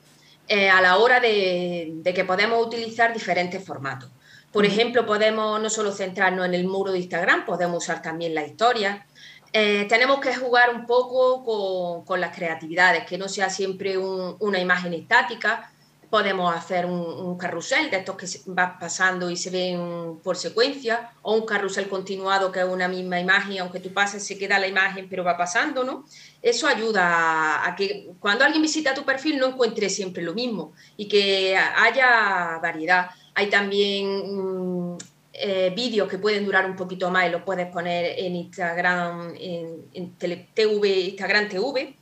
eh, 0.49 0.69
a 0.69 0.82
la 0.82 0.97
hora 0.97 1.19
de, 1.19 1.91
de 1.93 2.13
que 2.13 2.25
podemos 2.25 2.65
utilizar 2.65 3.13
diferentes 3.13 3.63
formatos. 3.63 4.10
Por 4.52 4.65
ejemplo, 4.65 5.06
podemos 5.06 5.62
no 5.62 5.69
solo 5.69 5.91
centrarnos 5.91 6.45
en 6.45 6.56
el 6.56 6.65
muro 6.65 6.91
de 6.91 6.99
Instagram, 6.99 7.45
podemos 7.45 7.84
usar 7.84 8.02
también 8.02 8.34
la 8.34 8.45
historia. 8.45 9.06
Eh, 9.54 9.86
tenemos 9.88 10.19
que 10.19 10.36
jugar 10.36 10.73
un 10.73 10.86
poco 10.86 11.43
con, 11.43 12.06
con, 12.06 12.19
las 12.19 12.36
creatividades, 12.36 13.06
que 13.06 13.17
no 13.17 13.30
sea 13.30 13.49
siempre 13.49 13.97
un, 13.97 14.36
una 14.39 14.60
imagen 14.60 14.93
estática. 14.93 15.71
Podemos 16.10 16.56
hacer 16.56 16.86
un, 16.86 17.38
carrusel 17.38 17.91
de 17.91 17.98
estos 17.98 18.15
que 18.15 18.52
va 18.52 18.78
pasando 18.80 19.30
y 19.30 19.38
se 19.38 19.50
ven 19.50 20.19
por 20.24 20.36
secuencia, 20.36 21.12
o 21.22 21.36
un 21.36 21.45
carrusel 21.45 21.88
continuado 21.88 22.52
que 22.52 22.60
es 22.60 22.65
una 22.65 22.88
misma 22.88 23.19
imagen, 23.19 23.60
aunque 23.60 23.80
tú 23.80 23.93
pases 23.93 24.26
se 24.26 24.38
queda 24.38 24.58
la 24.58 24.67
imagen, 24.67 25.08
pero 25.08 25.24
va 25.24 25.38
pasando, 25.38 25.84
¿no? 25.84 26.06
Eso 26.41 26.67
ayuda 26.67 27.67
a, 27.67 27.76
que 27.76 28.10
cuando 28.19 28.43
alguien 28.43 28.62
visita 28.62 28.93
tu 28.93 29.04
perfil 29.04 29.38
no 29.38 29.48
encuentre 29.48 29.89
siempre 29.89 30.24
lo 30.24 30.34
mismo 30.34 30.74
y 30.98 31.08
que 31.08 31.56
haya 31.56 32.60
variedad. 32.62 33.10
Hay 33.36 33.50
también 33.50 34.93
mm, 34.93 34.98
eh, 35.34 35.72
vídeos 35.76 36.10
que 36.10 36.17
pueden 36.17 36.43
durar 36.43 36.65
un 36.65 36.76
poquito 36.76 37.10
más 37.10 37.28
y 37.28 37.32
los 37.32 37.43
puedes 37.43 37.67
poner 37.67 38.15
en 38.17 38.36
Instagram, 38.36 39.36
en 39.39 40.15
TV, 40.17 41.00
Instagram 41.02 41.48
TV, 41.48 41.99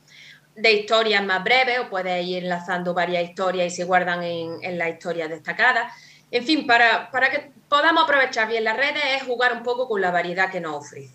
de 0.60 0.72
historias 0.72 1.24
más 1.24 1.44
breves 1.44 1.78
o 1.78 1.88
puedes 1.88 2.26
ir 2.26 2.42
enlazando 2.42 2.92
varias 2.92 3.30
historias 3.30 3.72
y 3.72 3.76
se 3.76 3.84
guardan 3.84 4.24
en, 4.24 4.56
en 4.62 4.76
las 4.76 4.88
historias 4.88 5.28
destacadas. 5.28 5.92
En 6.32 6.44
fin, 6.44 6.66
para, 6.66 7.10
para 7.12 7.30
que 7.30 7.52
podamos 7.68 8.04
aprovechar 8.04 8.48
bien 8.48 8.64
las 8.64 8.76
redes 8.76 9.02
es 9.16 9.22
jugar 9.22 9.52
un 9.52 9.62
poco 9.62 9.86
con 9.88 10.00
la 10.00 10.10
variedad 10.10 10.50
que 10.50 10.60
nos 10.60 10.74
ofrece. 10.74 11.14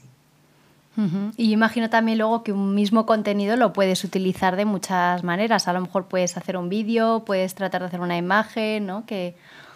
Uh 0.96 1.02
-huh. 1.02 1.34
Y 1.36 1.52
imagino 1.52 1.90
también 1.90 2.20
luego 2.20 2.44
que 2.44 2.54
un 2.54 2.74
mismo 2.74 3.06
contenido 3.06 3.58
lo 3.58 3.74
puedes 3.74 4.04
utilizar 4.06 4.56
de 4.56 4.64
muchas 4.64 5.24
maneras. 5.24 5.68
A 5.68 5.74
lo 5.74 5.82
mejor 5.82 6.08
puedes 6.08 6.38
hacer 6.38 6.56
un 6.56 6.70
vídeo, 6.70 7.24
puedes 7.26 7.54
tratar 7.54 7.82
de 7.82 7.88
hacer 7.88 8.00
una 8.00 8.16
imagen, 8.16 8.86
¿no? 8.86 9.06
Que 9.06 9.36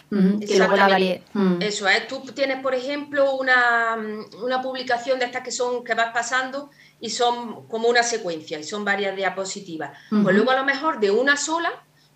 que 0.09 0.57
luego 0.57 0.75
la. 0.77 0.97
Eso 1.59 1.87
es, 1.89 2.07
tú 2.07 2.21
tienes, 2.33 2.61
por 2.61 2.73
ejemplo, 2.73 3.35
una, 3.35 3.97
una, 4.41 4.61
publicación 4.61 5.19
de 5.19 5.25
estas 5.25 5.43
que 5.43 5.51
son 5.51 5.83
que 5.83 5.93
vas 5.95 6.13
pasando 6.13 6.69
y 6.99 7.09
son 7.09 7.67
como 7.67 7.87
una 7.87 8.03
secuencia 8.03 8.59
y 8.59 8.63
son 8.63 8.83
varias 8.83 9.15
diapositivas. 9.15 9.91
Uh 10.11 10.15
-huh. 10.15 10.23
Pues 10.23 10.35
luego 10.35 10.51
a 10.51 10.57
lo 10.57 10.65
mejor 10.65 10.99
de 10.99 11.11
una 11.11 11.37
sola 11.37 11.71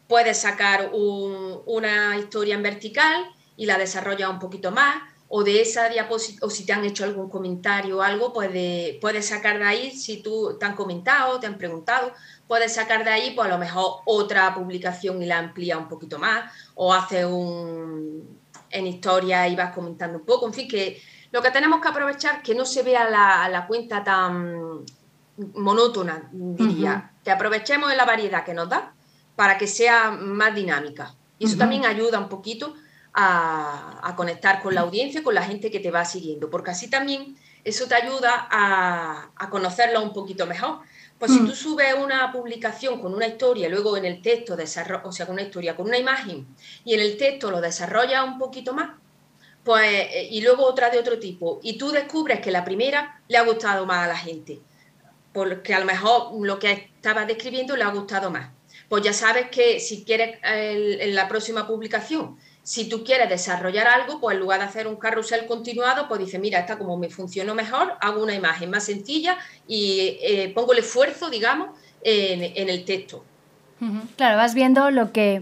puedes 0.08 0.40
sacar 0.40 0.92
un, 0.94 1.62
una 1.66 2.18
historia 2.18 2.56
en 2.56 2.64
vertical 2.64 3.26
y 3.56 3.66
la 3.66 3.78
desarrollas 3.78 4.30
un 4.30 4.40
poquito 4.40 4.72
más 4.72 5.04
o 5.34 5.46
de 5.46 5.62
esa 5.62 5.88
diapositiva, 5.88 6.46
o 6.46 6.50
si 6.50 6.66
te 6.66 6.74
han 6.74 6.84
hecho 6.84 7.06
algún 7.06 7.30
comentario 7.30 8.00
o 8.00 8.02
algo, 8.02 8.34
puedes, 8.34 8.98
puedes 9.00 9.28
sacar 9.28 9.60
de 9.60 9.64
ahí, 9.64 9.92
si 9.92 10.22
tú 10.22 10.58
te 10.60 10.66
han 10.66 10.76
comentado, 10.76 11.40
te 11.40 11.48
han 11.48 11.58
preguntado, 11.58 12.12
puedes 12.50 12.74
sacar 12.74 13.06
de 13.06 13.12
ahí, 13.12 13.32
pues 13.34 13.48
a 13.48 13.50
lo 13.50 13.58
mejor 13.58 14.02
otra 14.06 14.54
publicación 14.54 15.24
y 15.24 15.26
la 15.26 15.40
amplía 15.40 15.78
un 15.78 15.88
poquito 15.88 16.20
más, 16.20 16.52
o 16.76 16.94
haces 16.94 17.24
un 17.24 18.42
en 18.72 18.88
historia 18.88 19.48
y 19.48 19.56
vas 19.56 19.74
comentando 19.74 20.18
un 20.18 20.26
poco, 20.26 20.48
en 20.48 20.54
fin, 20.54 20.68
que 20.68 21.02
lo 21.32 21.42
que 21.42 21.52
tenemos 21.52 21.82
que 21.82 21.88
aprovechar 21.88 22.42
que 22.42 22.56
no 22.56 22.66
se 22.66 22.84
vea 22.84 23.10
la, 23.10 23.48
la 23.50 23.68
cuenta 23.68 24.04
tan 24.04 24.84
monótona, 25.56 26.30
diría, 26.32 26.92
uh 26.92 26.96
-huh. 26.96 27.24
que 27.24 27.32
aprovechemos 27.32 27.92
en 27.92 27.98
la 27.98 28.06
variedad 28.06 28.44
que 28.44 28.54
nos 28.54 28.70
da 28.70 28.94
para 29.36 29.58
que 29.58 29.68
sea 29.68 30.12
más 30.12 30.54
dinámica. 30.54 31.16
Y 31.40 31.46
eso 31.46 31.54
uh 31.54 31.56
-huh. 31.56 31.60
también 31.60 31.86
ayuda 31.86 32.20
un 32.20 32.30
poquito 32.30 32.76
a, 33.14 34.00
a, 34.04 34.16
conectar 34.16 34.62
con 34.62 34.76
la 34.76 34.82
audiencia, 34.82 35.24
con 35.24 35.34
la 35.34 35.44
gente 35.44 35.72
que 35.72 35.80
te 35.80 35.92
va 35.92 36.06
siguiendo, 36.06 36.50
porque 36.50 36.72
así 36.72 36.90
también 36.90 37.36
eso 37.64 37.88
te 37.88 37.96
ayuda 37.96 38.48
a, 38.50 39.30
a 39.36 39.50
conocerlo 39.50 40.02
un 40.02 40.14
poquito 40.14 40.46
mejor. 40.46 40.80
Pues 41.20 41.32
mm. 41.32 41.38
si 41.38 41.46
tú 41.46 41.56
subes 41.56 41.94
una 41.94 42.32
publicación 42.32 43.00
con 43.00 43.14
una 43.14 43.28
historia, 43.28 43.70
luego 43.70 43.96
en 43.96 44.06
el 44.06 44.22
texto, 44.22 44.56
o 44.56 45.12
sea, 45.12 45.26
con 45.26 45.34
una 45.34 45.44
historia, 45.44 45.76
con 45.76 45.86
una 45.88 45.98
imagen, 45.98 46.48
y 46.84 46.94
en 46.94 47.00
el 47.00 47.18
texto 47.18 47.52
lo 47.52 47.62
desarrollas 47.62 48.26
un 48.26 48.40
poquito 48.40 48.74
más, 48.74 48.92
pues, 49.64 49.92
eh, 49.92 50.28
y 50.32 50.42
luego 50.42 50.66
otra 50.66 50.90
de 50.90 51.00
otro 51.00 51.20
tipo, 51.20 51.60
y 51.64 51.78
tú 51.78 51.92
descubres 51.92 52.40
que 52.40 52.52
la 52.52 52.64
primera 52.64 53.22
le 53.28 53.38
ha 53.38 53.44
gustado 53.44 53.86
más 53.86 54.06
a 54.06 54.08
la 54.08 54.18
gente, 54.18 54.60
porque 55.34 55.74
a 55.74 55.80
lo 55.80 55.86
mejor 55.86 56.34
lo 56.42 56.60
que 56.60 56.72
estabas 56.72 57.28
describiendo 57.28 57.76
le 57.76 57.84
ha 57.84 57.90
gustado 57.90 58.32
más. 58.32 58.50
Pues 58.90 59.04
ya 59.04 59.14
sabes 59.14 59.50
que 59.50 59.80
si 59.80 60.04
quieres 60.04 60.40
el, 60.44 61.00
en 61.02 61.16
la 61.16 61.28
próxima 61.28 61.68
publicación 61.68 62.38
si 62.64 62.88
tú 62.88 63.04
quieres 63.04 63.28
desarrollar 63.28 63.88
algo, 63.88 64.20
pues 64.20 64.36
en 64.36 64.42
lugar 64.42 64.60
de 64.60 64.68
hacer 64.68 64.88
un 64.88 64.96
carrusel 64.96 65.48
continuado, 65.48 66.08
pues 66.08 66.20
dice, 66.20 66.38
mira, 66.38 66.60
esta 66.60 66.78
como 66.78 66.96
me 66.96 67.10
funcionó 67.10 67.56
mejor, 67.56 67.96
hago 68.00 68.22
una 68.22 68.36
imagen 68.36 68.70
más 68.70 68.86
sencilla 68.86 69.38
y 69.68 70.20
eh, 70.22 70.52
pongo 70.54 70.74
el 70.74 70.80
esfuerzo, 70.80 71.30
digamos, 71.30 71.70
en 72.04 72.70
el 72.70 72.86
texto. 72.86 73.26
Claro, 74.16 74.38
vas 74.38 74.54
viendo 74.54 74.92
lo 74.92 75.12
que, 75.12 75.42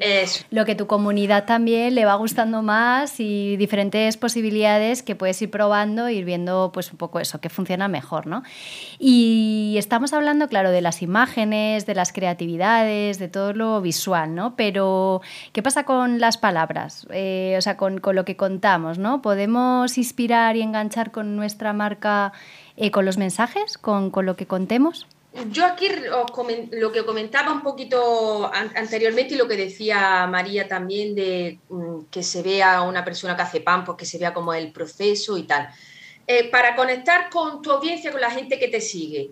lo 0.49 0.63
que 0.63 0.73
tu 0.73 0.87
comunidad 0.87 1.43
también 1.43 1.93
le 1.93 2.05
va 2.05 2.15
gustando 2.15 2.61
más 2.61 3.19
y 3.19 3.57
diferentes 3.57 4.15
posibilidades 4.15 5.03
que 5.03 5.13
puedes 5.13 5.41
ir 5.41 5.51
probando, 5.51 6.07
ir 6.09 6.23
viendo 6.23 6.71
pues 6.73 6.89
un 6.93 6.97
poco 6.97 7.19
eso, 7.19 7.41
que 7.41 7.49
funciona 7.49 7.89
mejor, 7.89 8.27
¿no? 8.27 8.43
Y 8.97 9.75
estamos 9.77 10.13
hablando, 10.13 10.47
claro, 10.47 10.71
de 10.71 10.79
las 10.79 11.01
imágenes, 11.01 11.85
de 11.85 11.95
las 11.95 12.13
creatividades, 12.13 13.19
de 13.19 13.27
todo 13.27 13.51
lo 13.51 13.81
visual, 13.81 14.33
¿no? 14.33 14.55
Pero, 14.55 15.21
¿qué 15.51 15.61
pasa 15.61 15.83
con 15.83 16.21
las 16.21 16.37
palabras? 16.37 17.07
Eh, 17.11 17.55
o 17.57 17.61
sea, 17.61 17.75
con, 17.75 17.99
con, 17.99 18.15
lo 18.15 18.23
que 18.23 18.37
contamos, 18.37 18.99
¿no? 18.99 19.21
¿Podemos 19.21 19.97
inspirar 19.97 20.55
y 20.55 20.61
enganchar 20.61 21.11
con 21.11 21.35
nuestra 21.35 21.73
marca, 21.73 22.31
eh, 22.77 22.89
con 22.89 23.03
los 23.03 23.17
mensajes, 23.17 23.77
con, 23.77 24.11
con 24.11 24.25
lo 24.25 24.37
que 24.37 24.45
contemos? 24.45 25.07
Yo 25.51 25.65
aquí 25.65 25.87
lo 26.71 26.91
que 26.91 27.05
comentaba 27.05 27.51
un 27.51 27.61
poquito 27.61 28.51
anteriormente 28.51 29.35
y 29.35 29.37
lo 29.37 29.47
que 29.47 29.55
decía 29.55 30.25
María 30.25 30.67
también 30.67 31.13
de 31.13 31.59
mm, 31.69 32.05
que 32.09 32.23
se 32.23 32.41
vea 32.41 32.81
una 32.81 33.05
persona 33.05 33.35
que 33.35 33.43
hace 33.43 33.61
pan, 33.61 33.85
pues 33.85 33.97
que 33.97 34.05
se 34.05 34.17
vea 34.17 34.33
como 34.33 34.53
el 34.53 34.71
proceso 34.71 35.37
y 35.37 35.43
tal. 35.43 35.69
Eh, 36.25 36.49
para 36.49 36.75
conectar 36.75 37.29
con 37.29 37.61
tu 37.61 37.71
audiencia, 37.71 38.11
con 38.11 38.21
la 38.21 38.31
gente 38.31 38.59
que 38.59 38.69
te 38.69 38.81
sigue, 38.81 39.31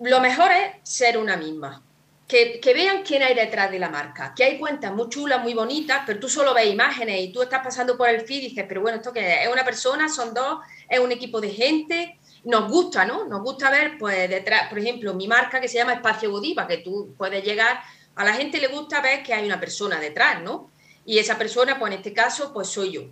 lo 0.00 0.20
mejor 0.20 0.50
es 0.50 0.76
ser 0.82 1.18
una 1.18 1.36
misma. 1.36 1.82
Que, 2.26 2.58
que, 2.58 2.72
vean 2.72 3.02
quién 3.02 3.22
hay 3.22 3.34
detrás 3.34 3.70
de 3.70 3.78
la 3.78 3.90
marca. 3.90 4.32
Que 4.34 4.44
hay 4.44 4.58
cuentas 4.58 4.94
muy 4.94 5.10
chulas, 5.10 5.42
muy 5.42 5.52
bonitas, 5.52 6.04
pero 6.06 6.18
tú 6.18 6.26
solo 6.26 6.54
ves 6.54 6.66
imágenes 6.66 7.20
y 7.20 7.32
tú 7.32 7.42
estás 7.42 7.62
pasando 7.62 7.98
por 7.98 8.08
el 8.08 8.22
feed 8.22 8.38
y 8.38 8.48
dices, 8.48 8.64
pero 8.66 8.80
bueno, 8.80 8.96
¿esto 8.96 9.12
qué 9.12 9.34
es? 9.34 9.46
¿Es 9.46 9.52
una 9.52 9.62
persona? 9.62 10.08
¿Son 10.08 10.32
dos? 10.32 10.60
¿Es 10.88 10.98
un 10.98 11.12
equipo 11.12 11.38
de 11.38 11.50
gente? 11.50 12.18
Nos 12.44 12.70
gusta, 12.70 13.04
¿no? 13.04 13.26
Nos 13.26 13.42
gusta 13.42 13.70
ver, 13.70 13.98
pues, 13.98 14.28
detrás, 14.28 14.68
por 14.68 14.78
ejemplo, 14.78 15.14
mi 15.14 15.26
marca 15.26 15.60
que 15.60 15.68
se 15.68 15.78
llama 15.78 15.94
Espacio 15.94 16.30
Godiva, 16.30 16.66
que 16.66 16.78
tú 16.78 17.14
puedes 17.16 17.44
llegar, 17.44 17.80
a 18.14 18.24
la 18.24 18.34
gente 18.34 18.58
le 18.58 18.68
gusta 18.68 19.00
ver 19.00 19.22
que 19.22 19.34
hay 19.34 19.46
una 19.46 19.58
persona 19.58 19.98
detrás, 19.98 20.42
¿no? 20.42 20.70
Y 21.06 21.18
esa 21.18 21.36
persona, 21.38 21.78
pues 21.78 21.92
en 21.92 21.98
este 21.98 22.12
caso, 22.12 22.52
pues 22.52 22.68
soy 22.68 22.92
yo. 22.92 23.02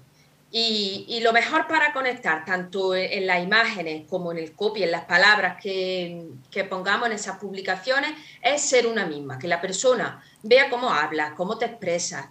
Y, 0.54 1.20
lo 1.22 1.32
mejor 1.32 1.66
para 1.66 1.94
conectar, 1.94 2.44
tanto 2.44 2.94
en 2.94 3.26
las 3.26 3.42
imágenes 3.42 4.06
como 4.06 4.32
en 4.32 4.38
el 4.38 4.52
copy, 4.52 4.82
en 4.82 4.90
las 4.90 5.06
palabras 5.06 5.56
que, 5.62 6.26
que 6.50 6.64
pongamos 6.64 7.06
en 7.06 7.12
esas 7.12 7.38
publicaciones, 7.38 8.12
es 8.42 8.60
ser 8.60 8.86
una 8.86 9.06
misma, 9.06 9.38
que 9.38 9.48
la 9.48 9.62
persona 9.62 10.22
vea 10.42 10.68
cómo 10.68 10.90
hablas, 10.90 11.32
cómo 11.36 11.56
te 11.56 11.64
expresas, 11.64 12.26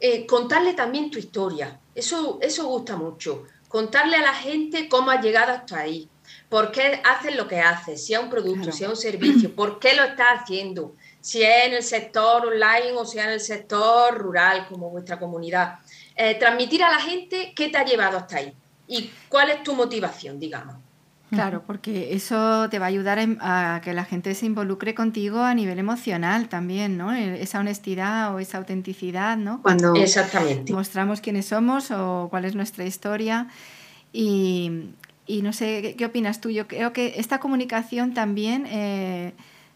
eh, 0.00 0.26
contarle 0.26 0.72
también 0.72 1.12
tu 1.12 1.18
historia. 1.20 1.78
Eso, 1.94 2.40
eso 2.42 2.66
gusta 2.66 2.96
mucho. 2.96 3.44
Contarle 3.68 4.16
a 4.16 4.22
la 4.22 4.34
gente 4.34 4.88
cómo 4.88 5.12
has 5.12 5.22
llegado 5.22 5.52
hasta 5.52 5.78
ahí 5.78 6.08
por 6.50 6.72
qué 6.72 7.00
haces 7.04 7.36
lo 7.36 7.48
que 7.48 7.60
haces, 7.60 8.04
si 8.04 8.12
es 8.12 8.20
un 8.20 8.28
producto, 8.28 8.64
claro. 8.64 8.72
si 8.72 8.84
es 8.84 8.90
un 8.90 8.96
servicio, 8.96 9.54
por 9.56 9.78
qué 9.78 9.94
lo 9.94 10.02
estás 10.02 10.42
haciendo, 10.42 10.94
si 11.20 11.42
es 11.42 11.66
en 11.66 11.74
el 11.74 11.82
sector 11.82 12.44
online 12.44 12.92
o 12.96 13.06
si 13.06 13.18
es 13.18 13.24
en 13.24 13.30
el 13.30 13.40
sector 13.40 14.18
rural, 14.18 14.66
como 14.68 14.90
vuestra 14.90 15.18
comunidad. 15.18 15.78
Eh, 16.16 16.34
transmitir 16.34 16.82
a 16.82 16.90
la 16.90 16.98
gente 16.98 17.52
qué 17.56 17.68
te 17.68 17.78
ha 17.78 17.84
llevado 17.84 18.18
hasta 18.18 18.38
ahí 18.38 18.52
y 18.86 19.10
cuál 19.28 19.50
es 19.50 19.62
tu 19.62 19.74
motivación, 19.74 20.38
digamos. 20.38 20.76
Claro, 21.30 21.62
porque 21.64 22.12
eso 22.12 22.68
te 22.70 22.80
va 22.80 22.86
a 22.86 22.88
ayudar 22.88 23.20
a 23.40 23.80
que 23.84 23.94
la 23.94 24.04
gente 24.04 24.34
se 24.34 24.46
involucre 24.46 24.96
contigo 24.96 25.38
a 25.38 25.54
nivel 25.54 25.78
emocional 25.78 26.48
también, 26.48 26.98
¿no? 26.98 27.14
E, 27.14 27.40
esa 27.40 27.60
honestidad 27.60 28.34
o 28.34 28.40
esa 28.40 28.58
autenticidad, 28.58 29.36
¿no? 29.36 29.62
Cuando 29.62 29.94
Exactamente. 29.94 30.72
mostramos 30.72 31.20
quiénes 31.20 31.46
somos 31.46 31.92
o 31.92 32.26
cuál 32.30 32.46
es 32.46 32.56
nuestra 32.56 32.84
historia. 32.84 33.46
Y, 34.12 34.90
y 35.30 35.42
no 35.42 35.52
sé, 35.52 35.80
¿qué, 35.82 35.96
¿qué, 35.96 36.04
opinas 36.06 36.40
tú? 36.40 36.50
Yo 36.50 36.66
creo 36.66 36.92
que 36.92 37.14
esta 37.16 37.38
comunicación 37.38 38.14
también 38.14 38.66
eh, 38.68 39.32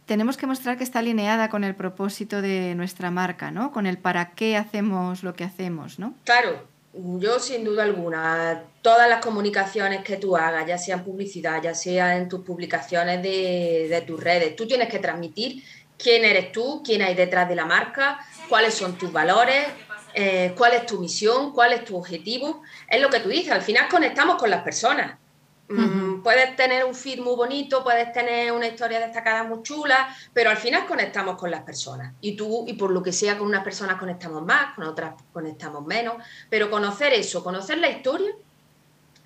tenemos 0.06 0.36
que 0.36 0.46
mostrar 0.46 0.76
que 0.76 0.84
está 0.84 0.98
alineada 0.98 1.48
con 1.48 1.62
el 1.64 1.74
propósito 1.74 2.42
de 2.42 2.74
nuestra 2.74 3.10
marca, 3.10 3.50
¿no? 3.50 3.72
Con 3.72 3.86
el 3.86 3.96
para 3.98 4.32
qué 4.32 4.56
hacemos 4.56 5.22
lo 5.22 5.34
que 5.34 5.44
hacemos, 5.44 5.98
¿no? 5.98 6.14
Claro, 6.24 6.66
yo 6.92 7.38
sin 7.38 7.64
duda 7.64 7.84
alguna, 7.84 8.64
todas 8.82 9.08
las 9.08 9.24
comunicaciones 9.24 10.02
que 10.02 10.16
tú 10.16 10.36
hagas, 10.36 10.66
ya 10.66 10.76
sean 10.76 11.04
publicidad, 11.04 11.62
ya 11.62 11.74
sea 11.74 12.16
en 12.16 12.28
tus 12.28 12.40
publicaciones 12.40 13.22
de, 13.22 14.04
tus 14.06 14.22
redes, 14.22 14.56
tú 14.56 14.66
tienes 14.66 14.88
que 14.88 14.98
transmitir 14.98 15.62
quién 15.96 16.24
eres 16.24 16.52
tú, 16.52 16.82
quién 16.84 17.00
hay 17.02 17.14
detrás 17.14 17.48
de 17.48 17.54
la 17.54 17.64
marca, 17.64 18.18
cuáles 18.48 18.74
son 18.74 18.98
tus 18.98 19.12
valores, 19.12 19.66
eh, 20.12 20.52
cuál 20.56 20.74
es 20.74 20.86
tu 20.86 21.00
misión, 21.00 21.52
cuál 21.52 21.72
es 21.72 21.84
tu 21.84 21.96
objetivo. 21.96 22.62
Es 22.88 23.00
lo 23.00 23.08
que 23.08 23.20
tú 23.20 23.28
dices, 23.28 23.52
al 23.52 23.62
final 23.62 23.88
conectamos 23.88 24.36
con 24.36 24.50
las 24.50 24.62
personas. 24.62 25.23
Mm, 25.68 26.22
puedes 26.22 26.56
tener 26.56 26.84
un 26.84 26.94
feed 26.94 27.20
muy 27.20 27.34
bonito, 27.36 27.82
puedes 27.82 28.12
tener 28.12 28.52
una 28.52 28.66
historia 28.66 29.00
destacada 29.00 29.44
muy 29.44 29.62
chula, 29.62 30.14
pero 30.32 30.50
al 30.50 30.58
final 30.58 30.86
conectamos 30.86 31.36
con 31.36 31.50
las 31.50 31.62
personas. 31.62 32.12
Y 32.20 32.36
tú, 32.36 32.64
y 32.66 32.74
por 32.74 32.90
lo 32.90 33.02
que 33.02 33.12
sea, 33.12 33.38
con 33.38 33.48
unas 33.48 33.64
personas 33.64 33.96
conectamos 33.96 34.44
más, 34.44 34.74
con 34.74 34.84
otras 34.84 35.14
conectamos 35.32 35.84
menos. 35.86 36.16
Pero 36.50 36.70
conocer 36.70 37.12
eso, 37.14 37.42
conocer 37.42 37.78
la 37.78 37.88
historia, 37.88 38.30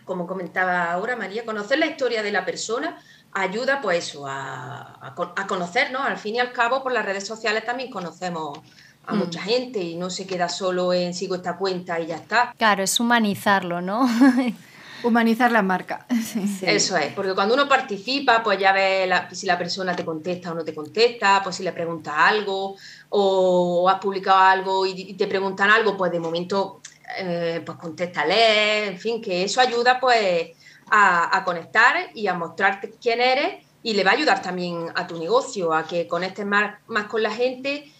como 0.04 0.26
comentaba 0.26 0.92
ahora 0.92 1.16
María, 1.16 1.44
conocer 1.44 1.78
la 1.78 1.86
historia 1.86 2.22
de 2.22 2.32
la 2.32 2.44
persona 2.44 2.98
ayuda 3.32 3.80
pues 3.80 4.08
eso, 4.08 4.26
a, 4.26 4.98
a, 5.00 5.46
conocernos. 5.46 6.02
Al 6.02 6.18
fin 6.18 6.36
y 6.36 6.40
al 6.40 6.52
cabo, 6.52 6.82
por 6.82 6.92
las 6.92 7.04
redes 7.04 7.26
sociales 7.26 7.64
también 7.64 7.90
conocemos 7.90 8.58
a 9.06 9.14
mm. 9.14 9.18
mucha 9.18 9.42
gente 9.42 9.80
y 9.80 9.96
no 9.96 10.10
se 10.10 10.26
queda 10.26 10.48
solo 10.48 10.92
en 10.92 11.14
sigo 11.14 11.34
esta 11.34 11.56
cuenta 11.56 11.98
y 12.00 12.06
ya 12.06 12.16
está. 12.16 12.54
Claro, 12.56 12.82
es 12.82 12.98
humanizarlo, 13.00 13.80
¿no? 13.80 14.08
Humanizar 15.02 15.52
la 15.52 15.62
marca. 15.62 16.06
Eso 16.62 16.96
es, 16.96 17.12
porque 17.14 17.34
cuando 17.34 17.54
uno 17.54 17.68
participa, 17.68 18.42
pues 18.42 18.58
ya 18.58 18.72
ves 18.72 19.08
si 19.32 19.46
la 19.46 19.56
persona 19.56 19.94
te 19.94 20.04
contesta 20.04 20.50
o 20.50 20.54
no 20.54 20.64
te 20.64 20.74
contesta, 20.74 21.40
pues 21.42 21.56
si 21.56 21.62
le 21.62 21.72
preguntas 21.72 22.14
algo 22.16 22.76
o 23.10 23.88
has 23.88 24.00
publicado 24.00 24.38
algo 24.38 24.86
y, 24.86 25.14
te 25.14 25.26
preguntan 25.26 25.70
algo, 25.70 25.96
pues 25.96 26.10
de 26.10 26.20
momento, 26.20 26.80
eh, 27.18 27.62
pues 27.64 27.78
contéstale, 27.78 28.88
en 28.88 28.98
fin, 28.98 29.22
que 29.22 29.44
eso 29.44 29.60
ayuda 29.60 30.00
pues 30.00 30.50
a, 30.90 31.42
conectar 31.44 32.10
y 32.14 32.26
a 32.26 32.34
mostrarte 32.34 32.94
quién 33.00 33.20
eres 33.20 33.64
y 33.82 33.94
le 33.94 34.02
va 34.02 34.10
a 34.10 34.14
ayudar 34.14 34.42
también 34.42 34.86
a 34.94 35.06
tu 35.06 35.18
negocio, 35.18 35.72
a 35.72 35.86
que 35.86 36.08
conectes 36.08 36.44
más, 36.44 36.74
más 36.88 37.06
con 37.06 37.22
la 37.22 37.30
gente 37.30 37.92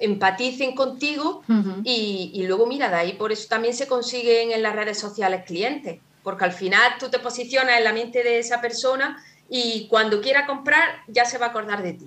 empaticen 0.00 0.74
contigo 0.74 1.42
y, 1.84 2.30
y, 2.32 2.46
luego 2.46 2.66
mira, 2.66 2.88
de 2.88 2.96
ahí 2.96 3.12
por 3.12 3.32
eso 3.32 3.48
también 3.50 3.74
se 3.74 3.86
consiguen 3.86 4.50
en 4.50 4.62
las 4.62 4.74
redes 4.74 4.98
sociales 4.98 5.44
clientes 5.44 6.00
porque 6.28 6.44
al 6.44 6.52
final 6.52 6.92
tú 7.00 7.08
te 7.08 7.18
posicionas 7.20 7.78
en 7.78 7.84
la 7.84 7.94
mente 7.94 8.22
de 8.22 8.38
esa 8.38 8.60
persona 8.60 9.16
y 9.48 9.88
cuando 9.88 10.20
quiera 10.20 10.44
comprar 10.44 10.86
ya 11.06 11.24
se 11.24 11.38
va 11.38 11.46
a 11.46 11.48
acordar 11.48 11.82
de 11.82 11.94
ti. 11.94 12.04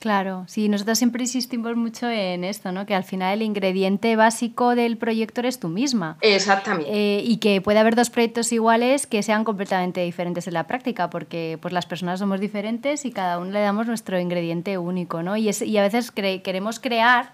Claro, 0.00 0.44
sí, 0.48 0.68
nosotros 0.68 0.98
siempre 0.98 1.22
insistimos 1.22 1.76
mucho 1.76 2.10
en 2.10 2.42
esto, 2.42 2.72
¿no? 2.72 2.84
Que 2.84 2.96
al 2.96 3.04
final 3.04 3.34
el 3.34 3.42
ingrediente 3.42 4.16
básico 4.16 4.74
del 4.74 4.98
proyecto 4.98 5.42
eres 5.42 5.60
tú 5.60 5.68
misma. 5.68 6.18
Exactamente. 6.20 6.90
Eh, 6.90 7.22
y 7.24 7.36
que 7.36 7.60
puede 7.60 7.78
haber 7.78 7.94
dos 7.94 8.10
proyectos 8.10 8.50
iguales 8.50 9.06
que 9.06 9.22
sean 9.22 9.44
completamente 9.44 10.02
diferentes 10.02 10.48
en 10.48 10.54
la 10.54 10.66
práctica, 10.66 11.08
porque 11.08 11.56
pues 11.62 11.72
las 11.72 11.86
personas 11.86 12.18
somos 12.18 12.40
diferentes 12.40 13.04
y 13.04 13.12
cada 13.12 13.38
uno 13.38 13.52
le 13.52 13.60
damos 13.60 13.86
nuestro 13.86 14.18
ingrediente 14.18 14.78
único, 14.78 15.22
¿no? 15.22 15.36
Y, 15.36 15.48
es, 15.48 15.62
y 15.62 15.78
a 15.78 15.82
veces 15.82 16.10
queremos 16.10 16.80
crear 16.80 17.30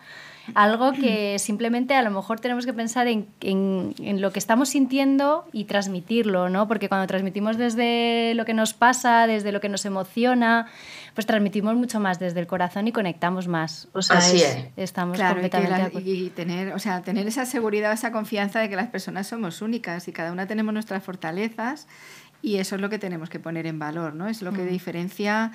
algo 0.54 0.92
que 0.92 1.38
simplemente 1.38 1.94
a 1.94 2.02
lo 2.02 2.10
mejor 2.10 2.40
tenemos 2.40 2.66
que 2.66 2.72
pensar 2.72 3.06
en, 3.08 3.26
en, 3.40 4.20
lo 4.20 4.32
que 4.32 4.38
estamos 4.38 4.68
sintiendo 4.68 5.46
y 5.52 5.64
transmitirlo, 5.64 6.48
¿no? 6.48 6.68
Porque 6.68 6.88
cuando 6.88 7.06
transmitimos 7.06 7.56
desde 7.56 8.34
lo 8.34 8.44
que 8.44 8.54
nos 8.54 8.74
pasa, 8.74 9.26
desde 9.26 9.52
lo 9.52 9.60
que 9.60 9.68
nos 9.68 9.84
emociona, 9.84 10.66
pues 11.14 11.26
transmitimos 11.26 11.74
mucho 11.74 12.00
más 12.00 12.18
desde 12.18 12.40
el 12.40 12.46
corazón 12.46 12.86
y 12.88 12.92
conectamos 12.92 13.48
más. 13.48 13.88
O 13.92 14.02
sea, 14.02 14.18
Así 14.18 14.42
es, 14.42 14.68
Estamos 14.76 15.18
completamente 15.18 16.00
y, 16.00 16.30
tener, 16.30 16.72
o 16.72 16.78
sea, 16.78 17.02
tener 17.02 17.26
esa 17.26 17.46
seguridad, 17.46 17.92
esa 17.92 18.12
confianza 18.12 18.60
de 18.60 18.68
que 18.68 18.76
las 18.76 18.88
personas 18.88 19.26
somos 19.26 19.62
únicas 19.62 20.08
y 20.08 20.12
cada 20.12 20.32
una 20.32 20.46
tenemos 20.46 20.72
nuestras 20.72 21.02
fortalezas 21.02 21.88
y 22.42 22.58
eso 22.58 22.76
es 22.76 22.80
lo 22.80 22.88
que 22.88 22.98
tenemos 22.98 23.30
que 23.30 23.40
poner 23.40 23.66
en 23.66 23.78
valor, 23.78 24.14
¿no? 24.14 24.28
Es 24.28 24.42
lo 24.42 24.52
que 24.52 24.62
mm. 24.62 24.68
diferencia 24.68 25.52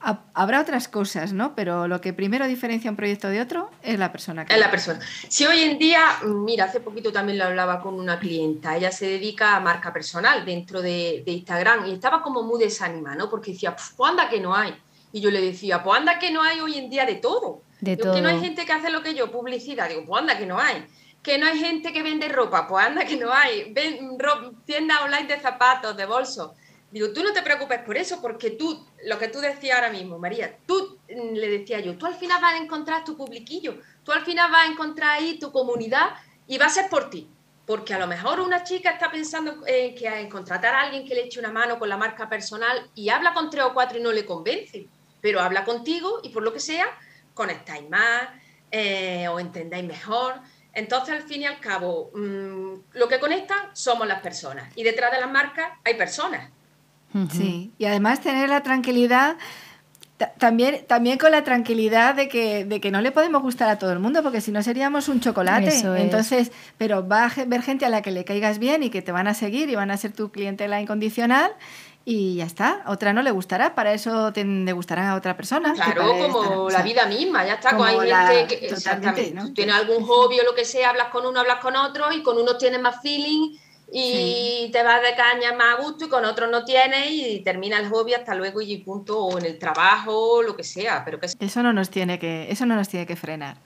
Habrá 0.00 0.60
otras 0.60 0.86
cosas, 0.86 1.32
¿no? 1.32 1.56
Pero 1.56 1.88
lo 1.88 2.00
que 2.00 2.12
primero 2.12 2.46
diferencia 2.46 2.88
un 2.88 2.96
proyecto 2.96 3.28
de 3.28 3.40
otro 3.40 3.68
es 3.82 3.98
la 3.98 4.12
persona. 4.12 4.46
Que 4.46 4.54
es 4.54 4.60
la 4.60 4.70
persona. 4.70 5.00
Si 5.28 5.44
hoy 5.44 5.62
en 5.62 5.76
día, 5.76 6.00
mira, 6.24 6.66
hace 6.66 6.78
poquito 6.78 7.10
también 7.10 7.38
lo 7.38 7.44
hablaba 7.44 7.80
con 7.80 7.94
una 7.94 8.18
clienta, 8.18 8.76
ella 8.76 8.92
se 8.92 9.06
dedica 9.06 9.56
a 9.56 9.60
marca 9.60 9.92
personal 9.92 10.44
dentro 10.44 10.82
de, 10.82 11.24
Instagram 11.26 11.86
y 11.86 11.94
estaba 11.94 12.22
como 12.22 12.44
muy 12.44 12.60
desanimada, 12.60 13.16
¿no? 13.16 13.28
Porque 13.28 13.52
decía, 13.52 13.74
pues 13.74 14.10
anda 14.10 14.28
que 14.28 14.38
no 14.38 14.54
hay. 14.54 14.72
Y 15.12 15.20
yo 15.20 15.30
le 15.32 15.40
decía, 15.40 15.82
pues 15.82 15.98
anda 15.98 16.18
que 16.18 16.30
no 16.30 16.42
hay 16.42 16.60
hoy 16.60 16.78
en 16.78 16.90
día 16.90 17.04
de 17.04 17.16
todo. 17.16 17.62
De 17.80 17.96
todo. 17.96 18.14
Que 18.14 18.20
no 18.20 18.28
hay 18.28 18.40
gente 18.40 18.64
que 18.64 18.72
hace 18.72 18.90
lo 18.90 19.02
que 19.02 19.14
yo, 19.14 19.32
publicidad. 19.32 19.88
Digo, 19.88 20.04
pues 20.06 20.20
anda 20.20 20.38
que 20.38 20.46
no 20.46 20.60
hay. 20.60 20.86
Que 21.22 21.38
no 21.38 21.46
hay 21.46 21.58
gente 21.58 21.92
que 21.92 22.04
vende 22.04 22.28
ropa, 22.28 22.68
pues 22.68 22.86
anda 22.86 23.04
que 23.04 23.16
no 23.16 23.32
hay. 23.32 23.72
Ven, 23.72 24.16
tienda 24.64 25.02
online 25.04 25.26
de 25.26 25.40
zapatos, 25.40 25.96
de 25.96 26.06
bolsos 26.06 26.52
Digo, 26.90 27.12
tú 27.12 27.22
no 27.22 27.32
te 27.34 27.42
preocupes 27.42 27.80
por 27.80 27.98
eso, 27.98 28.20
porque 28.22 28.50
tú, 28.50 28.86
lo 29.04 29.18
que 29.18 29.28
tú 29.28 29.40
decías 29.40 29.76
ahora 29.76 29.92
mismo, 29.92 30.18
María, 30.18 30.56
tú, 30.66 30.98
mm, 31.08 31.34
le 31.34 31.48
decía 31.48 31.80
yo, 31.80 31.98
tú 31.98 32.06
al 32.06 32.14
final 32.14 32.40
vas 32.40 32.54
a 32.54 32.58
encontrar 32.58 33.04
tu 33.04 33.16
publiquillo, 33.16 33.78
tú 34.04 34.12
al 34.12 34.24
final 34.24 34.50
vas 34.50 34.66
a 34.66 34.72
encontrar 34.72 35.18
ahí 35.18 35.38
tu 35.38 35.52
comunidad 35.52 36.14
y 36.46 36.56
va 36.56 36.66
a 36.66 36.70
ser 36.70 36.88
por 36.88 37.10
ti. 37.10 37.28
Porque 37.66 37.92
a 37.92 37.98
lo 37.98 38.06
mejor 38.06 38.40
una 38.40 38.64
chica 38.64 38.90
está 38.90 39.10
pensando 39.10 39.66
eh, 39.66 39.94
que 39.94 40.06
en 40.06 40.30
contratar 40.30 40.74
a 40.74 40.80
alguien 40.80 41.06
que 41.06 41.14
le 41.14 41.26
eche 41.26 41.38
una 41.38 41.52
mano 41.52 41.78
con 41.78 41.90
la 41.90 41.98
marca 41.98 42.26
personal 42.26 42.90
y 42.94 43.10
habla 43.10 43.34
con 43.34 43.50
tres 43.50 43.64
o 43.64 43.74
cuatro 43.74 43.98
y 43.98 44.02
no 44.02 44.10
le 44.10 44.24
convence, 44.24 44.86
pero 45.20 45.40
habla 45.40 45.66
contigo 45.66 46.20
y 46.22 46.30
por 46.30 46.42
lo 46.42 46.54
que 46.54 46.60
sea, 46.60 46.86
conectáis 47.34 47.86
más 47.90 48.28
eh, 48.70 49.28
o 49.28 49.38
entendáis 49.38 49.84
mejor. 49.84 50.36
Entonces, 50.72 51.14
al 51.14 51.22
fin 51.22 51.42
y 51.42 51.44
al 51.44 51.60
cabo, 51.60 52.10
mm, 52.14 52.74
lo 52.92 53.08
que 53.08 53.20
conecta 53.20 53.70
somos 53.74 54.08
las 54.08 54.22
personas 54.22 54.72
y 54.74 54.82
detrás 54.82 55.12
de 55.12 55.20
las 55.20 55.30
marcas 55.30 55.72
hay 55.84 55.94
personas. 55.94 56.50
Sí, 57.32 57.72
y 57.78 57.84
además 57.86 58.20
tener 58.20 58.48
la 58.50 58.62
tranquilidad 58.62 59.36
también, 60.38 60.84
también 60.86 61.18
con 61.18 61.30
la 61.30 61.44
tranquilidad 61.44 62.14
de 62.14 62.28
que, 62.28 62.64
de 62.64 62.80
que 62.80 62.90
no 62.90 63.00
le 63.00 63.12
podemos 63.12 63.40
gustar 63.42 63.68
a 63.68 63.78
todo 63.78 63.92
el 63.92 63.98
mundo, 63.98 64.22
porque 64.22 64.40
si 64.40 64.50
no 64.50 64.62
seríamos 64.62 65.08
un 65.08 65.20
chocolate. 65.20 65.72
Entonces, 65.96 66.50
pero 66.76 67.06
va 67.06 67.26
a 67.26 67.44
ver 67.46 67.62
gente 67.62 67.86
a 67.86 67.88
la 67.88 68.02
que 68.02 68.10
le 68.10 68.24
caigas 68.24 68.58
bien 68.58 68.82
y 68.82 68.90
que 68.90 69.00
te 69.00 69.12
van 69.12 69.28
a 69.28 69.34
seguir 69.34 69.68
y 69.70 69.76
van 69.76 69.90
a 69.90 69.96
ser 69.96 70.12
tu 70.12 70.30
clientela 70.30 70.80
incondicional 70.80 71.52
y 72.04 72.36
ya 72.36 72.44
está. 72.44 72.82
Otra 72.86 73.12
no 73.12 73.22
le 73.22 73.30
gustará, 73.30 73.74
para 73.74 73.92
eso 73.92 74.32
te, 74.32 74.44
le 74.44 74.72
gustará 74.72 75.10
a 75.10 75.14
otra 75.14 75.36
persona. 75.36 75.72
Claro, 75.74 76.06
como 76.32 76.70
la 76.70 76.82
vida 76.82 77.06
misma, 77.06 77.46
ya 77.46 77.54
está. 77.54 77.70
Como 77.72 77.84
hay 77.84 77.98
gente 78.10 78.58
que 78.58 78.66
exactamente, 78.66 79.34
tiene 79.54 79.72
algún 79.72 80.04
hobby 80.04 80.40
o 80.40 80.44
lo 80.44 80.54
que 80.54 80.64
sea, 80.64 80.90
hablas 80.90 81.08
con 81.08 81.26
uno, 81.26 81.40
hablas 81.40 81.60
con 81.60 81.76
otro 81.76 82.12
y 82.12 82.22
con 82.22 82.38
uno 82.38 82.56
tienes 82.56 82.80
más 82.80 83.00
feeling 83.02 83.56
y 83.90 84.68
te 84.70 84.82
vas 84.82 85.00
de 85.02 85.14
caña 85.14 85.54
más 85.54 85.78
a 85.78 85.82
gusto 85.82 86.06
y 86.06 86.08
con 86.08 86.24
otros 86.24 86.50
no 86.50 86.64
tienes 86.64 87.10
y 87.10 87.40
termina 87.40 87.78
el 87.78 87.88
hobby 87.88 88.14
hasta 88.14 88.34
luego 88.34 88.60
y 88.60 88.76
punto 88.78 89.18
o 89.18 89.38
en 89.38 89.46
el 89.46 89.58
trabajo 89.58 90.42
lo 90.42 90.54
que 90.54 90.64
sea 90.64 91.04
pero 91.04 91.18
que 91.18 91.26
eso 91.26 91.62
no 91.62 91.72
nos 91.72 91.88
tiene 91.88 92.18
que 92.18 92.50
eso 92.50 92.66
no 92.66 92.76
nos 92.76 92.88
tiene 92.88 93.06
que 93.06 93.16
frenar. 93.16 93.56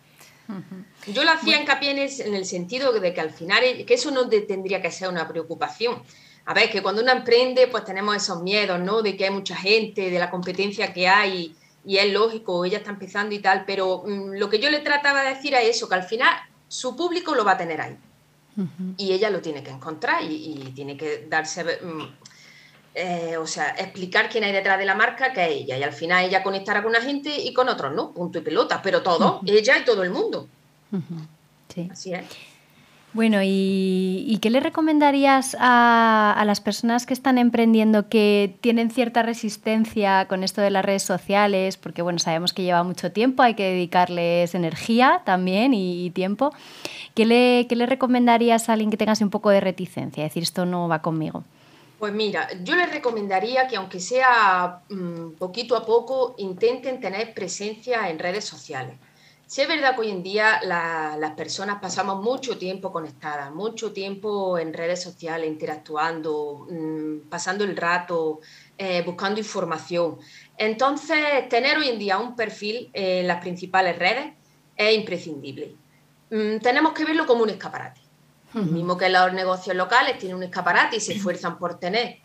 Yo 1.07 1.25
lo 1.25 1.31
hacía 1.31 1.61
hincapié 1.61 1.93
en, 1.93 1.99
en 1.99 2.35
el 2.35 2.45
sentido 2.45 2.93
de 2.93 3.15
que 3.15 3.21
al 3.21 3.31
final 3.31 3.63
que 3.87 3.95
eso 3.95 4.11
no 4.11 4.29
tendría 4.29 4.83
que 4.83 4.91
ser 4.91 5.09
una 5.09 5.27
preocupación. 5.27 6.03
A 6.45 6.55
ver 6.55 6.71
que 6.71 6.83
cuando 6.83 7.03
uno 7.03 7.13
emprende 7.13 7.67
pues 7.69 7.85
tenemos 7.85 8.15
esos 8.17 8.43
miedos 8.43 8.79
no 8.79 9.03
de 9.03 9.17
que 9.17 9.25
hay 9.25 9.31
mucha 9.31 9.57
gente 9.57 10.11
de 10.11 10.19
la 10.19 10.31
competencia 10.31 10.93
que 10.93 11.09
hay 11.09 11.57
y 11.85 11.97
es 11.97 12.13
lógico 12.13 12.65
ella 12.65 12.79
está 12.79 12.91
empezando 12.91 13.35
y 13.35 13.41
tal 13.41 13.65
pero 13.67 14.05
mm, 14.07 14.35
lo 14.35 14.49
que 14.49 14.61
yo 14.61 14.71
le 14.71 14.81
trataba 14.81 15.23
de 15.23 15.31
decir 15.31 15.55
es 15.55 15.77
eso 15.77 15.89
que 15.89 15.97
al 15.97 16.05
final 16.05 16.33
su 16.69 16.97
público 16.97 17.35
lo 17.35 17.45
va 17.45 17.53
a 17.53 17.59
tener 17.59 17.81
ahí 17.81 17.97
y 18.97 19.13
ella 19.13 19.31
lo 19.31 19.41
tiene 19.41 19.63
que 19.63 19.71
encontrar 19.71 20.23
y, 20.23 20.73
tiene 20.75 20.97
que 20.97 21.27
darse, 21.29 21.65
mm, 21.65 22.03
eh, 22.95 23.37
o 23.39 23.47
sea, 23.47 23.71
explicar 23.71 24.29
quién 24.29 24.45
hay 24.45 24.53
detrás 24.53 24.79
de 24.79 24.85
la 24.85 24.95
marca, 24.95 25.33
que 25.33 25.45
es 25.45 25.51
ella. 25.63 25.79
Y 25.79 25.83
al 25.83 25.93
final 25.93 26.25
ella 26.25 26.43
conectará 26.43 26.83
con 26.83 26.91
una 26.91 27.01
gente 27.01 27.31
y 27.35 27.53
con 27.53 27.69
otros, 27.69 27.95
¿no? 27.95 28.13
Punto 28.13 28.39
y 28.39 28.43
pelota, 28.43 28.81
pero 28.83 29.03
todo, 29.03 29.41
ella 29.47 29.79
y 29.79 29.85
todo 29.85 30.03
el 30.03 30.11
mundo. 30.11 30.49
Sí. 31.69 31.89
Así 31.91 32.13
es. 32.13 32.25
Bueno, 33.15 33.41
¿y, 33.43 34.39
qué 34.41 34.49
le 34.49 34.61
recomendarías 34.61 35.55
a, 35.61 36.43
las 36.47 36.63
personas 36.63 37.05
que 37.05 37.13
están 37.13 37.37
emprendiendo 37.37 38.09
que 38.09 38.57
tienen 38.63 38.91
cierta 38.91 39.23
resistencia 39.23 40.27
con 40.29 40.43
esto 40.43 40.63
de 40.63 40.71
las 40.71 40.83
redes 40.83 41.03
sociales? 41.03 41.77
Porque 41.77 42.01
bueno, 42.01 42.19
sabemos 42.19 42.55
que 42.55 42.63
lleva 42.63 42.83
mucho 42.85 43.13
tiempo, 43.13 43.43
hay 43.43 43.53
que 43.53 43.65
dedicarles 43.65 44.55
energía 44.55 45.21
también 45.27 45.75
y, 45.75 46.11
tiempo. 46.11 46.55
¿Qué 47.15 47.27
le, 47.27 47.67
¿Qué 47.69 47.77
le, 47.77 47.87
recomendarías 47.87 48.69
a 48.69 48.73
alguien 48.73 48.91
que 48.91 48.97
tenga 48.97 49.15
un 49.21 49.31
poco 49.31 49.51
de 49.51 49.61
reticencia? 49.61 50.23
Decir, 50.23 50.43
esto 50.43 50.65
no 50.67 50.89
va 50.89 51.03
conmigo. 51.03 51.45
Pues 51.99 52.13
mira, 52.13 52.49
yo 52.65 52.75
les 52.75 52.91
recomendaría 52.91 53.69
que 53.69 53.77
aunque 53.77 54.01
sea 54.01 54.81
mm, 54.89 55.33
poquito 55.39 55.77
a 55.77 55.85
poco, 55.87 56.35
intenten 56.39 57.01
tener 57.01 57.33
presencia 57.35 58.09
en 58.09 58.19
redes 58.19 58.45
sociales 58.45 58.97
Sí 59.53 59.61
es 59.61 59.69
verdad 59.69 59.95
que 59.95 60.01
hoy 60.01 60.11
en 60.11 60.23
día 60.23 60.63
las 60.65 61.33
personas 61.33 61.79
pasamos 61.79 62.25
mucho 62.25 62.57
tiempo 62.57 62.91
conectadas, 62.91 63.53
mucho 63.53 63.93
tiempo 63.93 64.57
en 64.57 64.73
redes 64.73 65.03
sociales, 65.03 65.47
interactuando, 65.47 66.67
mm, 66.71 67.29
pasando 67.29 67.63
el 67.63 67.77
rato, 67.77 68.41
eh, 68.79 69.03
buscando 69.05 69.41
información. 69.41 70.17
Entonces, 70.57 71.51
tener 71.51 71.77
hoy 71.77 71.89
en 71.89 71.99
día 71.99 72.17
un 72.17 72.35
perfil 72.35 72.89
en 72.95 73.27
las 73.27 73.43
principales 73.43 73.99
redes 73.99 74.33
es 74.75 74.97
imprescindible. 74.97 75.77
Mm, 76.33 76.61
tenemos 76.61 76.95
que 76.95 77.05
verlo 77.05 77.27
como 77.27 77.43
un 77.43 77.51
escaparate. 77.51 78.01
Mismo 78.55 78.97
que 78.97 79.09
los 79.09 79.33
negocios 79.33 79.77
locales 79.77 80.19
tienen 80.19 80.37
un 80.37 80.43
escaparate 80.43 80.97
y 80.97 81.01
se 81.01 81.15
esfuerzan 81.15 81.59
por 81.59 81.79
tener 81.79 82.19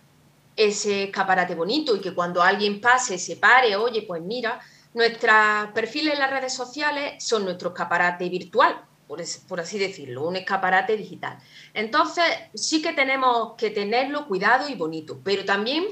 ese 0.56 1.04
escaparate 1.06 1.56
bonito 1.56 1.96
y 1.96 2.02
que 2.02 2.14
cuando 2.14 2.42
alguien 2.42 2.82
pase 2.82 3.18
se 3.18 3.38
pare, 3.38 3.76
oye, 3.76 4.02
pues 4.02 4.22
mira, 4.22 4.60
nuestros 4.94 5.72
perfiles 5.74 6.14
en 6.14 6.20
las 6.20 6.32
redes 6.32 6.54
sociales 6.54 7.24
son 7.24 7.46
nuestro 7.46 7.70
escaparate 7.70 8.28
virtual, 8.28 8.82
por, 9.08 9.22
por, 9.48 9.60
así 9.60 9.78
decirlo, 9.78 10.28
un 10.28 10.36
escaparate 10.38 10.98
digital. 10.98 11.38
Entonces, 11.74 12.26
sí 12.54 12.82
que 12.82 12.94
tenemos 12.94 13.56
que 13.58 13.72
tenerlo 13.72 14.26
cuidado 14.28 14.68
y 14.68 14.76
bonito, 14.76 15.20
pero 15.24 15.46
también 15.46 15.86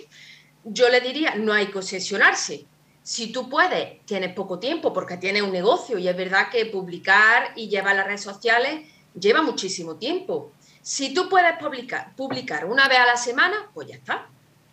yo 0.65 0.89
le 0.89 0.99
diría, 0.99 1.35
no 1.35 1.53
hay 1.53 1.67
que 1.67 1.77
obsesionarse. 1.77 2.65
Si 3.05 3.31
tú 3.31 3.47
puedes, 3.47 4.03
tienes 4.07 4.33
poco 4.33 4.57
tiempo 4.57 4.91
porque 4.91 5.17
tienes 5.17 5.43
un 5.43 5.51
negocio 5.51 5.99
y 5.99 6.07
es 6.07 6.17
verdad 6.17 6.49
que 6.49 6.65
publicar 6.65 7.51
y 7.55 7.67
llevar 7.69 7.95
las 7.95 8.07
redes 8.07 8.23
sociales 8.23 8.89
lleva 9.13 9.43
muchísimo 9.43 9.97
tiempo. 9.97 10.53
Si 10.81 11.13
tú 11.13 11.29
puedes 11.29 11.55
publicar, 11.59 12.15
publicar 12.15 12.65
una 12.65 12.87
vez 12.87 12.97
a 12.97 13.05
la 13.05 13.15
semana, 13.15 13.69
pues 13.75 13.89
ya 13.89 13.97
está. 13.97 14.27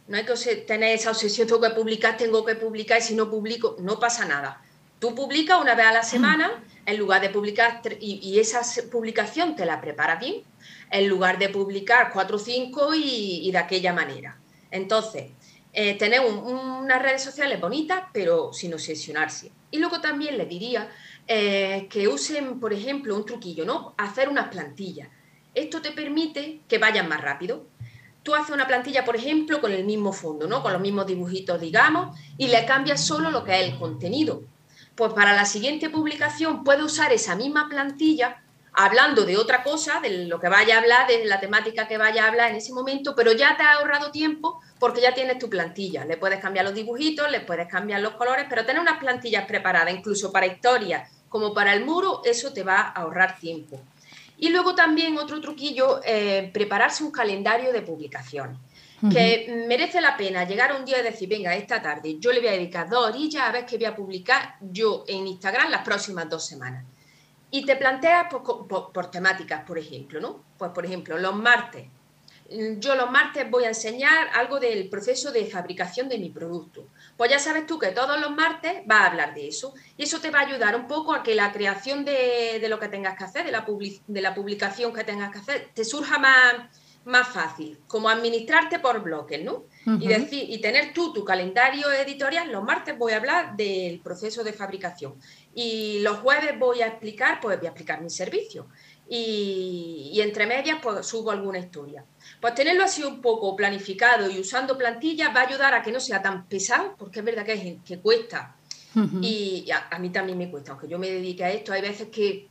No 0.08 0.16
hay 0.16 0.24
que 0.24 0.34
tener 0.66 0.94
esa 0.94 1.10
obsesión, 1.10 1.46
tengo 1.46 1.60
que 1.60 1.74
publicar, 1.74 2.16
tengo 2.16 2.42
que 2.42 2.54
publicar 2.54 3.00
y 3.00 3.02
si 3.02 3.14
no 3.14 3.30
publico, 3.30 3.76
no 3.80 4.00
pasa 4.00 4.24
nada. 4.24 4.62
Tú 4.98 5.14
publicas 5.14 5.60
una 5.60 5.74
vez 5.74 5.84
a 5.84 5.92
la 5.92 6.02
semana 6.02 6.64
en 6.86 6.96
lugar 6.96 7.20
de 7.20 7.28
publicar, 7.28 7.82
y, 8.00 8.40
esa 8.40 8.62
publicación 8.90 9.56
te 9.56 9.66
la 9.66 9.78
prepara 9.78 10.16
bien, 10.16 10.42
en 10.90 11.06
lugar 11.06 11.38
de 11.38 11.50
publicar 11.50 12.10
cuatro 12.14 12.36
o 12.36 12.40
cinco 12.40 12.94
y, 12.94 13.50
de 13.52 13.58
aquella 13.58 13.92
manera. 13.92 14.38
Entonces, 14.70 15.32
eh, 15.72 15.96
tener 15.96 16.20
unas 16.20 17.02
redes 17.02 17.22
sociales 17.22 17.60
bonitas, 17.60 18.02
pero 18.12 18.52
sin 18.52 18.74
obsesionarse. 18.74 19.50
Y 19.70 19.78
luego 19.78 20.00
también 20.00 20.36
le 20.36 20.44
diría 20.44 20.90
eh, 21.26 21.86
que 21.90 22.08
usen, 22.08 22.60
por 22.60 22.72
ejemplo, 22.72 23.16
un 23.16 23.24
truquillo, 23.24 23.64
¿no? 23.64 23.94
Hacer 23.96 24.28
unas 24.28 24.48
plantillas. 24.48 25.08
Esto 25.54 25.80
te 25.80 25.92
permite 25.92 26.60
que 26.68 26.78
vayan 26.78 27.08
más 27.08 27.20
rápido. 27.20 27.66
Tú 28.22 28.34
haces 28.34 28.54
una 28.54 28.66
plantilla, 28.66 29.04
por 29.04 29.16
ejemplo, 29.16 29.60
con 29.60 29.72
el 29.72 29.84
mismo 29.84 30.12
fondo, 30.12 30.46
¿no? 30.46 30.62
Con 30.62 30.72
los 30.72 30.80
mismos 30.80 31.06
dibujitos, 31.06 31.60
digamos, 31.60 32.16
y 32.36 32.48
le 32.48 32.64
cambias 32.66 33.04
solo 33.04 33.30
lo 33.30 33.42
que 33.42 33.54
es 33.54 33.72
el 33.72 33.78
contenido. 33.78 34.42
Pues 34.94 35.12
para 35.14 35.32
la 35.32 35.46
siguiente 35.46 35.88
publicación 35.88 36.64
puedes 36.64 36.84
usar 36.84 37.12
esa 37.12 37.34
misma 37.34 37.68
plantilla 37.68 38.42
hablando 38.74 39.24
de 39.24 39.36
otra 39.36 39.62
cosa, 39.62 40.00
de 40.00 40.26
lo 40.26 40.40
que 40.40 40.48
vaya 40.48 40.76
a 40.76 40.80
hablar, 40.80 41.06
de 41.06 41.24
la 41.24 41.40
temática 41.40 41.86
que 41.86 41.98
vaya 41.98 42.24
a 42.24 42.28
hablar 42.28 42.50
en 42.50 42.56
ese 42.56 42.72
momento, 42.72 43.14
pero 43.14 43.32
ya 43.32 43.56
te 43.56 43.62
ha 43.62 43.74
ahorrado 43.74 44.10
tiempo 44.10 44.60
porque 44.78 45.00
ya 45.00 45.14
tienes 45.14 45.38
tu 45.38 45.50
plantilla. 45.50 46.04
Le 46.04 46.16
puedes 46.16 46.40
cambiar 46.40 46.64
los 46.64 46.74
dibujitos, 46.74 47.30
le 47.30 47.40
puedes 47.40 47.68
cambiar 47.68 48.00
los 48.00 48.14
colores, 48.14 48.46
pero 48.48 48.64
tener 48.64 48.80
unas 48.80 48.98
plantillas 48.98 49.46
preparadas, 49.46 49.94
incluso 49.94 50.32
para 50.32 50.46
historias 50.46 51.10
como 51.28 51.54
para 51.54 51.72
el 51.72 51.84
muro, 51.84 52.20
eso 52.24 52.52
te 52.52 52.62
va 52.62 52.80
a 52.80 52.90
ahorrar 52.90 53.38
tiempo. 53.38 53.80
Y 54.36 54.50
luego 54.50 54.74
también 54.74 55.16
otro 55.16 55.40
truquillo, 55.40 56.00
eh, 56.04 56.50
prepararse 56.52 57.04
un 57.04 57.10
calendario 57.10 57.72
de 57.72 57.80
publicaciones 57.80 58.58
que 59.10 59.64
merece 59.66 60.00
la 60.00 60.16
pena 60.16 60.44
llegar 60.44 60.72
un 60.74 60.84
día 60.84 61.00
y 61.00 61.02
decir, 61.02 61.28
venga, 61.28 61.54
esta 61.56 61.82
tarde 61.82 62.18
yo 62.20 62.32
le 62.32 62.38
voy 62.38 62.48
a 62.48 62.52
dedicar 62.52 62.88
dos 62.88 63.08
orillas 63.08 63.42
a 63.42 63.50
ver 63.50 63.66
qué 63.66 63.76
voy 63.76 63.86
a 63.86 63.96
publicar 63.96 64.56
yo 64.60 65.04
en 65.08 65.26
Instagram 65.26 65.70
las 65.70 65.82
próximas 65.82 66.28
dos 66.28 66.46
semanas. 66.46 66.84
Y 67.54 67.66
te 67.66 67.76
planteas 67.76 68.28
por, 68.32 69.10
temáticas, 69.10 69.62
por 69.64 69.78
ejemplo, 69.78 70.20
¿no? 70.20 70.42
Pues, 70.56 70.70
por 70.70 70.86
ejemplo, 70.86 71.18
los 71.18 71.36
martes. 71.36 71.86
Mm, 72.50 72.80
yo 72.80 72.94
los 72.94 73.10
martes 73.10 73.50
voy 73.50 73.64
a 73.64 73.68
enseñar 73.68 74.28
algo 74.34 74.58
del 74.58 74.88
proceso 74.88 75.30
de 75.30 75.44
fabricación 75.44 76.08
de 76.08 76.16
mi 76.16 76.30
producto. 76.30 76.86
Pues 77.14 77.30
ya 77.30 77.38
sabes 77.38 77.66
tú 77.66 77.78
que 77.78 77.88
todos 77.88 78.18
los 78.18 78.30
martes 78.30 78.80
vas 78.86 79.02
a 79.02 79.06
hablar 79.08 79.34
de 79.34 79.48
eso. 79.48 79.74
Y 79.98 80.04
eso 80.04 80.18
te 80.18 80.30
va 80.30 80.40
a 80.40 80.46
ayudar 80.46 80.74
un 80.74 80.86
poco 80.86 81.12
a 81.12 81.22
que 81.22 81.34
la 81.34 81.52
creación 81.52 82.06
de, 82.06 82.64
lo 82.70 82.80
que 82.80 82.88
tengas 82.88 83.18
que 83.18 83.24
hacer, 83.24 83.44
de 83.44 83.52
la, 83.52 83.66
de 84.06 84.20
la 84.22 84.34
publicación 84.34 84.94
que 84.94 85.04
tengas 85.04 85.30
que 85.30 85.38
hacer, 85.40 85.68
te 85.74 85.84
surja 85.84 86.18
más, 86.18 86.54
más 87.04 87.28
fácil, 87.28 87.78
como 87.86 88.08
administrarte 88.08 88.78
por 88.78 89.02
bloques, 89.02 89.42
¿no? 89.42 89.64
y, 90.00 90.06
decir, 90.06 90.44
y 90.48 90.60
tener 90.60 90.92
tú 90.92 91.12
tu 91.12 91.24
calendario 91.24 91.90
editorial, 91.90 92.52
los 92.52 92.62
martes 92.62 92.96
voy 92.96 93.12
a 93.12 93.16
hablar 93.16 93.56
del 93.56 94.00
proceso 94.00 94.44
de 94.44 94.52
fabricación 94.52 95.14
y 95.54 95.98
los 96.00 96.18
jueves 96.18 96.58
voy 96.58 96.82
a 96.82 96.86
explicar, 96.86 97.40
pues 97.40 97.58
voy 97.58 97.66
a 97.66 97.70
explicar 97.70 98.00
mi 98.00 98.10
servicio 98.10 98.68
y, 99.08 100.20
entre 100.22 100.46
medias 100.46 100.78
pues 100.82 101.06
subo 101.06 101.30
alguna 101.30 101.58
historia. 101.58 102.04
Pues 102.40 102.54
tenerlo 102.54 102.84
así 102.84 103.02
un 103.02 103.20
poco 103.20 103.54
planificado 103.56 104.30
y 104.30 104.38
usando 104.40 104.78
plantillas 104.78 105.34
va 105.34 105.40
a 105.40 105.46
ayudar 105.48 105.74
a 105.74 105.82
que 105.82 105.92
no 105.92 106.00
sea 106.00 106.22
tan 106.22 106.46
pesado, 106.46 106.94
porque 106.96 107.18
es 107.18 107.24
verdad 107.24 107.44
que, 107.44 107.78
que 107.84 107.98
cuesta. 107.98 108.56
Y 109.22 109.70
a, 109.70 109.98
mí 109.98 110.10
también 110.10 110.36
me 110.36 110.50
cuesta, 110.50 110.72
aunque 110.72 110.88
yo 110.88 110.98
me 110.98 111.10
dedique 111.10 111.44
a 111.44 111.50
esto, 111.50 111.72
hay 111.72 111.80
veces 111.80 112.08
que 112.08 112.48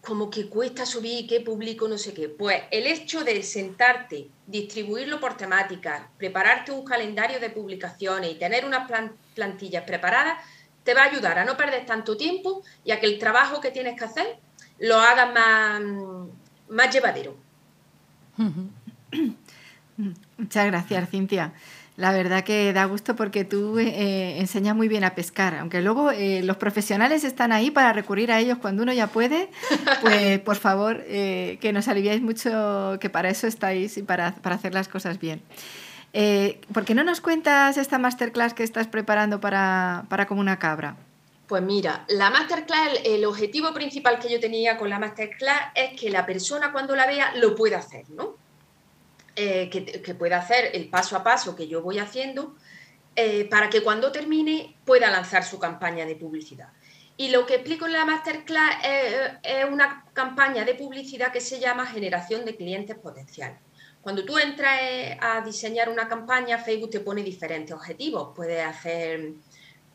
como 0.00 0.30
que 0.30 0.48
cuesta 0.48 0.86
subir, 0.86 1.26
qué 1.26 1.40
publico, 1.40 1.88
no 1.88 1.98
sé 1.98 2.14
qué. 2.14 2.28
Pues 2.28 2.62
el 2.70 2.86
hecho 2.86 3.24
de 3.24 3.42
sentarte, 3.42 4.28
distribuirlo 4.46 5.20
por 5.20 5.36
temáticas, 5.36 6.02
prepararte 6.16 6.72
un 6.72 6.84
calendario 6.84 7.40
de 7.40 7.50
publicaciones 7.50 8.32
y 8.32 8.36
tener 8.36 8.64
unas 8.64 8.90
plantillas 9.34 9.84
preparadas, 9.84 10.38
te 10.84 10.94
va 10.94 11.02
a 11.02 11.06
ayudar 11.06 11.38
a 11.38 11.44
no 11.44 11.56
perder 11.56 11.84
tanto 11.84 12.16
tiempo 12.16 12.62
y 12.84 12.92
a 12.92 13.00
que 13.00 13.06
el 13.06 13.18
trabajo 13.18 13.60
que 13.60 13.70
tienes 13.70 13.98
que 13.98 14.04
hacer 14.04 14.38
lo 14.78 14.96
hagas 14.96 15.34
más, 15.34 15.82
más 16.68 16.94
llevadero. 16.94 17.36
Muchas 20.38 20.66
gracias, 20.66 21.10
Cintia. 21.10 21.52
La 21.98 22.12
verdad 22.12 22.44
que 22.44 22.72
da 22.72 22.84
gusto 22.84 23.16
porque 23.16 23.44
tú 23.44 23.76
eh, 23.80 24.38
enseñas 24.38 24.76
muy 24.76 24.86
bien 24.86 25.02
a 25.02 25.16
pescar, 25.16 25.56
aunque 25.56 25.80
luego 25.80 26.12
eh, 26.12 26.42
los 26.44 26.56
profesionales 26.56 27.24
están 27.24 27.50
ahí 27.50 27.72
para 27.72 27.92
recurrir 27.92 28.30
a 28.30 28.38
ellos 28.38 28.58
cuando 28.58 28.84
uno 28.84 28.92
ya 28.92 29.08
puede, 29.08 29.50
pues 30.00 30.38
por 30.38 30.54
favor 30.54 31.02
eh, 31.08 31.58
que 31.60 31.72
nos 31.72 31.88
aliviáis 31.88 32.22
mucho, 32.22 32.98
que 33.00 33.10
para 33.10 33.30
eso 33.30 33.48
estáis 33.48 33.98
y 33.98 34.04
para, 34.04 34.28
hacer 34.44 34.74
las 34.74 34.86
cosas 34.86 35.18
bien. 35.18 35.42
¿Por 36.72 36.84
qué 36.84 36.94
no 36.94 37.02
nos 37.02 37.20
cuentas 37.20 37.76
esta 37.76 37.98
masterclass 37.98 38.54
que 38.54 38.62
estás 38.62 38.86
preparando 38.86 39.40
para, 39.40 40.04
para 40.08 40.28
Como 40.28 40.40
una 40.40 40.60
Cabra? 40.60 40.94
Pues 41.48 41.64
mira, 41.64 42.04
la 42.06 42.30
masterclass, 42.30 43.00
el, 43.06 43.24
objetivo 43.24 43.74
principal 43.74 44.20
que 44.20 44.30
yo 44.30 44.38
tenía 44.38 44.76
con 44.76 44.88
la 44.88 45.00
masterclass 45.00 45.72
es 45.74 46.00
que 46.00 46.10
la 46.10 46.24
persona 46.24 46.70
cuando 46.70 46.94
la 46.94 47.08
vea 47.08 47.34
lo 47.34 47.56
pueda 47.56 47.78
hacer, 47.78 48.08
¿no? 48.10 48.36
Eh, 49.40 49.70
que, 49.70 50.14
pueda 50.14 50.38
hacer 50.38 50.72
el 50.74 50.88
paso 50.88 51.14
a 51.14 51.22
paso 51.22 51.54
que 51.54 51.68
yo 51.68 51.80
voy 51.80 52.00
haciendo 52.00 52.56
eh, 53.14 53.44
para 53.44 53.70
que 53.70 53.84
cuando 53.84 54.10
termine 54.10 54.74
pueda 54.84 55.12
lanzar 55.12 55.44
su 55.44 55.60
campaña 55.60 56.04
de 56.06 56.16
publicidad. 56.16 56.70
Y 57.16 57.28
lo 57.28 57.46
que 57.46 57.54
explico 57.54 57.86
en 57.86 57.92
la 57.92 58.04
masterclass 58.04 58.78
es, 58.82 59.64
una 59.70 60.04
campaña 60.12 60.64
de 60.64 60.74
publicidad 60.74 61.30
que 61.30 61.40
se 61.40 61.60
llama 61.60 61.86
generación 61.86 62.44
de 62.44 62.56
clientes 62.56 62.98
potenciales. 62.98 63.60
Cuando 64.00 64.24
tú 64.24 64.38
entras 64.38 64.76
eh, 64.82 65.16
a 65.20 65.40
diseñar 65.40 65.88
una 65.88 66.08
campaña, 66.08 66.58
Facebook 66.58 66.90
te 66.90 66.98
pone 66.98 67.22
diferentes 67.22 67.72
objetivos. 67.72 68.32
Puedes 68.34 68.66
hacer, 68.66 69.34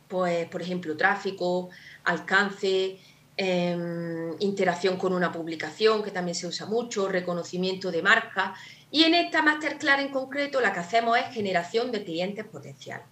pues, 0.08 0.48
por 0.48 0.62
ejemplo, 0.62 0.96
tráfico, 0.96 1.70
alcance, 2.06 2.98
em, 3.36 4.36
interacción 4.40 4.96
con 4.96 5.12
una 5.14 5.34
publicación, 5.34 6.02
que 6.02 6.12
también 6.12 6.36
se 6.36 6.48
usa 6.48 6.66
mucho, 6.66 7.10
reconocimiento 7.10 7.92
de 7.92 8.02
marca. 8.02 8.56
Y 8.94 9.06
en 9.06 9.16
esta 9.16 9.42
masterclass 9.42 10.02
en 10.02 10.10
concreto, 10.10 10.62
la 10.62 10.72
que 10.72 10.80
hacemos 10.80 11.18
es 11.18 11.34
generación 11.34 11.92
de 11.92 12.04
clientes 12.04 12.46
potenciales. 12.46 13.08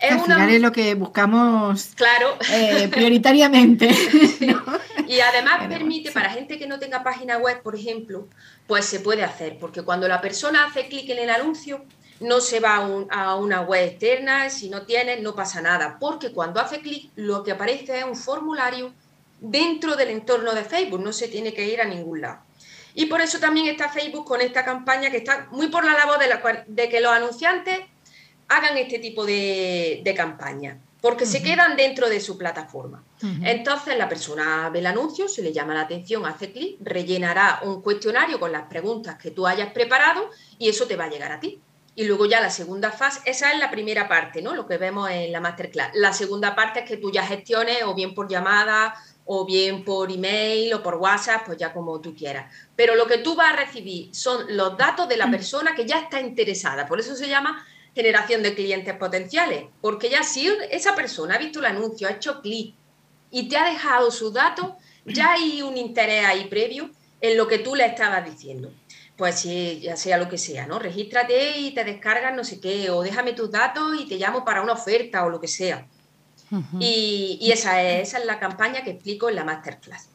Es 0.00 0.10
al 0.10 0.20
final 0.22 0.50
es 0.50 0.60
lo 0.60 0.72
que 0.72 0.96
buscamos 0.96 1.92
claro. 1.94 2.36
Eh, 2.52 2.88
prioritariamente. 2.88 3.88
Y 5.06 5.20
además 5.20 5.68
permite, 5.68 6.10
para 6.10 6.30
gente 6.30 6.58
que 6.58 6.66
no 6.66 6.78
tenga 6.78 7.02
página 7.02 7.36
web, 7.36 7.62
por 7.62 7.76
ejemplo, 7.76 8.28
pues 8.66 8.86
se 8.86 9.00
puede 9.00 9.22
hacer, 9.22 9.58
porque 9.58 9.82
cuando 9.82 10.08
la 10.08 10.22
persona 10.22 10.64
hace 10.64 10.88
clic 10.88 11.10
en 11.10 11.18
el 11.18 11.28
anuncio, 11.28 11.84
no 12.20 12.40
se 12.40 12.60
va 12.60 12.76
a, 13.10 13.36
una 13.36 13.60
web 13.60 13.90
externa, 13.90 14.48
si 14.48 14.70
no 14.70 14.82
tiene, 14.86 15.20
no 15.20 15.34
pasa 15.34 15.60
nada, 15.60 15.98
porque 16.00 16.32
cuando 16.32 16.60
hace 16.60 16.80
clic, 16.80 17.10
lo 17.14 17.44
que 17.44 17.52
aparece 17.52 17.98
es 17.98 18.04
un 18.04 18.16
formulario 18.16 18.94
dentro 19.38 19.96
del 19.96 20.08
entorno 20.08 20.52
de 20.52 20.64
Facebook, 20.64 21.00
no 21.00 21.12
se 21.12 21.28
tiene 21.28 21.52
que 21.52 21.68
ir 21.68 21.80
a 21.80 21.84
ningún 21.84 22.22
lado. 22.22 22.40
Y 22.94 23.06
por 23.06 23.20
eso 23.20 23.38
también 23.38 23.66
está 23.66 23.88
Facebook 23.88 24.26
con 24.26 24.40
esta 24.40 24.64
campaña 24.64 25.10
que 25.10 25.18
está 25.18 25.48
muy 25.50 25.68
por 25.68 25.84
la 25.84 25.92
labor 25.92 26.18
de, 26.66 26.88
que 26.88 27.00
los 27.00 27.12
anunciantes 27.12 27.80
hagan 28.48 28.76
este 28.76 28.98
tipo 28.98 29.24
de, 29.24 30.14
campaña, 30.16 30.78
porque 31.00 31.24
se 31.24 31.42
quedan 31.42 31.76
dentro 31.76 32.08
de 32.08 32.20
su 32.20 32.36
plataforma. 32.36 33.02
Entonces 33.44 33.96
la 33.96 34.08
persona 34.08 34.68
ve 34.70 34.80
el 34.80 34.86
anuncio, 34.86 35.28
se 35.28 35.42
le 35.42 35.52
llama 35.52 35.74
la 35.74 35.82
atención, 35.82 36.26
hace 36.26 36.52
clic, 36.52 36.76
rellenará 36.80 37.60
un 37.62 37.80
cuestionario 37.82 38.38
con 38.38 38.52
las 38.52 38.64
preguntas 38.64 39.16
que 39.16 39.30
tú 39.30 39.46
hayas 39.46 39.72
preparado 39.72 40.28
y 40.58 40.68
eso 40.68 40.86
te 40.86 40.96
va 40.96 41.04
a 41.04 41.10
llegar 41.10 41.32
a 41.32 41.40
ti. 41.40 41.60
Y 41.94 42.04
luego 42.04 42.24
ya 42.24 42.40
la 42.40 42.48
segunda 42.48 42.90
fase, 42.90 43.20
esa 43.26 43.52
es 43.52 43.58
la 43.58 43.70
primera 43.70 44.08
parte, 44.08 44.40
¿no? 44.40 44.54
Lo 44.54 44.66
que 44.66 44.78
vemos 44.78 45.10
en 45.10 45.30
la 45.30 45.40
masterclass. 45.40 45.90
La 45.92 46.14
segunda 46.14 46.54
parte 46.54 46.80
es 46.80 46.88
que 46.88 46.96
tú 46.96 47.12
ya 47.12 47.26
gestiones 47.26 47.82
o 47.84 47.94
bien 47.94 48.14
por 48.14 48.28
llamada 48.28 48.94
o 49.24 49.44
bien 49.44 49.84
por 49.84 50.10
email 50.10 50.74
o 50.74 50.82
por 50.82 50.96
WhatsApp, 50.96 51.46
pues 51.46 51.58
ya 51.58 51.72
como 51.72 52.00
tú 52.00 52.14
quieras. 52.14 52.52
Pero 52.76 52.94
lo 52.96 53.06
que 53.06 53.18
tú 53.18 53.34
vas 53.34 53.52
a 53.52 53.56
recibir 53.56 54.14
son 54.14 54.56
los 54.56 54.76
datos 54.76 55.08
de 55.08 55.16
la 55.16 55.26
mm. 55.26 55.30
persona 55.30 55.74
que 55.74 55.86
ya 55.86 56.00
está 56.00 56.20
interesada. 56.20 56.86
Por 56.86 57.00
eso 57.00 57.14
se 57.14 57.28
llama 57.28 57.64
generación 57.94 58.42
de 58.42 58.54
clientes 58.54 58.94
potenciales, 58.96 59.64
porque 59.80 60.08
ya 60.08 60.22
si 60.22 60.48
esa 60.70 60.94
persona 60.94 61.34
ha 61.34 61.38
visto 61.38 61.58
el 61.58 61.66
anuncio, 61.66 62.08
ha 62.08 62.12
hecho 62.12 62.40
clic 62.40 62.74
y 63.30 63.48
te 63.48 63.56
ha 63.56 63.70
dejado 63.70 64.10
sus 64.10 64.32
datos, 64.32 64.72
ya 65.04 65.32
hay 65.32 65.62
un 65.62 65.76
interés 65.76 66.24
ahí 66.24 66.46
previo 66.46 66.90
en 67.20 67.36
lo 67.36 67.46
que 67.46 67.58
tú 67.58 67.74
le 67.74 67.86
estabas 67.86 68.24
diciendo. 68.24 68.72
Pues 69.16 69.40
si 69.40 69.80
ya 69.80 69.96
sea 69.96 70.16
lo 70.16 70.28
que 70.28 70.38
sea, 70.38 70.66
¿no? 70.66 70.78
Regístrate 70.78 71.58
y 71.58 71.72
te 71.72 71.84
descargas 71.84 72.34
no 72.34 72.44
sé 72.44 72.60
qué, 72.60 72.90
o 72.90 73.02
déjame 73.02 73.34
tus 73.34 73.50
datos 73.50 74.00
y 74.00 74.08
te 74.08 74.16
llamo 74.16 74.44
para 74.44 74.62
una 74.62 74.72
oferta 74.72 75.24
o 75.24 75.30
lo 75.30 75.40
que 75.40 75.48
sea. 75.48 75.86
Y, 76.78 77.50
esa, 77.52 77.82
esa 77.82 78.18
es 78.18 78.26
la 78.26 78.38
campaña 78.38 78.82
que 78.82 78.90
explico 78.90 79.28
en 79.28 79.36
la 79.36 79.44
masterclass. 79.44 80.08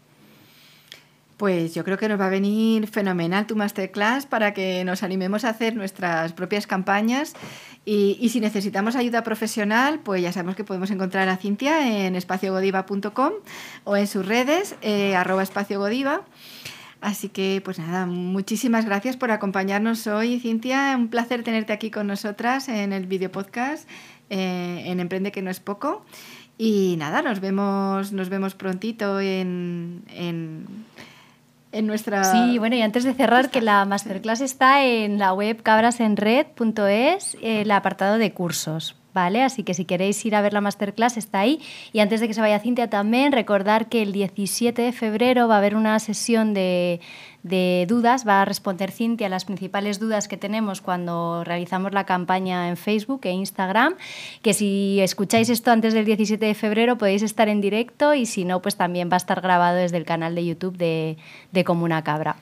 Pues 1.37 1.75
yo 1.75 1.83
creo 1.83 1.97
que 1.97 2.09
nos 2.09 2.19
va 2.19 2.27
a 2.27 2.29
venir 2.29 2.87
fenomenal 2.87 3.45
tu 3.45 3.55
masterclass 3.55 4.25
para 4.25 4.53
que 4.55 4.83
nos 4.83 5.03
animemos 5.03 5.45
a 5.45 5.49
hacer 5.49 5.75
nuestras 5.75 6.33
propias 6.33 6.65
campañas 6.65 7.33
y, 7.85 8.27
si 8.29 8.41
necesitamos 8.41 8.95
ayuda 8.95 9.23
profesional, 9.23 9.99
pues 9.99 10.21
ya 10.21 10.33
sabemos 10.33 10.55
que 10.55 10.63
podemos 10.65 10.91
encontrar 10.91 11.29
a 11.29 11.37
Cintia 11.37 12.05
en 12.05 12.15
espaciogodiva.com 12.15 13.31
o 13.85 13.95
en 13.95 14.07
sus 14.07 14.25
redes, 14.25 14.75
eh, 14.81 15.15
arroba 15.15 15.43
espaciogodiva. 15.43 16.23
Así 16.99 17.29
que, 17.29 17.61
pues 17.63 17.79
nada, 17.79 18.05
muchísimas 18.07 18.85
gracias 18.85 19.15
por 19.15 19.31
acompañarnos 19.31 20.07
hoy, 20.07 20.39
Cintia. 20.39 20.95
Un 20.97 21.07
placer 21.09 21.43
tenerte 21.43 21.71
aquí 21.71 21.91
con 21.91 22.07
nosotras 22.07 22.67
en 22.67 22.91
el 22.91 23.05
video 23.05 23.31
podcast 23.31 23.87
eh, 24.29 24.83
en 24.85 24.99
Emprende 24.99 25.31
que 25.31 25.41
no 25.41 25.49
es 25.49 25.59
poco. 25.59 26.05
Y 26.57 26.95
nada, 26.97 27.21
nos 27.21 27.39
vemos, 27.39 28.11
nos 28.11 28.29
vemos 28.29 28.55
prontito 28.55 29.19
en 29.19 30.03
en 31.71 31.87
nuestra... 31.87 32.23
Sí, 32.23 32.57
bueno, 32.57 32.75
y 32.75 32.81
antes 32.81 33.03
de 33.03 33.13
cerrar, 33.13 33.49
que 33.49 33.61
la 33.61 33.85
masterclass 33.85 34.41
está 34.41 34.83
en 34.83 35.19
la 35.19 35.33
web 35.33 35.61
cabrasenred.es, 35.61 37.37
el 37.41 37.71
apartado 37.71 38.17
de 38.17 38.33
cursos. 38.33 38.95
¿Vale? 39.17 39.41
Así 39.41 39.63
que 39.63 39.73
si 39.73 39.85
queréis 39.85 40.23
ir 40.27 40.35
a 40.35 40.41
ver 40.41 40.53
la 40.53 40.61
masterclass 40.61 41.17
está 41.17 41.39
ahí. 41.39 41.59
Y 41.91 42.01
antes 42.01 42.19
de 42.19 42.27
que 42.27 42.35
se 42.35 42.41
vaya 42.41 42.59
Cintia 42.59 42.87
también, 42.87 43.31
recordar 43.31 43.89
que 43.89 44.03
el 44.03 44.11
17 44.11 44.79
de 44.79 44.91
febrero 44.91 45.47
va 45.47 45.55
a 45.55 45.57
haber 45.57 45.75
una 45.75 45.97
sesión 45.97 46.53
de, 46.53 47.01
de 47.41 47.87
dudas. 47.89 48.27
Va 48.27 48.43
a 48.43 48.45
responder 48.45 48.91
Cintia 48.91 49.27
las 49.27 49.43
principales 49.43 49.97
dudas 49.97 50.27
que 50.27 50.37
tenemos 50.37 50.81
cuando 50.81 51.43
realizamos 51.43 51.93
la 51.93 52.05
campaña 52.05 52.69
en 52.69 52.77
Facebook 52.77 53.21
e 53.23 53.31
Instagram. 53.31 53.95
Que 54.43 54.53
si 54.53 54.99
escucháis 54.99 55.49
esto 55.49 55.71
antes 55.71 55.95
del 55.95 56.05
17 56.05 56.45
de 56.45 56.53
febrero 56.53 56.99
podéis 56.99 57.23
estar 57.23 57.49
en 57.49 57.59
directo 57.59 58.13
y 58.13 58.27
si 58.27 58.45
no, 58.45 58.61
pues 58.61 58.75
también 58.75 59.09
va 59.09 59.15
a 59.15 59.17
estar 59.17 59.41
grabado 59.41 59.77
desde 59.77 59.97
el 59.97 60.05
canal 60.05 60.35
de 60.35 60.45
YouTube 60.45 60.77
de, 60.77 61.17
de 61.51 61.63
Comuna 61.63 62.03
Cabra. 62.03 62.35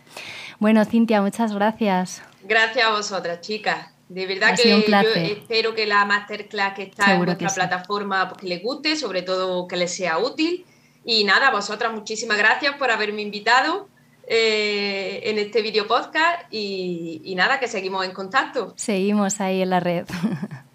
Bueno, 0.60 0.84
Cintia, 0.84 1.22
muchas 1.22 1.54
gracias. 1.54 2.22
Gracias 2.44 2.86
a 2.86 2.92
vosotras, 2.92 3.40
chicas. 3.40 3.95
De 4.08 4.28
verdad 4.28 4.56
que 4.56 4.70
yo 4.70 4.78
espero 5.24 5.74
que 5.74 5.88
la 5.88 6.06
masterclass 6.06 6.76
que 6.76 6.84
está 6.84 7.16
en 7.16 7.26
vuestra 7.26 7.50
plataforma 7.50 8.30
pues, 8.30 8.42
que 8.42 8.48
les 8.48 8.62
guste, 8.62 8.96
sobre 8.96 9.24
todo 9.24 9.68
que 9.68 9.78
les 9.78 9.96
sea 9.96 10.20
útil. 10.20 10.66
Y 11.04 11.24
nada, 11.24 11.52
vosotras 11.52 11.92
muchísimas 11.92 12.38
gracias 12.38 12.76
por 12.76 12.92
haberme 12.92 13.22
invitado 13.22 13.88
eh, 14.28 15.22
en 15.24 15.38
este 15.38 15.62
video 15.62 15.88
podcast 15.88 16.42
y, 16.52 17.22
y, 17.24 17.36
nada, 17.36 17.60
que 17.60 17.68
seguimos 17.68 18.06
en 18.06 18.12
contacto. 18.12 18.74
Seguimos 18.76 19.40
ahí 19.40 19.62
en 19.62 19.70
la 19.70 19.80
red. 19.80 20.06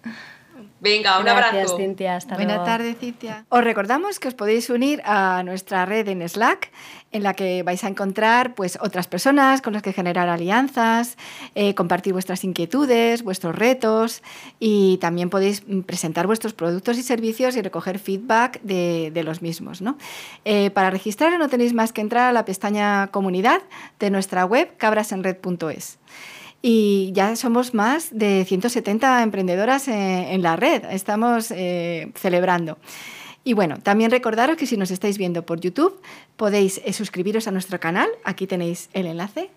Venga, 0.81 1.19
un 1.19 1.25
Gracias, 1.25 1.53
abrazo. 1.53 1.77
Cintia. 1.77 2.15
Hasta 2.15 2.35
Buenas 2.35 2.65
tardes, 2.65 2.97
Cintia. 2.97 3.45
Os 3.49 3.63
recordamos 3.63 4.19
que 4.19 4.29
os 4.29 4.33
podéis 4.33 4.69
unir 4.71 4.99
a 5.05 5.43
nuestra 5.43 5.85
red 5.85 6.07
en 6.07 6.27
Slack, 6.27 6.71
en 7.11 7.23
la 7.23 7.33
que 7.33 7.63
vais 7.63 7.83
a 7.83 7.87
encontrar 7.87 8.55
pues, 8.55 8.77
otras 8.81 9.07
personas 9.07 9.61
con 9.61 9.73
las 9.73 9.81
que 9.81 9.93
generar 9.93 10.29
alianzas, 10.29 11.17
eh, 11.55 11.75
compartir 11.75 12.13
vuestras 12.13 12.43
inquietudes, 12.43 13.23
vuestros 13.23 13.55
retos 13.55 14.21
y 14.59 14.97
también 14.97 15.29
podéis 15.29 15.63
mm, 15.67 15.81
presentar 15.81 16.27
vuestros 16.27 16.53
productos 16.53 16.97
y 16.97 17.03
servicios 17.03 17.55
y 17.55 17.61
recoger 17.61 17.99
feedback 17.99 18.61
de, 18.61 19.21
los 19.23 19.41
mismos. 19.41 19.81
¿no? 19.81 19.97
Eh, 20.45 20.71
para 20.71 20.89
registrar 20.89 21.37
no 21.37 21.47
tenéis 21.47 21.73
más 21.73 21.93
que 21.93 22.01
entrar 22.01 22.29
a 22.29 22.33
la 22.33 22.45
pestaña 22.45 23.07
comunidad 23.07 23.61
de 23.99 24.09
nuestra 24.09 24.45
web 24.45 24.75
cabrasenred.es 24.77 25.99
y 26.61 27.11
ya 27.13 27.35
somos 27.35 27.73
más 27.73 28.09
de 28.11 28.45
170 28.47 29.23
emprendedoras 29.23 29.87
en, 29.87 30.41
la 30.41 30.55
red. 30.55 30.83
Estamos 30.91 31.51
eh, 31.51 32.11
celebrando. 32.15 32.77
Y 33.43 33.53
bueno, 33.53 33.77
también 33.81 34.11
recordaros 34.11 34.57
que 34.57 34.67
si 34.67 34.77
nos 34.77 34.91
estáis 34.91 35.17
viendo 35.17 35.45
por 35.45 35.59
YouTube, 35.59 35.99
podéis 36.37 36.79
eh, 36.85 36.93
suscribiros 36.93 37.47
a 37.47 37.51
nuestro 37.51 37.79
canal. 37.79 38.09
Aquí 38.23 38.45
tenéis 38.45 38.89
el 38.93 39.07
enlace. 39.07 39.49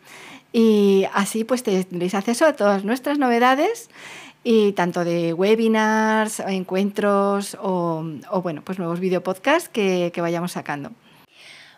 Y 0.53 1.05
así 1.13 1.45
pues 1.45 1.63
tendréis 1.63 2.15
acceso 2.15 2.47
a 2.47 2.55
todas 2.55 2.85
nuestras 2.85 3.19
novedades 3.19 3.91
y 4.45 4.73
tanto 4.73 5.05
de 5.05 5.33
webinars, 5.33 6.41
encuentros 6.41 7.57
o, 7.61 8.05
bueno, 8.43 8.63
pues 8.63 8.79
nuevos 8.79 9.01
videopodcasts 9.01 9.69
que, 9.69 10.13
que 10.15 10.21
vayamos 10.21 10.53
sacando. 10.53 10.93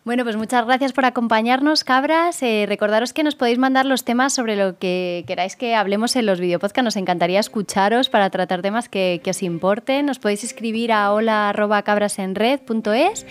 Bueno, 0.06 0.22
pues 0.22 0.36
muchas 0.36 0.64
gracias 0.64 0.92
por 0.92 1.04
acompañarnos, 1.04 1.82
cabras. 1.82 2.40
Eh, 2.40 2.66
recordaros 2.68 3.12
que 3.12 3.24
nos 3.24 3.34
podéis 3.34 3.58
mandar 3.58 3.86
los 3.86 4.04
temas 4.04 4.32
sobre 4.32 4.54
lo 4.54 4.78
que 4.78 5.24
queráis 5.26 5.56
que 5.56 5.74
hablemos 5.74 6.14
en 6.14 6.26
los 6.26 6.38
videopodcasts. 6.38 6.84
Nos 6.84 6.94
encantaría 6.94 7.40
escucharos 7.40 8.08
para 8.08 8.30
tratar 8.30 8.62
temas 8.62 8.88
que, 8.88 9.20
os 9.28 9.42
importen. 9.42 10.06
Nos 10.06 10.20
podéis 10.20 10.44
escribir 10.44 10.92
a 10.92 11.12
hola.cabrasenred.es 11.12 13.26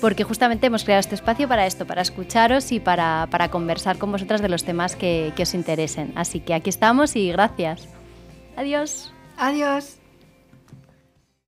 porque 0.00 0.22
justamente 0.22 0.68
hemos 0.68 0.84
creado 0.84 1.00
este 1.00 1.16
espacio 1.16 1.48
para 1.48 1.66
esto, 1.66 1.84
para 1.84 2.00
escucharos 2.00 2.70
y 2.70 2.78
para, 2.78 3.26
conversar 3.50 3.98
con 3.98 4.12
vosotras 4.12 4.40
de 4.40 4.48
los 4.48 4.62
temas 4.62 4.94
que 4.94 5.34
os 5.36 5.52
interesen. 5.52 6.12
Así 6.14 6.38
que 6.38 6.54
aquí 6.54 6.70
estamos 6.70 7.16
y 7.16 7.32
gracias. 7.32 7.88
Adiós. 8.56 9.12
Adiós. 9.36 9.99